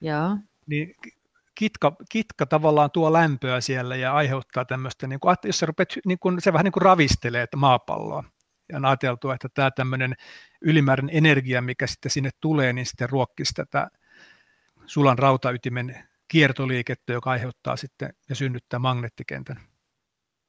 ja. 0.00 0.36
niin 0.66 0.94
kitka, 1.54 1.96
kitka 2.10 2.46
tavallaan 2.46 2.90
tuo 2.90 3.12
lämpöä 3.12 3.60
siellä 3.60 3.96
ja 3.96 4.12
aiheuttaa 4.12 4.64
tämmöistä, 4.64 5.06
niin 5.06 5.20
kuin, 5.20 5.36
jos 5.44 5.58
sä 5.58 5.66
rupeat, 5.66 5.88
niin 6.06 6.18
kuin, 6.18 6.40
se 6.40 6.52
vähän 6.52 6.64
niin 6.64 6.72
kuin 6.72 6.82
ravistelee 6.82 7.46
maapalloa. 7.56 8.24
Ja 8.68 8.76
on 8.76 8.84
ajateltu, 8.84 9.30
että 9.30 9.48
tämä 9.54 9.70
tämmöinen 9.70 10.14
ylimääräinen 10.60 11.16
energia, 11.16 11.62
mikä 11.62 11.86
sitten 11.86 12.10
sinne 12.10 12.30
tulee, 12.40 12.72
niin 12.72 12.86
sitten 12.86 13.10
ruokkisi 13.10 13.54
tätä 13.54 13.88
sulan 14.86 15.18
rautaytimen 15.18 16.04
kiertoliikettä, 16.28 17.12
joka 17.12 17.30
aiheuttaa 17.30 17.76
sitten 17.76 18.14
ja 18.28 18.34
synnyttää 18.34 18.78
magneettikentän. 18.78 19.56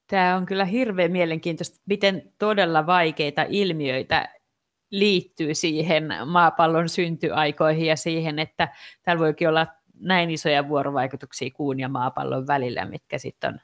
Tämä 0.08 0.36
on 0.36 0.46
kyllä 0.46 0.66
hirveän 0.66 1.12
mielenkiintoista, 1.12 1.82
miten 1.86 2.34
todella 2.40 2.86
vaikeita 2.86 3.46
ilmiöitä 3.50 4.30
liittyy 4.92 5.56
siihen 5.56 6.08
maapallon 6.26 6.90
syntyaikoihin 6.90 7.86
ja 7.86 7.96
siihen, 7.96 8.40
että 8.40 8.68
täällä 9.04 9.20
voikin 9.20 9.50
olla 9.50 9.68
näin 10.00 10.30
isoja 10.30 10.68
vuorovaikutuksia 10.68 11.52
kuun 11.52 11.80
ja 11.80 11.90
maapallon 11.90 12.48
välillä, 12.48 12.86
mitkä 12.86 13.18
sitten 13.18 13.62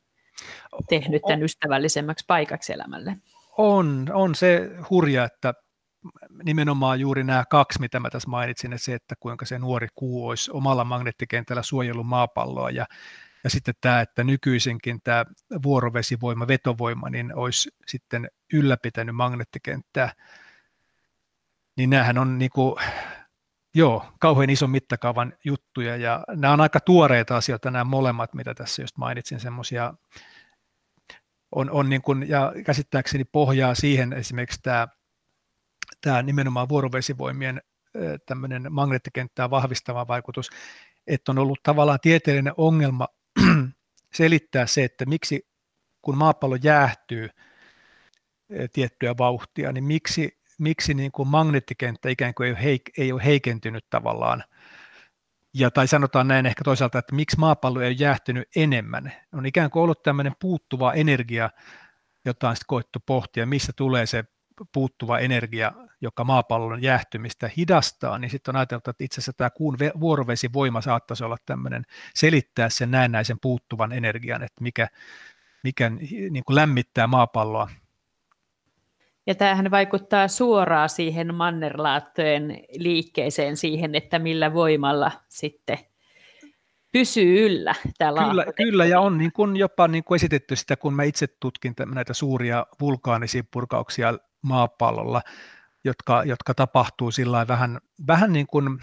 on 0.72 0.84
tehnyt 0.90 1.22
tämän 1.28 1.44
ystävällisemmäksi 1.44 2.26
paikaksi 2.28 2.74
elämälle. 2.74 3.18
On, 3.58 4.08
on 4.14 4.36
se 4.36 4.72
hurja, 4.90 5.24
että 5.24 5.54
nimenomaan 6.44 7.00
juuri 7.00 7.24
nämä 7.24 7.44
kaksi, 7.50 7.80
mitä 7.80 8.00
mä 8.00 8.10
tässä 8.10 8.30
mainitsin, 8.30 8.74
että 8.74 8.86
se, 8.86 8.94
että 8.94 9.16
kuinka 9.20 9.46
se 9.46 9.60
nuori 9.60 9.88
kuu 9.96 10.28
olisi 10.28 10.52
omalla 10.52 10.84
magneettikentällä 10.84 11.64
suojellut 11.64 12.08
maapalloa 12.08 12.70
ja, 12.70 12.86
ja 13.44 13.50
sitten 13.50 13.74
tämä, 13.82 14.02
että 14.02 14.24
nykyisinkin 14.24 15.00
tämä 15.04 15.26
vuorovesivoima, 15.64 16.48
vetovoima, 16.48 17.10
niin 17.10 17.36
olisi 17.36 17.70
sitten 17.88 18.28
ylläpitänyt 18.54 19.16
magneettikenttää, 19.16 20.14
niin 21.78 21.90
näähän 21.90 22.18
on 22.18 22.38
niin 22.38 22.52
kuin, 22.52 22.76
joo, 23.76 24.06
kauhean 24.20 24.50
ison 24.50 24.70
mittakaavan 24.70 25.34
juttuja 25.46 25.98
ja 25.98 26.24
nämä 26.36 26.54
on 26.54 26.62
aika 26.62 26.80
tuoreita 26.80 27.38
asioita 27.38 27.72
nämä 27.72 27.84
molemmat, 27.84 28.34
mitä 28.34 28.54
tässä 28.54 28.82
just 28.82 28.98
mainitsin, 28.98 29.40
semmoisia 29.40 29.94
on, 31.56 31.72
on 31.72 31.90
niin 31.90 32.02
kuin, 32.02 32.30
ja 32.30 32.54
käsittääkseni 32.66 33.24
pohjaa 33.26 33.76
siihen 33.76 34.14
esimerkiksi 34.14 34.60
tämä, 34.64 34.88
tämä 36.02 36.22
nimenomaan 36.22 36.70
vuorovesivoimien 36.70 37.62
tämmöinen 38.26 38.68
magneettikenttää 38.70 39.50
vahvistava 39.50 40.08
vaikutus, 40.08 40.50
että 41.08 41.32
on 41.32 41.40
ollut 41.40 41.60
tavallaan 41.64 42.00
tieteellinen 42.02 42.54
ongelma 42.58 43.08
selittää 44.18 44.68
se, 44.68 44.84
että 44.84 45.06
miksi 45.06 45.48
kun 46.02 46.18
maapallo 46.18 46.58
jäähtyy 46.64 47.30
tiettyä 48.74 49.16
vauhtia, 49.18 49.72
niin 49.72 49.84
miksi 49.84 50.44
miksi 50.60 50.94
niin 50.94 51.12
kuin 51.12 51.28
magneettikenttä 51.28 52.10
ikään 52.10 52.34
kuin 52.34 52.48
ei 52.48 52.52
ole, 52.54 52.60
heik- 52.60 52.92
ei 52.98 53.12
ole 53.12 53.26
heikentynyt 53.26 53.86
tavallaan. 53.90 54.44
Ja 55.54 55.72
tai 55.72 55.88
sanotaan 55.88 56.28
näin 56.28 56.46
ehkä 56.46 56.64
toisaalta, 56.64 57.00
että 57.00 57.16
miksi 57.16 57.40
maapallo 57.40 57.82
ei 57.82 57.88
ole 57.88 57.96
jäähtynyt 58.00 58.50
enemmän. 58.56 59.14
On 59.34 59.46
ikään 59.46 59.70
kuin 59.70 59.84
ollut 59.84 60.04
tämmöinen 60.04 60.34
puuttuva 60.40 60.94
energia, 60.94 61.50
jota 62.26 62.50
on 62.50 62.56
sitten 62.56 62.68
koettu 62.68 63.00
pohtia, 63.06 63.46
missä 63.46 63.74
tulee 63.76 64.06
se 64.06 64.24
puuttuva 64.74 65.20
energia, 65.20 65.72
joka 66.02 66.24
maapallon 66.24 66.82
jäähtymistä 66.82 67.50
hidastaa, 67.58 68.20
niin 68.20 68.32
sitten 68.32 68.56
on 68.56 68.60
ajateltu, 68.60 68.90
että 68.90 69.04
itse 69.04 69.16
asiassa 69.16 69.34
tämä 69.34 69.50
kuun 69.50 69.78
vuorovesivoima 70.00 70.82
saattaisi 70.82 71.24
olla 71.24 71.38
tämmöinen 71.46 71.84
selittää 72.16 72.70
sen 72.70 72.92
näennäisen 72.92 73.38
puuttuvan 73.42 73.92
energian, 73.92 74.44
että 74.44 74.64
mikä, 74.64 74.88
mikä 75.64 75.90
niin 75.90 76.44
kuin 76.46 76.56
lämmittää 76.56 77.08
maapalloa 77.08 77.70
ja 79.28 79.36
tämähän 79.36 79.72
vaikuttaa 79.72 80.28
suoraan 80.28 80.90
siihen 80.90 81.36
mannerlaattojen 81.36 82.60
liikkeeseen, 82.78 83.58
siihen, 83.58 83.96
että 83.96 84.20
millä 84.20 84.54
voimalla 84.54 85.12
sitten 85.30 85.78
pysyy 86.92 87.46
yllä 87.46 87.76
tämä 87.98 88.30
Kyllä, 88.30 88.46
kyllä 88.56 88.86
ja 88.86 89.00
on 89.00 89.18
niin 89.18 89.32
kuin 89.32 89.58
jopa 89.58 89.88
niin 89.88 90.04
kuin 90.04 90.16
esitetty 90.16 90.56
sitä, 90.56 90.76
kun 90.76 90.94
mä 90.94 91.04
itse 91.04 91.28
tutkin 91.40 91.74
näitä 91.94 92.14
suuria 92.14 92.66
vulkaanisia 92.82 93.44
purkauksia 93.52 94.14
maapallolla, 94.42 95.22
jotka, 95.84 96.24
jotka 96.24 96.54
tapahtuu 96.54 97.12
sillä 97.12 97.48
vähän, 97.48 97.80
vähän 98.08 98.34
niin 98.34 98.48
kuin 98.48 98.80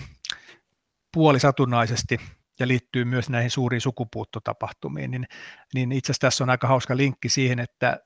puolisatunnaisesti 1.14 2.20
ja 2.60 2.68
liittyy 2.68 3.04
myös 3.04 3.30
näihin 3.30 3.50
suuriin 3.50 3.80
sukupuuttotapahtumiin, 3.80 5.10
niin, 5.10 5.26
niin 5.74 5.92
itse 5.92 6.12
asiassa 6.12 6.26
tässä 6.26 6.44
on 6.44 6.50
aika 6.50 6.68
hauska 6.68 6.96
linkki 6.96 7.28
siihen, 7.28 7.58
että 7.58 8.00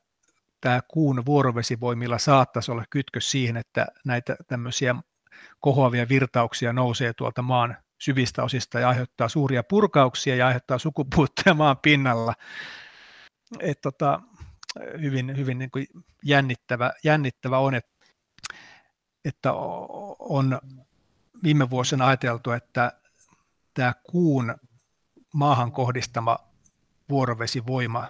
tämä 0.65 0.81
kuun 0.89 1.27
vuorovesivoimilla 1.27 2.19
saattaisi 2.19 2.71
olla 2.71 2.85
kytkös 2.91 3.31
siihen, 3.31 3.57
että 3.57 3.87
näitä 4.05 4.37
tämmöisiä 4.47 4.95
kohoavia 5.61 6.09
virtauksia 6.09 6.73
nousee 6.73 7.13
tuolta 7.13 7.43
maan 7.43 7.77
syvistä 8.01 8.43
osista 8.43 8.81
ja 8.81 8.89
aiheuttaa 8.89 9.29
suuria 9.29 9.63
purkauksia 9.63 10.37
ja 10.37 10.47
aiheuttaa 10.47 10.79
sukupuuttoja 10.79 11.55
maan 11.55 11.77
pinnalla. 11.83 12.35
Et 13.61 13.81
tota, 13.81 14.21
hyvin 15.01 15.37
hyvin 15.37 15.59
niin 15.59 15.71
kuin 15.71 15.87
jännittävä, 16.23 16.93
jännittävä 17.05 17.59
on, 17.59 17.75
että, 17.75 18.07
että 19.25 19.53
on 20.19 20.61
viime 21.43 21.71
vuosina 21.71 22.07
ajateltu, 22.07 22.51
että 22.51 22.93
tämä 23.75 23.95
kuun 24.11 24.55
maahan 25.35 25.73
kohdistama 25.73 26.39
vuorovesivoima 27.09 28.09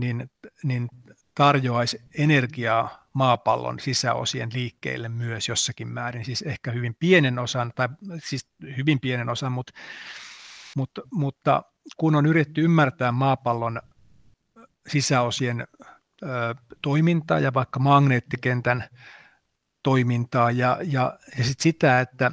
niin, 0.00 0.30
niin 0.62 0.88
tarjoaisi 1.34 2.00
energiaa 2.18 3.08
maapallon 3.12 3.80
sisäosien 3.80 4.50
liikkeelle 4.52 5.08
myös 5.08 5.48
jossakin 5.48 5.88
määrin, 5.88 6.24
siis 6.24 6.42
ehkä 6.42 6.70
hyvin 6.70 6.96
pienen 6.98 7.38
osan, 7.38 7.72
tai 7.74 7.88
siis 8.24 8.46
hyvin 8.76 9.00
pienen 9.00 9.28
osan, 9.28 9.52
mutta, 9.52 9.72
mutta, 10.76 11.02
mutta 11.12 11.62
kun 11.96 12.14
on 12.14 12.26
yritetty 12.26 12.64
ymmärtää 12.64 13.12
maapallon 13.12 13.80
sisäosien 14.88 15.66
ö, 16.22 16.26
toimintaa 16.82 17.38
ja 17.38 17.54
vaikka 17.54 17.80
magneettikentän 17.80 18.84
toimintaa 19.82 20.50
ja, 20.50 20.78
ja, 20.82 21.18
ja 21.38 21.44
sit 21.44 21.60
sitä, 21.60 22.00
että 22.00 22.32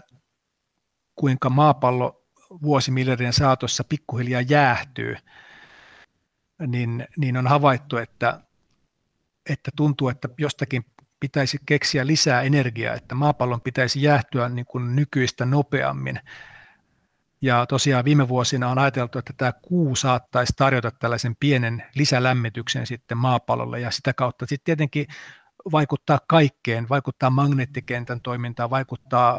kuinka 1.15 1.49
maapallo 1.49 2.25
vuosimiljardien 2.61 3.33
saatossa 3.33 3.83
pikkuhiljaa 3.83 4.41
jäähtyy, 4.41 5.15
niin, 6.67 7.07
niin 7.17 7.37
on 7.37 7.47
havaittu, 7.47 7.97
että, 7.97 8.39
että 9.49 9.71
tuntuu, 9.75 10.09
että 10.09 10.29
jostakin 10.37 10.85
pitäisi 11.19 11.57
keksiä 11.65 12.07
lisää 12.07 12.41
energiaa, 12.41 12.95
että 12.95 13.15
maapallon 13.15 13.61
pitäisi 13.61 14.01
jäähtyä 14.01 14.49
niin 14.49 14.65
kuin 14.65 14.95
nykyistä 14.95 15.45
nopeammin. 15.45 16.19
Ja 17.41 17.65
tosiaan 17.65 18.05
viime 18.05 18.27
vuosina 18.27 18.69
on 18.69 18.79
ajateltu, 18.79 19.19
että 19.19 19.33
tämä 19.37 19.53
kuu 19.61 19.95
saattaisi 19.95 20.53
tarjota 20.57 20.91
tällaisen 20.91 21.35
pienen 21.39 21.83
lisälämmityksen 21.95 22.87
sitten 22.87 23.17
maapallolle 23.17 23.79
ja 23.79 23.91
sitä 23.91 24.13
kautta 24.13 24.45
sitten 24.45 24.65
tietenkin 24.65 25.07
vaikuttaa 25.71 26.19
kaikkeen, 26.27 26.89
vaikuttaa 26.89 27.29
magneettikentän 27.29 28.21
toimintaan, 28.21 28.69
vaikuttaa 28.69 29.37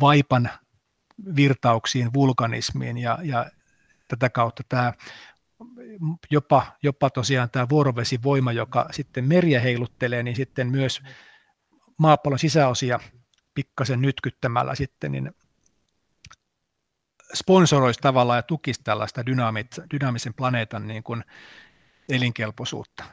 vaipan 0.00 0.50
virtauksiin, 1.36 2.12
vulkanismiin 2.14 2.98
ja, 2.98 3.18
ja 3.22 3.46
tätä 4.08 4.30
kautta 4.30 4.62
tämä 4.68 4.92
jopa, 6.30 6.66
jopa 6.82 7.10
tosiaan 7.10 7.50
tämä 7.50 7.68
vuorovesivoima, 7.68 8.52
joka 8.52 8.88
sitten 8.90 9.24
meriä 9.24 9.60
heiluttelee, 9.60 10.22
niin 10.22 10.36
sitten 10.36 10.66
myös 10.66 11.02
maapallon 11.98 12.38
sisäosia 12.38 13.00
pikkasen 13.54 14.02
nytkyttämällä 14.02 14.74
sitten, 14.74 15.12
niin 15.12 15.32
sponsoroisi 17.34 18.00
tavallaan 18.00 18.38
ja 18.38 18.42
tukisi 18.42 18.80
tällaista 18.84 19.26
dynaamisen 19.90 20.34
planeetan 20.34 20.86
niin 20.86 21.02
kuin 21.02 21.24
elinkelpoisuutta. 22.08 23.04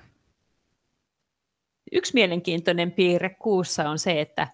Yksi 1.92 2.14
mielenkiintoinen 2.14 2.92
piirre 2.92 3.30
kuussa 3.30 3.90
on 3.90 4.00
se, 4.00 4.22
että 4.22 4.48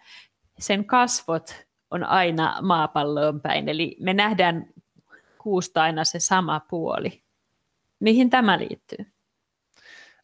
sen 0.60 0.86
kasvot 0.86 1.66
on 1.92 2.04
aina 2.04 2.62
maapalloon 2.62 3.42
päin, 3.42 3.70
eli 3.70 3.98
me 4.00 4.14
nähdään 4.14 4.74
kuusta 5.38 5.84
aina 5.84 6.04
se 6.04 6.20
sama 6.20 6.60
puoli. 6.60 7.27
Mihin 8.00 8.30
tämä 8.30 8.60
liittyy? 8.60 9.06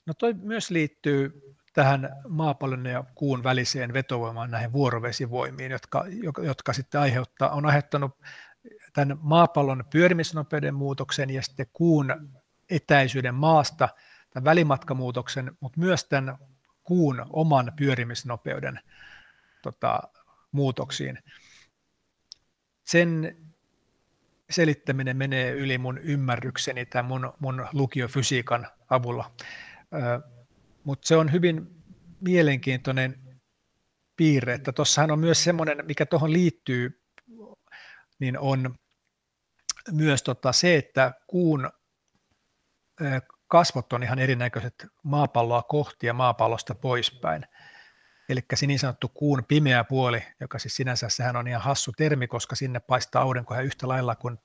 No 0.06 0.14
toi 0.14 0.34
myös 0.34 0.72
liittyy 0.72 1.42
tähän 1.74 2.10
maapallon 2.28 2.86
ja 2.86 3.04
kuun 3.16 3.44
väliseen 3.44 3.94
vetovoimaan 3.94 4.52
näihin 4.52 4.74
vuorovesivoimiin, 4.74 5.72
jotka, 5.72 6.06
jotka 6.44 6.74
sitten 6.74 7.02
aiheuttaa, 7.02 7.50
on 7.50 7.66
aiheuttanut 7.66 8.12
tämän 8.94 9.18
maapallon 9.22 9.84
pyörimisnopeuden 9.92 10.76
muutoksen 10.76 11.30
ja 11.30 11.42
sitten 11.42 11.68
kuun 11.74 12.32
etäisyyden 12.70 13.36
maasta, 13.36 13.90
tämän 14.30 14.46
välimatkamuutoksen, 14.46 15.58
mutta 15.60 15.80
myös 15.80 16.06
tämän 16.06 16.38
kuun 16.84 17.26
oman 17.30 17.72
pyörimisnopeuden 17.76 18.80
tota, 19.62 20.00
muutoksiin. 20.52 21.20
Sen 22.84 23.38
selittäminen 24.54 25.18
menee 25.18 25.52
yli 25.52 25.78
mun 25.78 25.98
ymmärrykseni 25.98 26.86
tai 26.86 27.04
mun, 27.04 27.34
mun 27.40 27.68
lukiofysiikan 27.74 28.68
avulla. 28.90 29.32
Mutta 30.84 31.08
se 31.08 31.16
on 31.16 31.32
hyvin 31.32 31.84
mielenkiintoinen 32.22 33.40
piirre, 34.16 34.54
että 34.54 34.72
tuossahan 34.72 35.12
on 35.12 35.20
myös 35.20 35.44
semmoinen, 35.44 35.86
mikä 35.86 36.06
tuohon 36.06 36.34
liittyy, 36.34 37.04
niin 38.20 38.40
on 38.40 38.76
myös 39.92 40.24
tota 40.24 40.52
se, 40.52 40.76
että 40.76 41.14
kuun 41.28 41.70
kasvot 43.48 43.94
on 43.94 44.04
ihan 44.04 44.20
erinäköiset 44.20 44.88
maapalloa 45.04 45.64
kohti 45.64 46.08
ja 46.08 46.14
maapallosta 46.14 46.76
poispäin. 46.76 47.46
Eli 48.30 48.40
se 48.54 48.68
niin 48.68 48.80
sanottu 48.80 49.12
kuun 49.14 49.44
pimeä 49.48 49.84
puoli, 49.84 50.24
joka 50.40 50.60
siis 50.60 50.76
sinänsä 50.76 51.10
sehän 51.10 51.36
on 51.36 51.48
ihan 51.48 51.62
hassu 51.62 51.92
termi, 51.92 52.28
koska 52.28 52.56
sinne 52.56 52.80
paistaa 52.80 53.22
aurinko 53.22 53.54
ihan 53.54 53.66
yhtä 53.66 53.88
lailla 53.88 54.16
kuin 54.16 54.40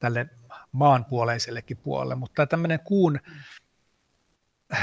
tälle 0.00 0.26
maanpuoleisellekin 0.72 1.76
puolelle, 1.76 2.14
mutta 2.14 2.46
tämmöinen 2.46 2.80
kuun, 2.80 3.20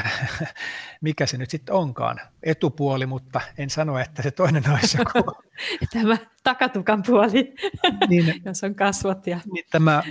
mikä 1.01 1.25
se 1.25 1.37
nyt 1.37 1.49
sitten 1.49 1.75
onkaan, 1.75 2.19
etupuoli, 2.43 3.05
mutta 3.05 3.41
en 3.57 3.69
sano, 3.69 3.99
että 3.99 4.21
se 4.21 4.31
toinen 4.31 4.69
olisi 4.69 4.97
joku. 4.97 5.31
Tämä 5.93 6.17
takatukan 6.43 7.03
puoli, 7.07 7.55
niin, 8.09 8.41
jos 8.45 8.63
on 8.63 8.75
kasvot 8.75 9.27
ja 9.27 9.39
niin 9.53 9.65
tämä, 9.71 10.03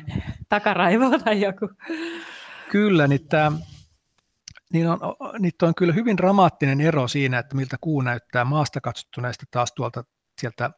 takaraivo 0.48 1.18
tai 1.18 1.40
joku. 1.40 1.68
Kyllä, 2.70 3.06
niin 3.06 3.28
tämä 3.28 3.52
niin 4.72 4.88
on, 4.88 4.98
niin 5.38 5.52
on 5.62 5.74
kyllä 5.74 5.92
hyvin 5.92 6.16
dramaattinen 6.16 6.80
ero 6.80 7.08
siinä, 7.08 7.38
että 7.38 7.56
miltä 7.56 7.76
kuu 7.80 8.00
näyttää 8.00 8.44
maasta 8.44 8.80
katsottuna 8.80 9.28
ja 9.28 9.34
taas 9.50 9.72
tuolta 9.72 10.04
sieltä 10.40 10.70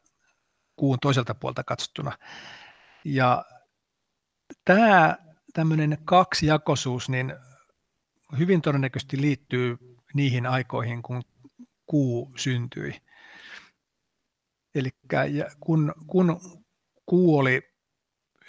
kuun 0.75 0.97
toiselta 1.01 1.35
puolta 1.35 1.63
katsottuna. 1.63 2.17
Ja 3.05 3.45
tämä 4.65 5.17
tämmöinen 5.53 5.97
kaksijakoisuus 6.05 7.09
niin 7.09 7.33
hyvin 8.37 8.61
todennäköisesti 8.61 9.21
liittyy 9.21 9.77
niihin 10.13 10.45
aikoihin, 10.45 11.01
kun 11.01 11.21
kuu 11.85 12.33
syntyi. 12.35 13.01
Eli 14.75 14.89
kun, 15.59 15.93
kun 16.07 16.39
kuu 17.05 17.37
oli 17.37 17.61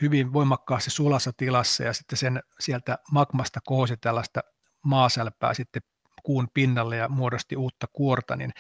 hyvin 0.01 0.33
voimakkaasti 0.33 0.91
sulassa 0.91 1.33
tilassa 1.37 1.85
ja 1.85 1.93
sitten 1.93 2.19
sen 2.19 2.43
sieltä 2.61 2.99
magmasta 3.13 3.61
kohosi 3.65 3.97
tällaista 3.97 4.41
maasälpää 4.85 5.55
sitten 5.55 5.83
kuun 6.23 6.49
pinnalle 6.55 6.97
ja 6.97 7.09
muodosti 7.09 7.57
uutta 7.57 7.87
kuorta, 7.93 8.37
niin 8.37 8.51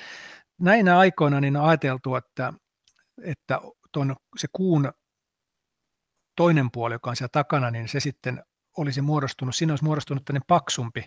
näinä 0.58 0.98
aikoina 0.98 1.40
niin 1.40 1.56
on 1.56 1.64
ajateltu, 1.64 2.14
että, 2.16 2.52
että 3.24 3.60
ton, 3.92 4.16
se 4.36 4.48
kuun 4.52 4.92
toinen 6.36 6.70
puoli, 6.70 6.94
joka 6.94 7.10
on 7.10 7.16
siellä 7.16 7.30
takana, 7.32 7.70
niin 7.70 7.88
se 7.88 8.00
sitten 8.00 8.44
olisi 8.76 9.00
muodostunut, 9.00 9.54
siinä 9.56 9.72
olisi 9.72 9.84
muodostunut 9.84 10.24
tämmöinen 10.24 10.46
paksumpi 10.46 11.04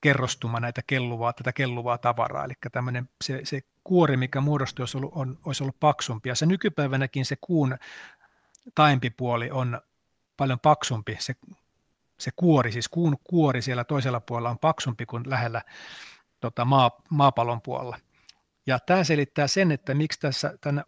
kerrostuma 0.00 0.60
näitä 0.60 0.82
kelluvaa, 0.86 1.32
tätä 1.32 1.52
kelluvaa 1.52 1.98
tavaraa, 1.98 2.44
eli 2.44 2.54
tämmöinen 2.72 3.08
se, 3.24 3.40
se 3.44 3.60
kuori, 3.84 4.16
mikä 4.16 4.40
muodostui, 4.40 4.82
olisi 4.82 4.96
ollut, 4.96 5.12
on, 5.14 5.38
olisi 5.44 5.62
ollut 5.62 5.80
paksumpi, 5.80 6.28
ja 6.28 6.34
se 6.34 6.46
nykypäivänäkin 6.46 7.24
se 7.24 7.36
kuun 7.40 7.76
taimpi 8.74 9.10
puoli 9.10 9.50
on 9.50 9.80
paljon 10.36 10.60
paksumpi, 10.60 11.16
se 11.20 11.34
se 12.18 12.30
kuori, 12.36 12.72
siis 12.72 12.88
kuun 12.88 13.16
kuori 13.24 13.62
siellä 13.62 13.84
toisella 13.84 14.20
puolella 14.20 14.50
on 14.50 14.58
paksumpi 14.58 15.06
kuin 15.06 15.22
lähellä 15.26 15.62
tota, 16.40 16.64
maa, 16.64 16.90
maapallon 17.10 17.62
puolella. 17.62 17.98
Ja 18.66 18.78
tämä 18.78 19.04
selittää 19.04 19.46
sen, 19.46 19.72
että 19.72 19.94
miksi 19.94 20.20
tässä 20.20 20.58
tänä, 20.60 20.84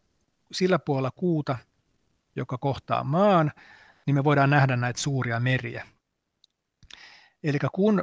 sillä 0.52 0.78
puolella 0.78 1.10
kuuta, 1.10 1.58
joka 2.36 2.58
kohtaa 2.58 3.04
maan, 3.04 3.52
niin 4.06 4.14
me 4.14 4.24
voidaan 4.24 4.50
nähdä 4.50 4.76
näitä 4.76 5.00
suuria 5.00 5.40
meriä. 5.40 5.86
Eli 7.42 7.58
kun 7.72 8.02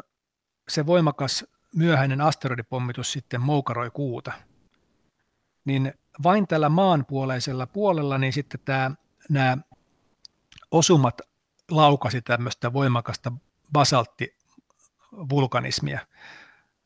se 0.69 0.86
voimakas 0.86 1.45
myöhäinen 1.76 2.21
asteroidipommitus 2.21 3.11
sitten 3.11 3.41
moukaroi 3.41 3.91
kuuta, 3.91 4.32
niin 5.65 5.93
vain 6.23 6.47
tällä 6.47 6.69
maanpuoleisella 6.69 7.67
puolella 7.67 8.17
niin 8.17 8.34
sitten 8.34 8.59
tämä, 8.65 8.91
nämä 9.30 9.57
osumat 10.71 11.21
laukasi 11.72 12.22
tämmöistä 12.22 12.74
voimakasta 12.74 13.32
basalttivulkanismia, 13.72 15.99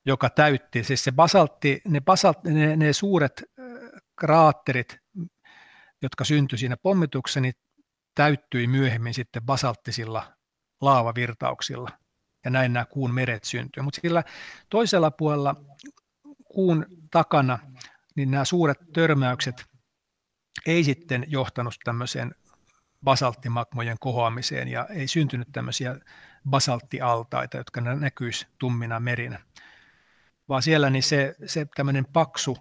joka 0.05 0.29
täytti, 0.29 0.83
siis 0.83 1.03
se 1.03 1.11
basaltti, 1.11 1.81
ne, 1.87 2.01
basaltti, 2.01 2.49
ne, 2.49 2.75
ne 2.75 2.93
suuret 2.93 3.43
kraatterit, 4.15 4.97
jotka 6.01 6.23
syntyi 6.23 6.57
siinä 6.57 6.77
pommituksessa, 6.77 7.39
niin 7.39 7.53
täyttyi 8.15 8.67
myöhemmin 8.67 9.13
sitten 9.13 9.43
basalttisilla 9.43 10.33
laavavirtauksilla. 10.81 11.89
Ja 12.45 12.51
näin 12.51 12.73
nämä 12.73 12.85
kuun 12.85 13.13
meret 13.13 13.43
syntyivät. 13.43 13.85
Mutta 13.85 14.01
sillä 14.01 14.23
toisella 14.69 15.11
puolella 15.11 15.55
kuun 16.43 16.85
takana, 17.11 17.59
niin 18.15 18.31
nämä 18.31 18.45
suuret 18.45 18.77
törmäykset 18.93 19.65
ei 20.65 20.83
sitten 20.83 21.25
johtanut 21.27 21.73
tämmöiseen 21.83 22.35
basalttimagmojen 23.03 23.97
kohoamiseen 23.99 24.67
ja 24.67 24.85
ei 24.85 25.07
syntynyt 25.07 25.47
tämmöisiä 25.51 25.95
basalttialtaita, 26.49 27.57
jotka 27.57 27.81
näkyisi 27.81 28.47
tummina 28.57 28.99
merinä, 28.99 29.39
vaan 30.49 30.61
siellä 30.61 30.89
niin 30.89 31.03
se, 31.03 31.35
se 31.45 31.65
tämmöinen 31.75 32.05
paksu 32.13 32.57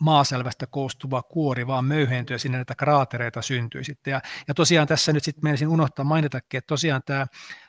maaselvästä 0.00 0.66
koostuva 0.66 1.22
kuori, 1.22 1.66
vaan 1.66 1.84
möyhentyy 1.84 2.34
ja 2.34 2.38
sinne 2.38 2.58
näitä 2.58 2.74
kraatereita 2.74 3.42
syntyy 3.42 3.84
sitten. 3.84 4.10
Ja, 4.10 4.20
ja 4.48 4.54
tosiaan 4.54 4.88
tässä 4.88 5.12
nyt 5.12 5.24
sitten 5.24 5.44
menisin 5.44 5.68
unohtaa 5.68 6.04
mainitakin, 6.04 6.58
että 6.58 6.68
tosiaan 6.68 7.02
tämä, 7.06 7.26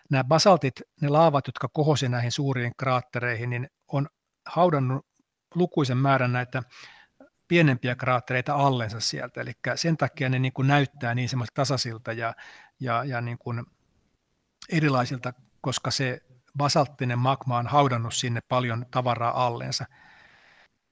nämä 0.09 0.23
basaltit, 0.23 0.81
ne 1.01 1.09
laavat, 1.09 1.47
jotka 1.47 1.67
kohosi 1.67 2.09
näihin 2.09 2.31
suuriin 2.31 2.71
kraattereihin, 2.77 3.49
niin 3.49 3.69
on 3.87 4.07
haudannut 4.47 5.05
lukuisen 5.55 5.97
määrän 5.97 6.33
näitä 6.33 6.63
pienempiä 7.47 7.95
kraattereita 7.95 8.53
allensa 8.53 8.99
sieltä, 8.99 9.41
eli 9.41 9.51
sen 9.75 9.97
takia 9.97 10.29
ne 10.29 10.39
niin 10.39 10.53
kuin 10.53 10.67
näyttää 10.67 11.15
niin 11.15 11.29
semmoista 11.29 11.55
tasaisilta 11.55 12.13
ja, 12.13 12.33
ja, 12.79 13.03
ja 13.03 13.21
niin 13.21 13.37
kuin 13.37 13.65
erilaisilta, 14.69 15.33
koska 15.61 15.91
se 15.91 16.21
basalttinen 16.57 17.19
magma 17.19 17.57
on 17.57 17.67
haudannut 17.67 18.13
sinne 18.13 18.41
paljon 18.41 18.85
tavaraa 18.91 19.45
allensa. 19.45 19.85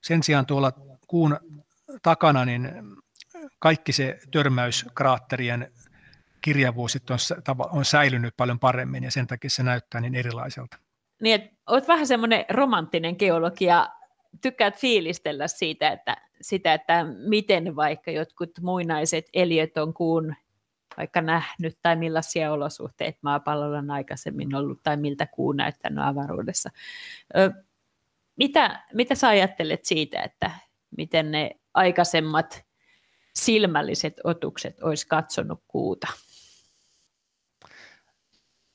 Sen 0.04 0.24
sijaan 0.24 0.46
tuolla 0.46 0.72
kuun 1.08 1.40
takana 2.02 2.46
niin 2.46 2.72
kaikki 3.60 3.92
se 3.92 4.20
törmäyskraatterien 4.32 5.72
kirjavuus 6.42 6.98
on, 7.10 7.18
on 7.72 7.86
säilynyt 7.86 8.38
paljon 8.38 8.60
paremmin 8.60 9.04
ja 9.04 9.12
sen 9.12 9.28
takia 9.28 9.50
se 9.50 9.64
näyttää 9.64 10.02
niin 10.02 10.16
erilaiselta. 10.16 10.78
Niin, 11.22 11.58
olet 11.68 11.88
vähän 11.88 12.08
semmoinen 12.08 12.46
romanttinen 12.50 13.16
geologi 13.20 13.66
ja 13.66 13.90
tykkäät 14.42 14.80
fiilistellä 14.80 15.48
siitä, 15.48 15.92
että, 15.92 16.18
sitä, 16.44 16.74
että 16.74 17.06
miten 17.28 17.76
vaikka 17.76 18.12
jotkut 18.12 18.52
muinaiset 18.62 19.26
eliöt 19.34 19.78
on 19.78 19.94
kuun 19.94 20.36
vaikka 20.98 21.22
nähnyt 21.22 21.78
tai 21.82 21.96
millaisia 21.96 22.52
olosuhteita 22.52 23.20
maapallolla 23.22 23.78
on 23.78 23.92
aikaisemmin 23.92 24.56
ollut 24.56 24.84
tai 24.84 24.98
miltä 24.98 25.26
kuu 25.26 25.52
näyttänyt 25.52 26.04
avaruudessa. 26.04 26.70
Mitä, 28.36 28.84
mitä 28.94 29.16
sä 29.16 29.28
ajattelet 29.28 29.86
siitä, 29.86 30.22
että 30.22 30.52
miten 30.98 31.32
ne 31.32 31.52
aikaisemmat 31.74 32.66
silmälliset 33.34 34.14
otukset 34.24 34.84
olisi 34.84 35.08
katsonut 35.08 35.64
kuuta? 35.68 36.08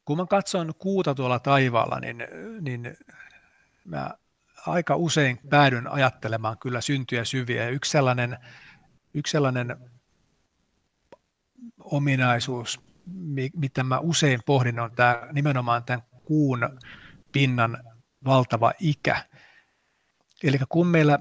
Kun 0.04 0.16
mä 0.16 0.26
katson 0.26 0.72
kuuta 0.78 1.14
tuolla 1.14 1.38
taivaalla, 1.38 2.00
niin, 2.00 2.24
niin 2.60 2.96
mä 3.84 4.14
aika 4.66 4.96
usein 4.96 5.38
päädyn 5.50 5.86
ajattelemaan 5.86 6.59
kyllä 6.59 6.80
syntyjä 6.80 7.24
syviä. 7.24 7.62
Ja 7.62 7.70
yksi 7.70 7.90
sellainen, 7.90 8.38
yksi 9.14 9.30
sellainen 9.30 9.76
ominaisuus, 11.78 12.80
mitä 13.56 13.84
mä 13.84 13.98
usein 13.98 14.40
pohdin, 14.46 14.80
on 14.80 14.90
tämä, 14.92 15.28
nimenomaan 15.32 15.84
tämän 15.84 16.02
kuun 16.24 16.78
pinnan 17.32 17.78
valtava 18.24 18.72
ikä. 18.80 19.24
Eli 20.42 20.59
kun 20.68 20.86
meillä 20.86 21.18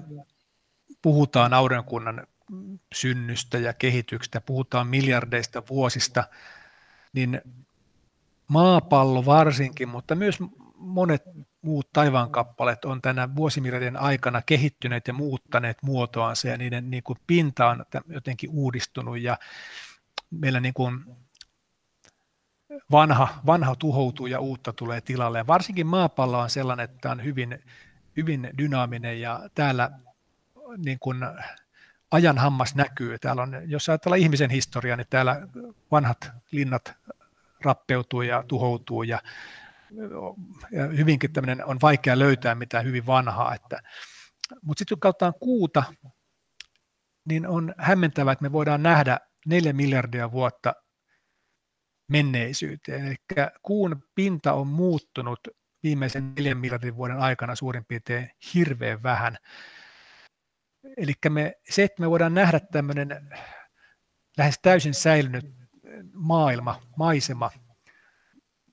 puhutaan 1.02 1.54
aurinkunnan 1.54 2.26
synnystä 2.94 3.58
ja 3.58 3.72
kehityksestä, 3.72 4.40
puhutaan 4.40 4.86
miljardeista 4.86 5.62
vuosista, 5.70 6.24
niin 7.12 7.40
maapallo 8.48 9.26
varsinkin, 9.26 9.88
mutta 9.88 10.14
myös 10.14 10.38
monet 10.76 11.22
muut 11.68 11.92
taivaankappaleet 11.92 12.84
on 12.84 13.02
tänä 13.02 13.36
vuosimiljardien 13.36 13.96
aikana 13.96 14.42
kehittyneet 14.42 15.08
ja 15.08 15.14
muuttaneet 15.14 15.78
muotoansa 15.82 16.48
ja 16.48 16.58
niiden 16.58 16.90
niin 16.90 17.02
kuin 17.02 17.18
pinta 17.26 17.68
on 17.68 17.84
jotenkin 18.06 18.50
uudistunut 18.50 19.18
ja 19.18 19.38
meillä 20.30 20.60
niin 20.60 20.74
kuin 20.74 21.04
vanha, 22.90 23.28
vanha 23.46 23.76
tuhoutuu 23.76 24.26
ja 24.26 24.40
uutta 24.40 24.72
tulee 24.72 25.00
tilalle. 25.00 25.38
Ja 25.38 25.46
varsinkin 25.46 25.86
maapallo 25.86 26.38
on 26.38 26.50
sellainen, 26.50 26.84
että 26.84 27.10
on 27.10 27.24
hyvin, 27.24 27.64
hyvin 28.16 28.50
dynaaminen 28.58 29.20
ja 29.20 29.40
täällä 29.54 29.90
niin 30.76 30.98
kuin 30.98 31.18
ajan 32.10 32.38
hammas 32.38 32.74
näkyy. 32.74 33.18
Täällä 33.18 33.42
on, 33.42 33.56
jos 33.66 33.88
ajatellaan 33.88 34.20
ihmisen 34.20 34.50
historiaa, 34.50 34.96
niin 34.96 35.06
täällä 35.10 35.48
vanhat 35.90 36.30
linnat 36.50 36.94
rappeutuu 37.64 38.22
ja 38.22 38.44
tuhoutuu 38.48 39.02
ja 39.02 39.22
hyvinkin 40.96 41.32
tämmöinen 41.32 41.64
on 41.64 41.78
vaikea 41.82 42.18
löytää 42.18 42.54
mitään 42.54 42.84
hyvin 42.84 43.06
vanhaa. 43.06 43.54
Että, 43.54 43.80
mutta 44.62 44.78
sitten 44.78 44.96
kun 44.96 45.00
katsotaan 45.00 45.34
kuuta, 45.40 45.82
niin 47.28 47.46
on 47.46 47.74
hämmentävää, 47.78 48.32
että 48.32 48.42
me 48.42 48.52
voidaan 48.52 48.82
nähdä 48.82 49.18
neljä 49.46 49.72
miljardia 49.72 50.32
vuotta 50.32 50.74
menneisyyteen. 52.08 53.06
Eli 53.06 53.16
kuun 53.62 54.02
pinta 54.14 54.52
on 54.52 54.66
muuttunut 54.66 55.40
viimeisen 55.82 56.34
neljän 56.34 56.58
miljardin 56.58 56.96
vuoden 56.96 57.18
aikana 57.18 57.54
suurin 57.54 57.84
piirtein 57.84 58.30
hirveän 58.54 59.02
vähän. 59.02 59.36
Eli 60.96 61.12
me, 61.28 61.54
se, 61.70 61.84
että 61.84 62.02
me 62.02 62.10
voidaan 62.10 62.34
nähdä 62.34 62.60
tämmöinen 62.60 63.30
lähes 64.38 64.58
täysin 64.62 64.94
säilynyt 64.94 65.46
maailma, 66.12 66.82
maisema 66.96 67.50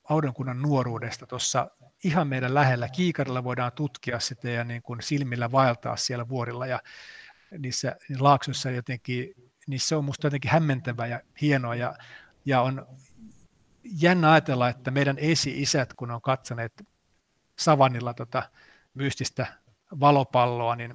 aurinkunnan 0.08 0.62
nuoruudesta 0.62 1.26
tuossa 1.26 1.70
ihan 2.04 2.28
meidän 2.28 2.54
lähellä. 2.54 2.88
Kiikarilla 2.88 3.44
voidaan 3.44 3.72
tutkia 3.72 4.20
sitä 4.20 4.50
ja 4.50 4.64
niin 4.64 4.82
kuin 4.82 5.02
silmillä 5.02 5.52
vaeltaa 5.52 5.96
siellä 5.96 6.28
vuorilla 6.28 6.66
ja 6.66 6.80
niissä 7.58 7.96
laaksoissa 8.18 8.70
jotenkin, 8.70 9.34
se 9.76 9.96
on 9.96 10.04
musta 10.04 10.26
jotenkin 10.26 10.50
hämmentävää 10.50 11.06
ja 11.06 11.20
hienoa 11.40 11.74
ja, 11.74 11.94
ja 12.44 12.60
on 12.60 12.86
jännä 13.84 14.32
ajatella, 14.32 14.68
että 14.68 14.90
meidän 14.90 15.16
esi-isät, 15.18 15.94
kun 15.94 16.10
on 16.10 16.22
katsoneet 16.22 16.86
savannilla 17.58 18.14
tota 18.14 18.50
mystistä 18.94 19.46
valopalloa, 20.00 20.76
niin 20.76 20.94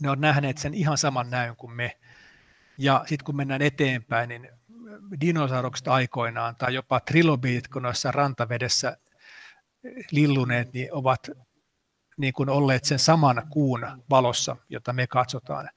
ne 0.00 0.10
on 0.10 0.20
nähneet 0.20 0.58
sen 0.58 0.74
ihan 0.74 0.98
saman 0.98 1.30
näyn 1.30 1.56
kuin 1.56 1.72
me. 1.72 1.98
Ja 2.78 3.04
sitten 3.06 3.24
kun 3.24 3.36
mennään 3.36 3.62
eteenpäin, 3.62 4.28
niin 4.28 4.48
dinosaurukset 5.20 5.88
aikoinaan 5.88 6.56
tai 6.56 6.74
jopa 6.74 7.00
trilobiit, 7.00 7.68
kun 7.68 7.82
noissa 7.82 8.10
rantavedessä 8.12 8.96
lilluneet, 10.10 10.72
niin 10.72 10.88
ovat 10.92 11.30
niin 12.16 12.32
kuin 12.32 12.48
olleet 12.48 12.84
sen 12.84 12.98
saman 12.98 13.42
kuun 13.50 14.02
valossa, 14.10 14.56
jota 14.68 14.92
me 14.92 15.06
katsotaan. 15.06 15.68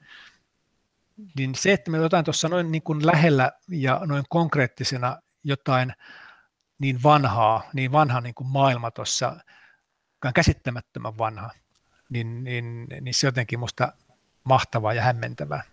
Niin 1.37 1.55
se, 1.55 1.73
että 1.73 1.91
me 1.91 1.97
jotain 1.97 2.25
tuossa 2.25 2.49
noin 2.49 2.71
niin 2.71 2.81
kuin 2.81 3.05
lähellä 3.05 3.51
ja 3.69 4.01
noin 4.05 4.23
konkreettisena 4.29 5.17
jotain 5.43 5.93
niin 6.79 7.03
vanhaa, 7.03 7.63
niin 7.73 7.91
vanha 7.91 8.21
niin 8.21 8.35
kuin 8.35 8.47
maailma 8.47 8.91
tuossa, 8.91 9.37
käsittämättömän 10.35 11.17
vanha, 11.17 11.49
niin, 12.09 12.43
niin, 12.43 12.87
niin 13.01 13.13
se 13.13 13.27
jotenkin 13.27 13.59
musta 13.59 13.93
mahtavaa 14.43 14.93
ja 14.93 15.01
hämmentävää. 15.01 15.63